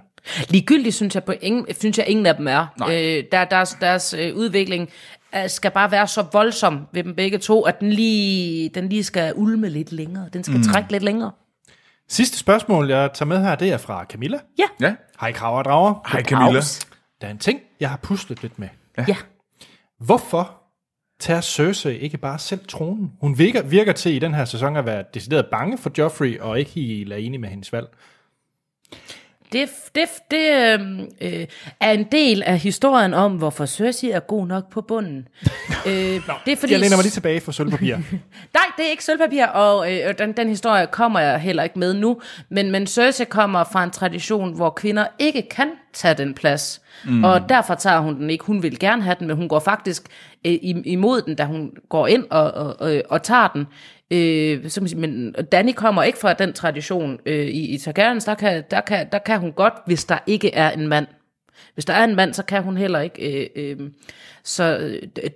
[0.48, 2.66] Ligegyldigt synes jeg, på ingen, synes jeg ingen af dem er.
[2.90, 4.88] Øh, der, deres deres øh, udvikling
[5.36, 9.04] øh, skal bare være så voldsom ved dem begge to, at den lige, den lige
[9.04, 10.28] skal ulme lidt længere.
[10.32, 10.62] Den skal mm.
[10.62, 11.30] trække lidt længere.
[12.08, 14.38] Sidste spørgsmål, jeg tager med her, det er fra Camilla.
[14.58, 14.64] Ja.
[14.80, 14.94] Ja.
[15.20, 15.94] Hej Krav og Drager.
[16.12, 16.60] Hej Camilla.
[17.20, 18.68] Der er en ting, jeg har puslet lidt med.
[19.08, 19.16] Ja.
[20.00, 20.62] Hvorfor
[21.20, 23.12] tager Cersei ikke bare selv tronen?
[23.20, 26.58] Hun virker, virker til i den her sæson at være decideret bange for Joffrey, og
[26.58, 27.86] ikke helt er enig med hendes valg.
[29.52, 31.46] Det, det, det øh, øh,
[31.80, 35.28] er en del af historien om, hvorfor Cersei er god nok på bunden.
[35.86, 37.96] øh, det er fordi, Jeg læner mig lige tilbage for sølvpapir.
[38.58, 41.94] Nej, det er ikke sølvpapir, og øh, den, den historie kommer jeg heller ikke med
[41.94, 42.20] nu.
[42.48, 46.80] Men, men Cersei kommer fra en tradition, hvor kvinder ikke kan tage den plads.
[47.04, 47.24] Mm.
[47.24, 48.44] Og derfor tager hun den ikke.
[48.44, 50.02] Hun vil gerne have den, men hun går faktisk
[50.46, 53.66] øh, im- imod den, da hun går ind og, og, og, og tager den.
[54.10, 58.24] Øh, sige, men Danny kommer ikke fra den tradition øh, i, i Targaryens.
[58.24, 61.06] Der kan, der, kan, der kan hun godt, hvis der ikke er en mand.
[61.74, 63.48] Hvis der er en mand, så kan hun heller ikke.
[63.56, 63.90] Øh, øh,
[64.44, 65.30] så øh,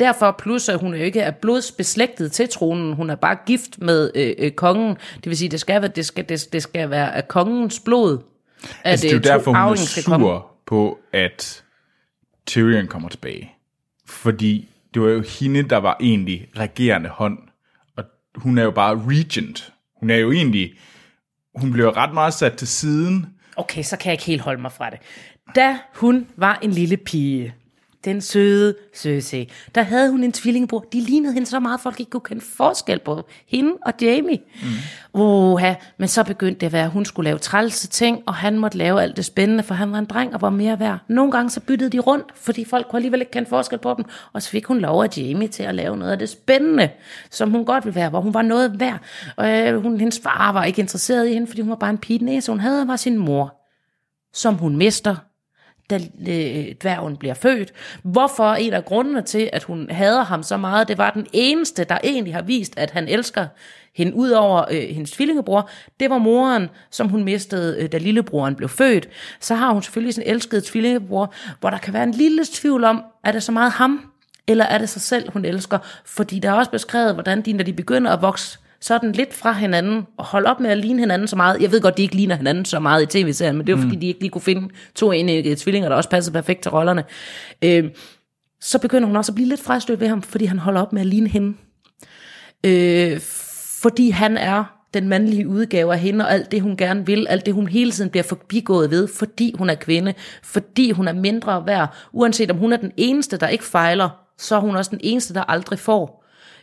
[0.00, 2.92] derfor plus, at hun jo ikke er blodsbeslægtet til tronen.
[2.92, 4.96] Hun er bare gift med øh, øh, kongen.
[5.14, 8.18] Det vil sige, det skal være, det skal, det, det skal være af kongens blod.
[8.18, 11.64] At, Altså, det er jo øh, derfor, hun er sur på, at
[12.46, 13.52] Tyrion kommer tilbage.
[14.06, 17.38] Fordi det var jo hende, der var egentlig regerende hånd.
[17.96, 18.04] Og
[18.34, 19.72] hun er jo bare regent.
[20.00, 20.72] Hun er jo egentlig...
[21.54, 23.26] Hun bliver ret meget sat til siden.
[23.56, 24.98] Okay, så kan jeg ikke helt holde mig fra det.
[25.54, 27.54] Da hun var en lille pige,
[28.04, 30.80] den søde Cersei, der havde hun en tvillingebror.
[30.92, 34.38] De lignede hende så meget, at folk ikke kunne kende forskel på hende og Jamie.
[34.62, 35.20] Mm.
[35.20, 38.58] Oha, men så begyndte det at være, at hun skulle lave trælse ting, og han
[38.58, 40.98] måtte lave alt det spændende, for han var en dreng og var mere værd.
[41.08, 44.04] Nogle gange så byttede de rundt, fordi folk kunne alligevel ikke kende forskel på dem,
[44.32, 46.88] og så fik hun lov af Jamie til at lave noget af det spændende,
[47.30, 48.98] som hun godt ville være, hvor hun var noget værd.
[49.36, 51.98] Og øh, hun, hendes far var ikke interesseret i hende, fordi hun var bare en
[51.98, 52.18] pige.
[52.18, 53.54] Den eneste, hun havde, var sin mor
[54.32, 55.16] som hun mister,
[55.90, 55.96] da
[56.28, 57.72] øh, dværgen bliver født.
[58.02, 61.84] Hvorfor en af grundene til, at hun hader ham så meget, det var den eneste,
[61.84, 63.46] der egentlig har vist, at han elsker
[63.94, 65.70] hende ud over øh, hendes tvillingebror,
[66.00, 69.08] det var moren, som hun mistede, øh, da lillebroren blev født.
[69.40, 73.02] Så har hun selvfølgelig sin elskede tvillingebror, hvor der kan være en lille tvivl om,
[73.24, 74.12] er det så meget ham,
[74.46, 75.78] eller er det sig selv, hun elsker?
[76.04, 79.52] Fordi der er også beskrevet, hvordan de, når de begynder at vokse sådan lidt fra
[79.52, 81.62] hinanden, og holde op med at ligne hinanden så meget.
[81.62, 83.82] Jeg ved godt, de ikke ligner hinanden så meget i tv-serien, men det er jo
[83.82, 87.04] fordi, de ikke lige kunne finde to enige tvillinger, der også passede perfekt til rollerne.
[87.64, 87.84] Øh,
[88.60, 91.00] så begynder hun også at blive lidt frastødt ved ham, fordi han holder op med
[91.00, 91.56] at ligne hende.
[92.66, 93.20] Øh,
[93.80, 94.64] fordi han er
[94.94, 97.90] den mandlige udgave af hende, og alt det, hun gerne vil, alt det, hun hele
[97.90, 101.94] tiden bliver forbigået ved, fordi hun er kvinde, fordi hun er mindre værd.
[102.12, 104.08] Uanset om hun er den eneste, der ikke fejler,
[104.38, 106.17] så er hun også den eneste, der aldrig får.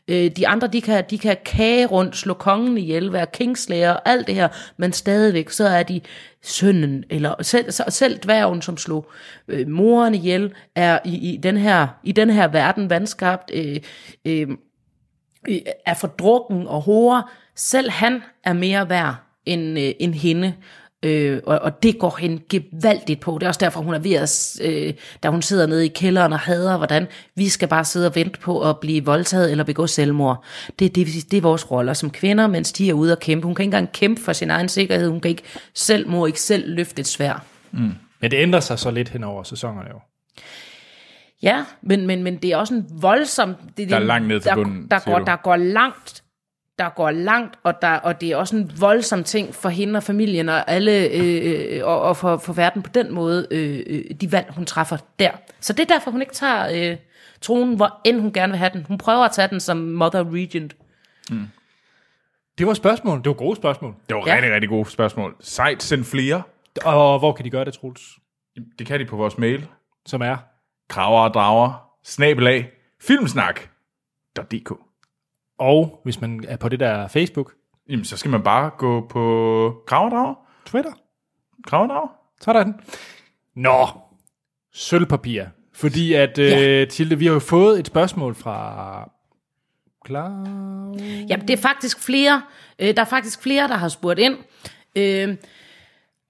[0.07, 4.09] Øh, de andre, de kan, de kan kage rundt, slå kongen ihjel, være kingslayer og
[4.09, 4.47] alt det her,
[4.77, 6.01] men stadigvæk, så er de
[6.41, 9.11] sønnen, eller selv, selv dværgen, som slog
[9.47, 13.79] øh, moren ihjel, er i, i, den her, i den her verden vandskabt, øh,
[14.25, 14.47] øh,
[15.49, 17.23] øh, er fordrukken og hårde.
[17.55, 20.53] Selv han er mere værd end, øh, end hende.
[21.05, 23.37] Øh, og, og det går hende gevaldigt på.
[23.39, 24.93] Det er også derfor, hun er ved at, øh,
[25.23, 28.39] da hun sidder nede i kælderen og hader, hvordan vi skal bare sidde og vente
[28.39, 30.43] på at blive voldtaget eller begå selvmord.
[30.79, 33.45] Det, det, det er vores roller som kvinder, mens de er ude og kæmpe.
[33.45, 35.09] Hun kan ikke engang kæmpe for sin egen sikkerhed.
[35.09, 35.43] Hun kan ikke
[35.73, 37.45] selv, må ikke selv løfte et svær.
[37.71, 39.99] Men det ændrer sig så lidt hen over sæsonerne jo.
[41.43, 43.55] Ja, men, men, men det er også en voldsom...
[43.77, 45.25] Det, Der er langt ned til der, bunden, Der, siger går, du.
[45.25, 46.23] der går langt
[46.79, 50.03] der går langt, og, der, og det er også en voldsom ting for hende og
[50.03, 54.03] familien og alle, øh, øh, og, og for, for verden på den måde, øh, øh,
[54.21, 55.31] de valg, hun træffer der.
[55.59, 56.97] Så det er derfor, hun ikke tager øh,
[57.41, 58.85] tronen, hvor end hun gerne vil have den.
[58.87, 60.75] Hun prøver at tage den som mother regent.
[62.57, 63.17] Det var spørgsmål.
[63.17, 63.95] Det var gode spørgsmål.
[64.09, 64.35] Det var Ja.
[64.35, 65.35] rigtig, rigtig gode spørgsmål.
[65.41, 66.41] Sejt, send flere.
[66.85, 68.01] Og hvor kan de gøre det, Troels?
[68.79, 69.67] Det kan de på vores mail.
[70.05, 70.37] Som er?
[70.89, 71.89] Kraver og drager.
[72.03, 72.69] Snabelag.
[73.01, 74.71] Filmsnak.dk
[75.57, 77.53] Og hvis man er på det der Facebook,
[77.89, 79.21] Jamen, så skal man bare gå på
[79.87, 80.35] Kraver og drager.
[80.65, 80.91] Twitter,
[81.67, 82.07] Kraver og drager.
[82.41, 82.73] så er der den.
[83.55, 83.87] Nå,
[84.73, 85.43] sølvpapir.
[85.73, 86.85] Fordi at, øh, Ja.
[86.85, 89.09] Tilde, vi har jo fået et spørgsmål fra
[90.07, 90.47] Claus.
[91.29, 92.41] Jamen, det er faktisk flere,
[92.79, 94.37] øh, der er faktisk flere, der har spurgt ind.
[94.95, 95.35] Øh,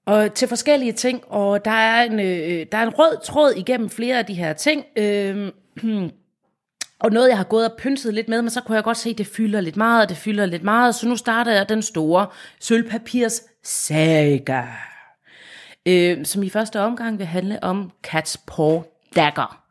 [0.06, 3.90] og til forskellige ting, og der er en, øh, der er en rød tråd igennem
[3.90, 4.84] flere af de her ting.
[4.96, 5.52] Øh,
[7.00, 9.10] og noget, jeg har gået og pynset lidt med, men så kunne jeg godt se,
[9.10, 11.82] at det fylder lidt meget, og det fylder lidt meget, så nu starter jeg den
[11.82, 12.26] store
[12.60, 14.62] sølvpapirs saga,
[15.86, 18.82] øh, som i første omgang vil handle om Cats Paw
[19.16, 19.65] Dagger.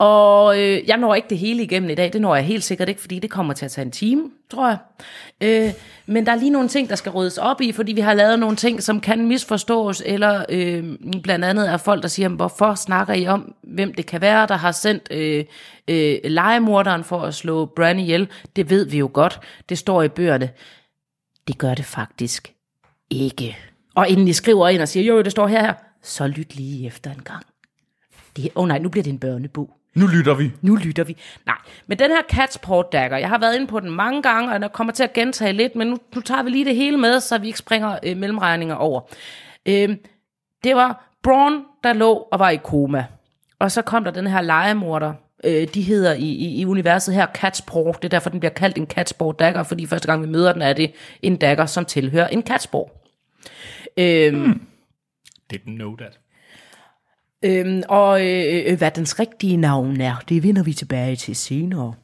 [0.00, 2.88] Og øh, jeg når ikke det hele igennem i dag, det når jeg helt sikkert
[2.88, 4.78] ikke, fordi det kommer til at tage en time, tror jeg.
[5.40, 5.72] Øh,
[6.06, 8.38] men der er lige nogle ting, der skal ryddes op i, fordi vi har lavet
[8.38, 10.84] nogle ting, som kan misforstås, eller øh,
[11.22, 14.56] blandt andet er folk, der siger, hvorfor snakker I om, hvem det kan være, der
[14.56, 15.44] har sendt øh,
[15.88, 18.28] øh, legemorderen for at slå Bran ihjel.
[18.56, 20.50] Det ved vi jo godt, det står i bøgerne.
[21.48, 22.52] Det gør det faktisk
[23.10, 23.56] ikke.
[23.94, 26.86] Og inden I skriver ind og siger, jo, det står her, her så lyt lige
[26.86, 27.44] efter en gang.
[28.36, 29.79] Det, åh oh nej, nu bliver det en børnebog.
[29.94, 30.52] Nu lytter vi.
[30.62, 31.16] Nu lytter vi.
[31.46, 31.56] Nej,
[31.86, 34.72] men den her Catsport Dagger, jeg har været inde på den mange gange, og jeg
[34.72, 37.38] kommer til at gentage lidt, men nu, nu tager vi lige det hele med, så
[37.38, 39.00] vi ikke springer øh, mellemregninger over.
[39.66, 39.96] Øh,
[40.64, 43.04] det var Braun, der lå og var i koma.
[43.58, 45.14] Og så kom der den her legemorder.
[45.44, 47.96] Øh, de hedder i, i, i universet her Catsport.
[47.96, 50.62] Det er derfor, den bliver kaldt en Catsport Dagger, fordi første gang vi møder den,
[50.62, 50.92] er det
[51.22, 52.90] en dagger, som tilhører en Catsport.
[53.96, 54.62] Øh, hmm.
[55.52, 56.18] Didn't know that.
[57.44, 61.94] Øhm, og øh, øh, hvad dens rigtige navn er, det vender vi tilbage til senere.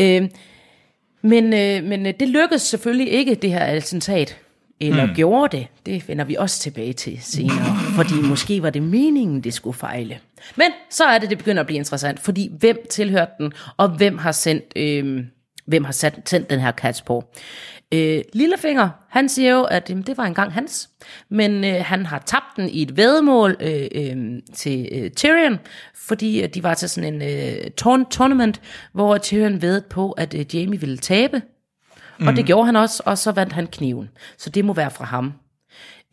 [0.00, 0.30] Øhm,
[1.22, 4.36] men øh, men øh, det lykkedes selvfølgelig ikke, det her attentat.
[4.80, 5.14] Eller mm.
[5.14, 5.66] gjorde det?
[5.86, 7.76] Det vender vi også tilbage til senere.
[7.96, 10.18] fordi måske var det meningen, det skulle fejle.
[10.56, 12.20] Men så er det, det begynder at blive interessant.
[12.20, 15.24] Fordi hvem tilhørte den, og hvem har sendt, øh,
[15.66, 17.24] hvem har sat, sendt den her kats på?
[17.94, 20.90] Øh, Lillefinger, han siger jo, at øh, det var engang hans,
[21.28, 25.58] men øh, han har tabt den i et vedmål øh, øh, til øh, Tyrion,
[25.94, 27.70] fordi øh, de var til sådan en øh,
[28.10, 28.60] tournament,
[28.92, 31.42] hvor Tyrion ved på, at øh, Jamie ville tabe,
[32.18, 32.26] mm.
[32.26, 34.08] og det gjorde han også, og så vandt han kniven.
[34.38, 35.32] Så det må være fra ham.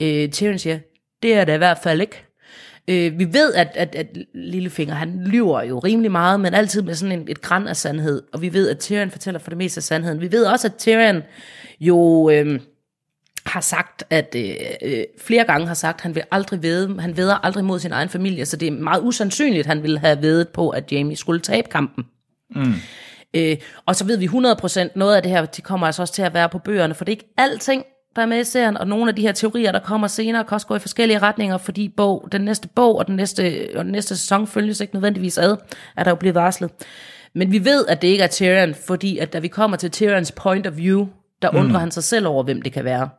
[0.02, 0.80] Øh, Tyrion siger,
[1.24, 2.25] det er det i hvert fald ikke.
[2.88, 6.96] Øh, vi ved, at, at, at Lillefinger, han lyver jo rimelig meget, men altid med
[6.96, 8.24] sådan en, et græn af sandhed.
[8.34, 10.22] Og vi ved, at Tyrion fortæller for det meste af sandheden.
[10.22, 11.24] Vi ved også, at Tyrion
[11.80, 12.60] jo øh,
[13.46, 17.18] har sagt, at øh, øh, flere gange har sagt, at han vil aldrig vide, han
[17.18, 20.22] veder aldrig mod sin egen familie, så det er meget usandsynligt, at han ville have
[20.22, 22.04] vedet på, at Jamie skulle tabe kampen.
[22.56, 22.74] Mm.
[23.34, 26.22] Øh, og så ved vi 100% noget af det her, de kommer altså også til
[26.22, 27.84] at være på bøgerne, for det er ikke alting,
[28.16, 30.56] der er med i serien, og nogle af de her teorier, der kommer senere, kan
[30.56, 33.92] også gå i forskellige retninger, fordi bog, den næste bog og den næste, og den
[33.92, 35.58] næste sæson følges ikke nødvendigvis ad,
[35.98, 36.72] er der jo blevet varslet.
[37.34, 40.32] Men vi ved, at det ikke er Tyrion, fordi at da vi kommer til Tyrions
[40.32, 41.08] point of view,
[41.42, 41.58] der mm.
[41.58, 43.10] undrer han sig selv over, hvem det kan være.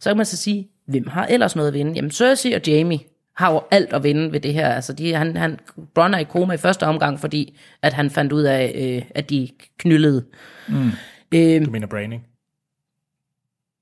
[0.00, 1.92] Så kan man så sige, hvem har ellers noget at vinde?
[1.92, 2.98] Jamen Cersei og Jamie
[3.36, 4.68] har jo alt at vinde ved det her.
[4.68, 5.58] Altså, de, han, han,
[5.94, 9.30] Bronn er i koma i første omgang, fordi at han fandt ud af, øh, at
[9.30, 9.48] de
[9.78, 10.24] knyllede.
[10.68, 10.90] Mm.
[11.34, 12.24] Øh, du mener Brain, ikke?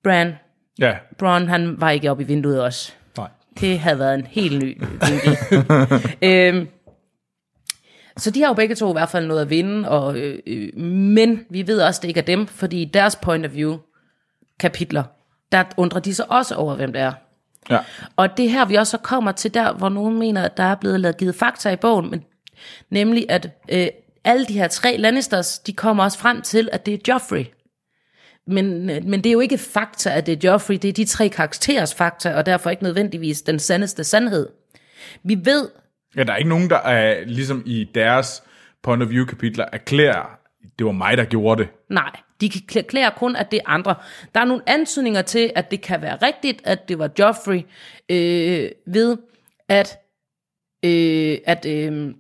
[0.05, 0.33] Bran.
[0.79, 0.97] Ja.
[1.19, 2.93] Bron, han var ikke oppe i vinduet også.
[3.17, 3.29] Nej.
[3.61, 5.37] Det havde været en helt ny vinkel.
[6.29, 6.69] øhm,
[8.17, 10.79] så de har jo begge to i hvert fald noget at vinde, og, øh, øh,
[10.83, 13.79] men vi ved også, det ikke er dem, fordi deres point of view
[14.61, 15.05] kapitler,
[15.53, 17.13] der undrer de sig også over, hvem det er.
[17.71, 17.79] Ja.
[18.17, 21.01] Og det her, vi også kommer til der, hvor nogen mener, at der er blevet
[21.01, 22.25] lavet givet fakta i bogen, men
[22.91, 23.87] nemlig at øh,
[24.25, 27.45] alle de her tre Lannisters, de kommer også frem til, at det er Joffrey,
[28.47, 31.29] men, men det er jo ikke fakta, at det er Joffrey, det er de tre
[31.29, 34.49] karakterers fakta, og derfor ikke nødvendigvis den sandeste sandhed.
[35.23, 35.69] Vi ved...
[36.17, 38.43] Ja, der er ikke nogen, der er ligesom i deres
[38.83, 40.39] point of view kapitler erklærer,
[40.79, 41.71] det var mig, der gjorde det.
[41.91, 42.11] Nej,
[42.41, 43.95] de erklærer kun, at det er andre.
[44.35, 47.61] Der er nogle antydninger til, at det kan være rigtigt, at det var Joffrey,
[48.09, 49.17] øh, ved
[49.69, 49.99] at,
[50.85, 52.15] øh, at øh,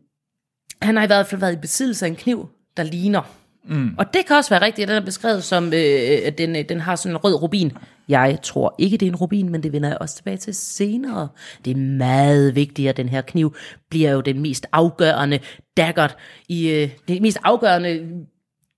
[0.83, 3.23] han har i hvert fald været i besiddelse af en kniv, der ligner
[3.69, 3.95] Mm.
[3.99, 6.65] Og det kan også være rigtigt, at den er beskrevet som, øh, at den, øh,
[6.69, 7.73] den har sådan en rød rubin.
[8.09, 11.29] Jeg tror ikke, det er en rubin, men det vender jeg også tilbage til senere.
[11.65, 13.55] Det er meget vigtigt, at den her kniv
[13.91, 15.39] bliver jo den mest afgørende
[15.77, 16.17] daggert
[16.49, 18.25] i øh, det mest afgørende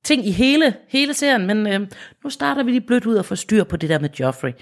[0.04, 1.46] ting i hele, hele serien.
[1.46, 1.80] Men øh,
[2.24, 4.52] nu starter vi lige blødt ud og får styr på det der med Joffrey.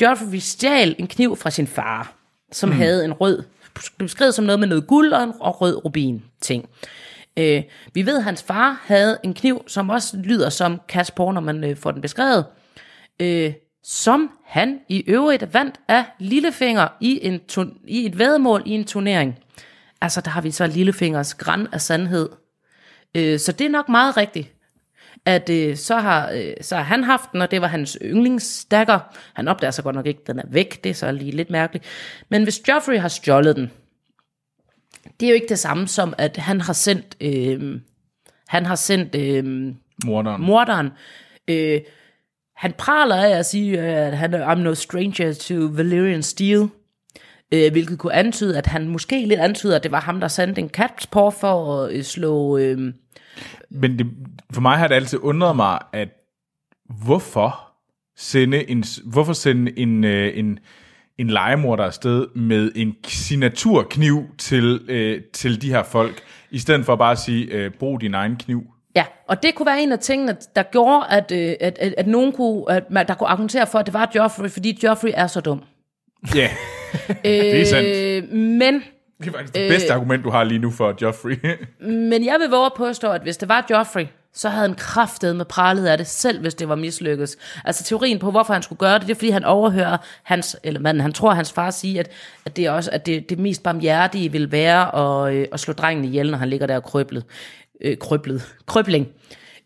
[0.00, 2.14] Joffrey stjal en kniv fra sin far,
[2.52, 2.76] som mm.
[2.76, 3.42] havde en rød,
[3.98, 6.68] beskrevet som noget med noget guld og en og rød rubin ting.
[7.36, 7.62] Øh,
[7.94, 11.64] vi ved, at hans far havde en kniv, som også lyder som Kasper, når man
[11.64, 12.44] øh, får den beskrevet,
[13.20, 13.52] øh,
[13.84, 17.40] som han i øvrigt vandt af Lillefinger i, en
[17.86, 19.38] i et vedmål i en turnering.
[20.00, 22.28] Altså, der har vi så Lillefingers græn af sandhed.
[23.14, 24.52] Øh, så det er nok meget rigtigt
[25.24, 28.98] at øh, så, har, øh, så har han haft den, og det var hans yndlingsstakker.
[29.34, 31.50] Han opdager så godt nok ikke, at den er væk, det er så lige lidt
[31.50, 31.84] mærkeligt.
[32.28, 33.70] Men hvis Joffrey har stjålet den,
[35.20, 37.80] det er jo ikke det samme som, at han har sendt, øh,
[38.48, 39.74] han har sendt øh,
[40.04, 40.42] morderen.
[40.42, 40.90] morderen.
[41.48, 41.80] Øh,
[42.56, 46.68] han praler af at sige, at han er I'm no stranger to Valyrian Steel,
[47.52, 50.60] øh, hvilket kunne antyde, at han måske lidt antyder, at det var ham, der sendte
[50.60, 52.58] en katspår for at øh, slå...
[52.58, 52.92] Øh,
[53.70, 54.06] Men det,
[54.52, 56.08] for mig har det altid undret mig, at
[57.04, 57.70] hvorfor
[58.16, 60.58] sende en, hvorfor sende en, øh, en,
[61.20, 66.96] en legemorder afsted med en signaturkniv til, øh, til de her folk, i stedet for
[66.96, 68.62] bare at sige, øh, brug din egen kniv.
[68.96, 72.06] Ja, og det kunne være en af tingene, der gjorde, at, øh, at, at, at
[72.06, 75.26] nogen kunne, at man, der kunne argumentere for, at det var Joffrey, fordi Joffrey er
[75.26, 75.62] så dum.
[76.34, 76.50] Ja,
[77.24, 77.88] det er sandt.
[77.88, 78.82] Øh, men,
[79.18, 81.36] Det er faktisk det bedste argument, du har lige nu for Joffrey.
[82.10, 85.36] men jeg vil våge at påstå, at hvis det var Joffrey, så havde han kraftet
[85.36, 87.36] med pralet af det, selv hvis det var mislykkes.
[87.64, 90.80] Altså teorien på, hvorfor han skulle gøre det, det er fordi, han overhører hans, eller
[90.80, 92.10] manden, han tror hans far sige, at,
[92.44, 95.74] at det er også, at det, det mest barmhjertige vil være at, øh, at slå
[95.74, 97.24] drengen ihjel, når han ligger der og krøblet.
[97.80, 98.54] Øh, krøblet.
[98.66, 99.08] Krøbling.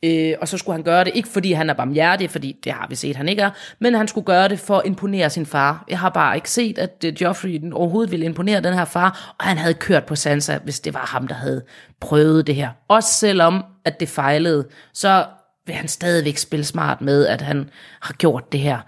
[0.05, 2.87] Øh, og så skulle han gøre det, ikke fordi han er barmhjertig, fordi det har
[2.89, 5.85] vi set, han ikke er, men han skulle gøre det for at imponere sin far.
[5.89, 9.45] Jeg har bare ikke set, at øh, Joffrey overhovedet ville imponere den her far, og
[9.45, 11.63] han havde kørt på Sansa, hvis det var ham, der havde
[12.01, 12.71] prøvet det her.
[12.89, 15.27] Også selvom, at det fejlede, så
[15.67, 17.71] vil han stadigvæk spille smart med, at han
[18.01, 18.79] har gjort det her.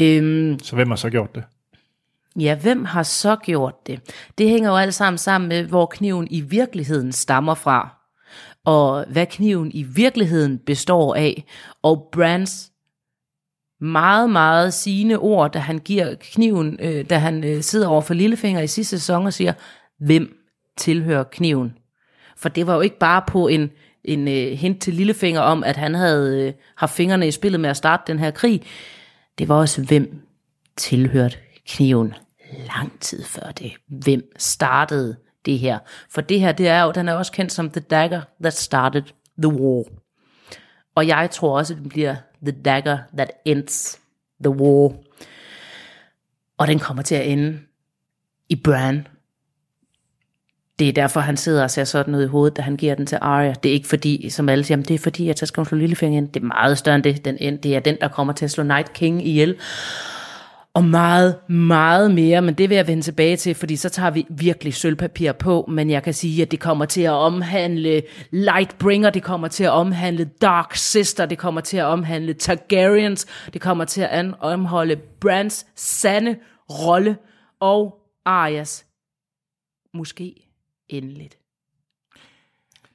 [0.00, 1.44] Øhm, Så hvem har så gjort det?
[2.40, 4.00] Ja, hvem har så gjort det?
[4.38, 8.01] Det hænger jo alt sammen sammen med, hvor kniven i virkeligheden stammer fra.
[8.64, 11.44] Og hvad kniven i virkeligheden består af.
[11.82, 12.72] Og Brands
[13.80, 18.14] meget, meget sigende ord, da han giver kniven, øh, da han øh, sidder over for
[18.14, 19.52] Lillefinger i sidste sæson og siger,
[19.98, 20.36] hvem
[20.76, 21.72] tilhører kniven?
[22.36, 23.70] For det var jo ikke bare på en,
[24.04, 27.70] en øh, hint til Lillefinger om, at han havde øh, haft fingrene i spillet med
[27.70, 28.62] at starte den her krig.
[29.38, 30.22] Det var også, hvem
[30.76, 31.36] tilhørte
[31.68, 32.14] kniven
[32.66, 33.72] lang tid før det.
[33.88, 35.16] Hvem startede
[35.46, 35.78] det her?
[36.10, 39.02] For det her, det er jo, den er også kendt som The Dagger That Started
[39.42, 39.84] the War.
[40.94, 43.98] Og jeg tror også, at den bliver The Dagger That Ends
[44.44, 44.92] the War.
[46.58, 47.58] Og den kommer til at ende
[48.48, 49.06] i Bran.
[50.78, 53.06] Det er derfor, han sidder og ser sådan ud i hovedet, da han giver den
[53.06, 53.54] til Arya.
[53.62, 55.78] Det er ikke fordi, som alle siger, det er fordi, at så skal hun slå
[55.78, 56.28] Lillefinger ind.
[56.28, 57.24] Det er meget større end det.
[57.24, 59.56] Den, end- det er den, der kommer til at slå Night King ihjel.
[60.74, 64.26] Og meget, meget mere, men det vil jeg vende tilbage til, fordi så tager vi
[64.30, 69.22] virkelig sølvpapir på, men jeg kan sige, at det kommer til at omhandle Lightbringer, det
[69.22, 74.00] kommer til at omhandle Dark Sister, det kommer til at omhandle Targaryens, det kommer til
[74.00, 76.36] at omholde Brands sande
[76.70, 77.16] rolle,
[77.60, 78.86] og Arias
[79.94, 80.34] måske
[80.88, 81.38] endeligt.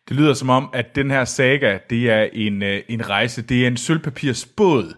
[0.09, 3.63] Det lyder som om, at den her saga, det er en, øh, en rejse, det
[3.63, 4.93] er en sølvpapirsbåd,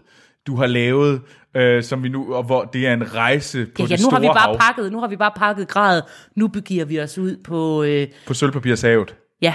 [0.46, 1.22] du har lavet,
[1.54, 3.96] øh, som vi nu, og hvor det er en rejse på Ja, ja, det nu
[4.10, 6.02] store har vi bare hav pakket, nu har vi bare pakket grad.
[6.36, 9.14] Nu begiver vi os ud på, øh, på sølvpapirshavet.
[9.42, 9.54] ja,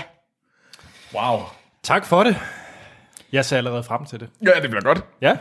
[1.16, 1.40] Wow.
[1.84, 2.36] Tak for det.
[3.32, 4.30] Jeg ser allerede frem til det.
[4.46, 5.04] Ja, det bliver godt.
[5.22, 5.38] Ja.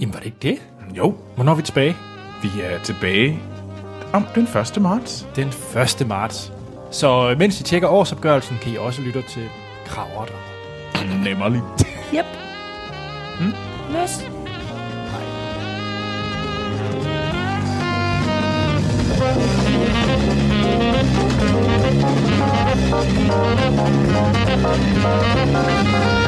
[0.00, 0.62] Jamen, var det ikke det?
[0.96, 1.96] Jo, Hvornår er vi tilbage?
[2.42, 3.40] vi er tilbage
[4.12, 4.42] om den
[4.76, 4.82] 1.
[4.82, 5.26] marts.
[5.36, 6.06] Den 1.
[6.08, 6.52] marts.
[6.90, 9.48] Så mens I tjekker årsopgørelsen, kan I også lytte til
[9.86, 11.24] Krav og Drager.
[11.24, 11.64] Nemmerligt.
[12.14, 12.24] yep.
[13.40, 13.52] Hmm?
[14.02, 14.35] Yes.
[25.58, 26.25] Thank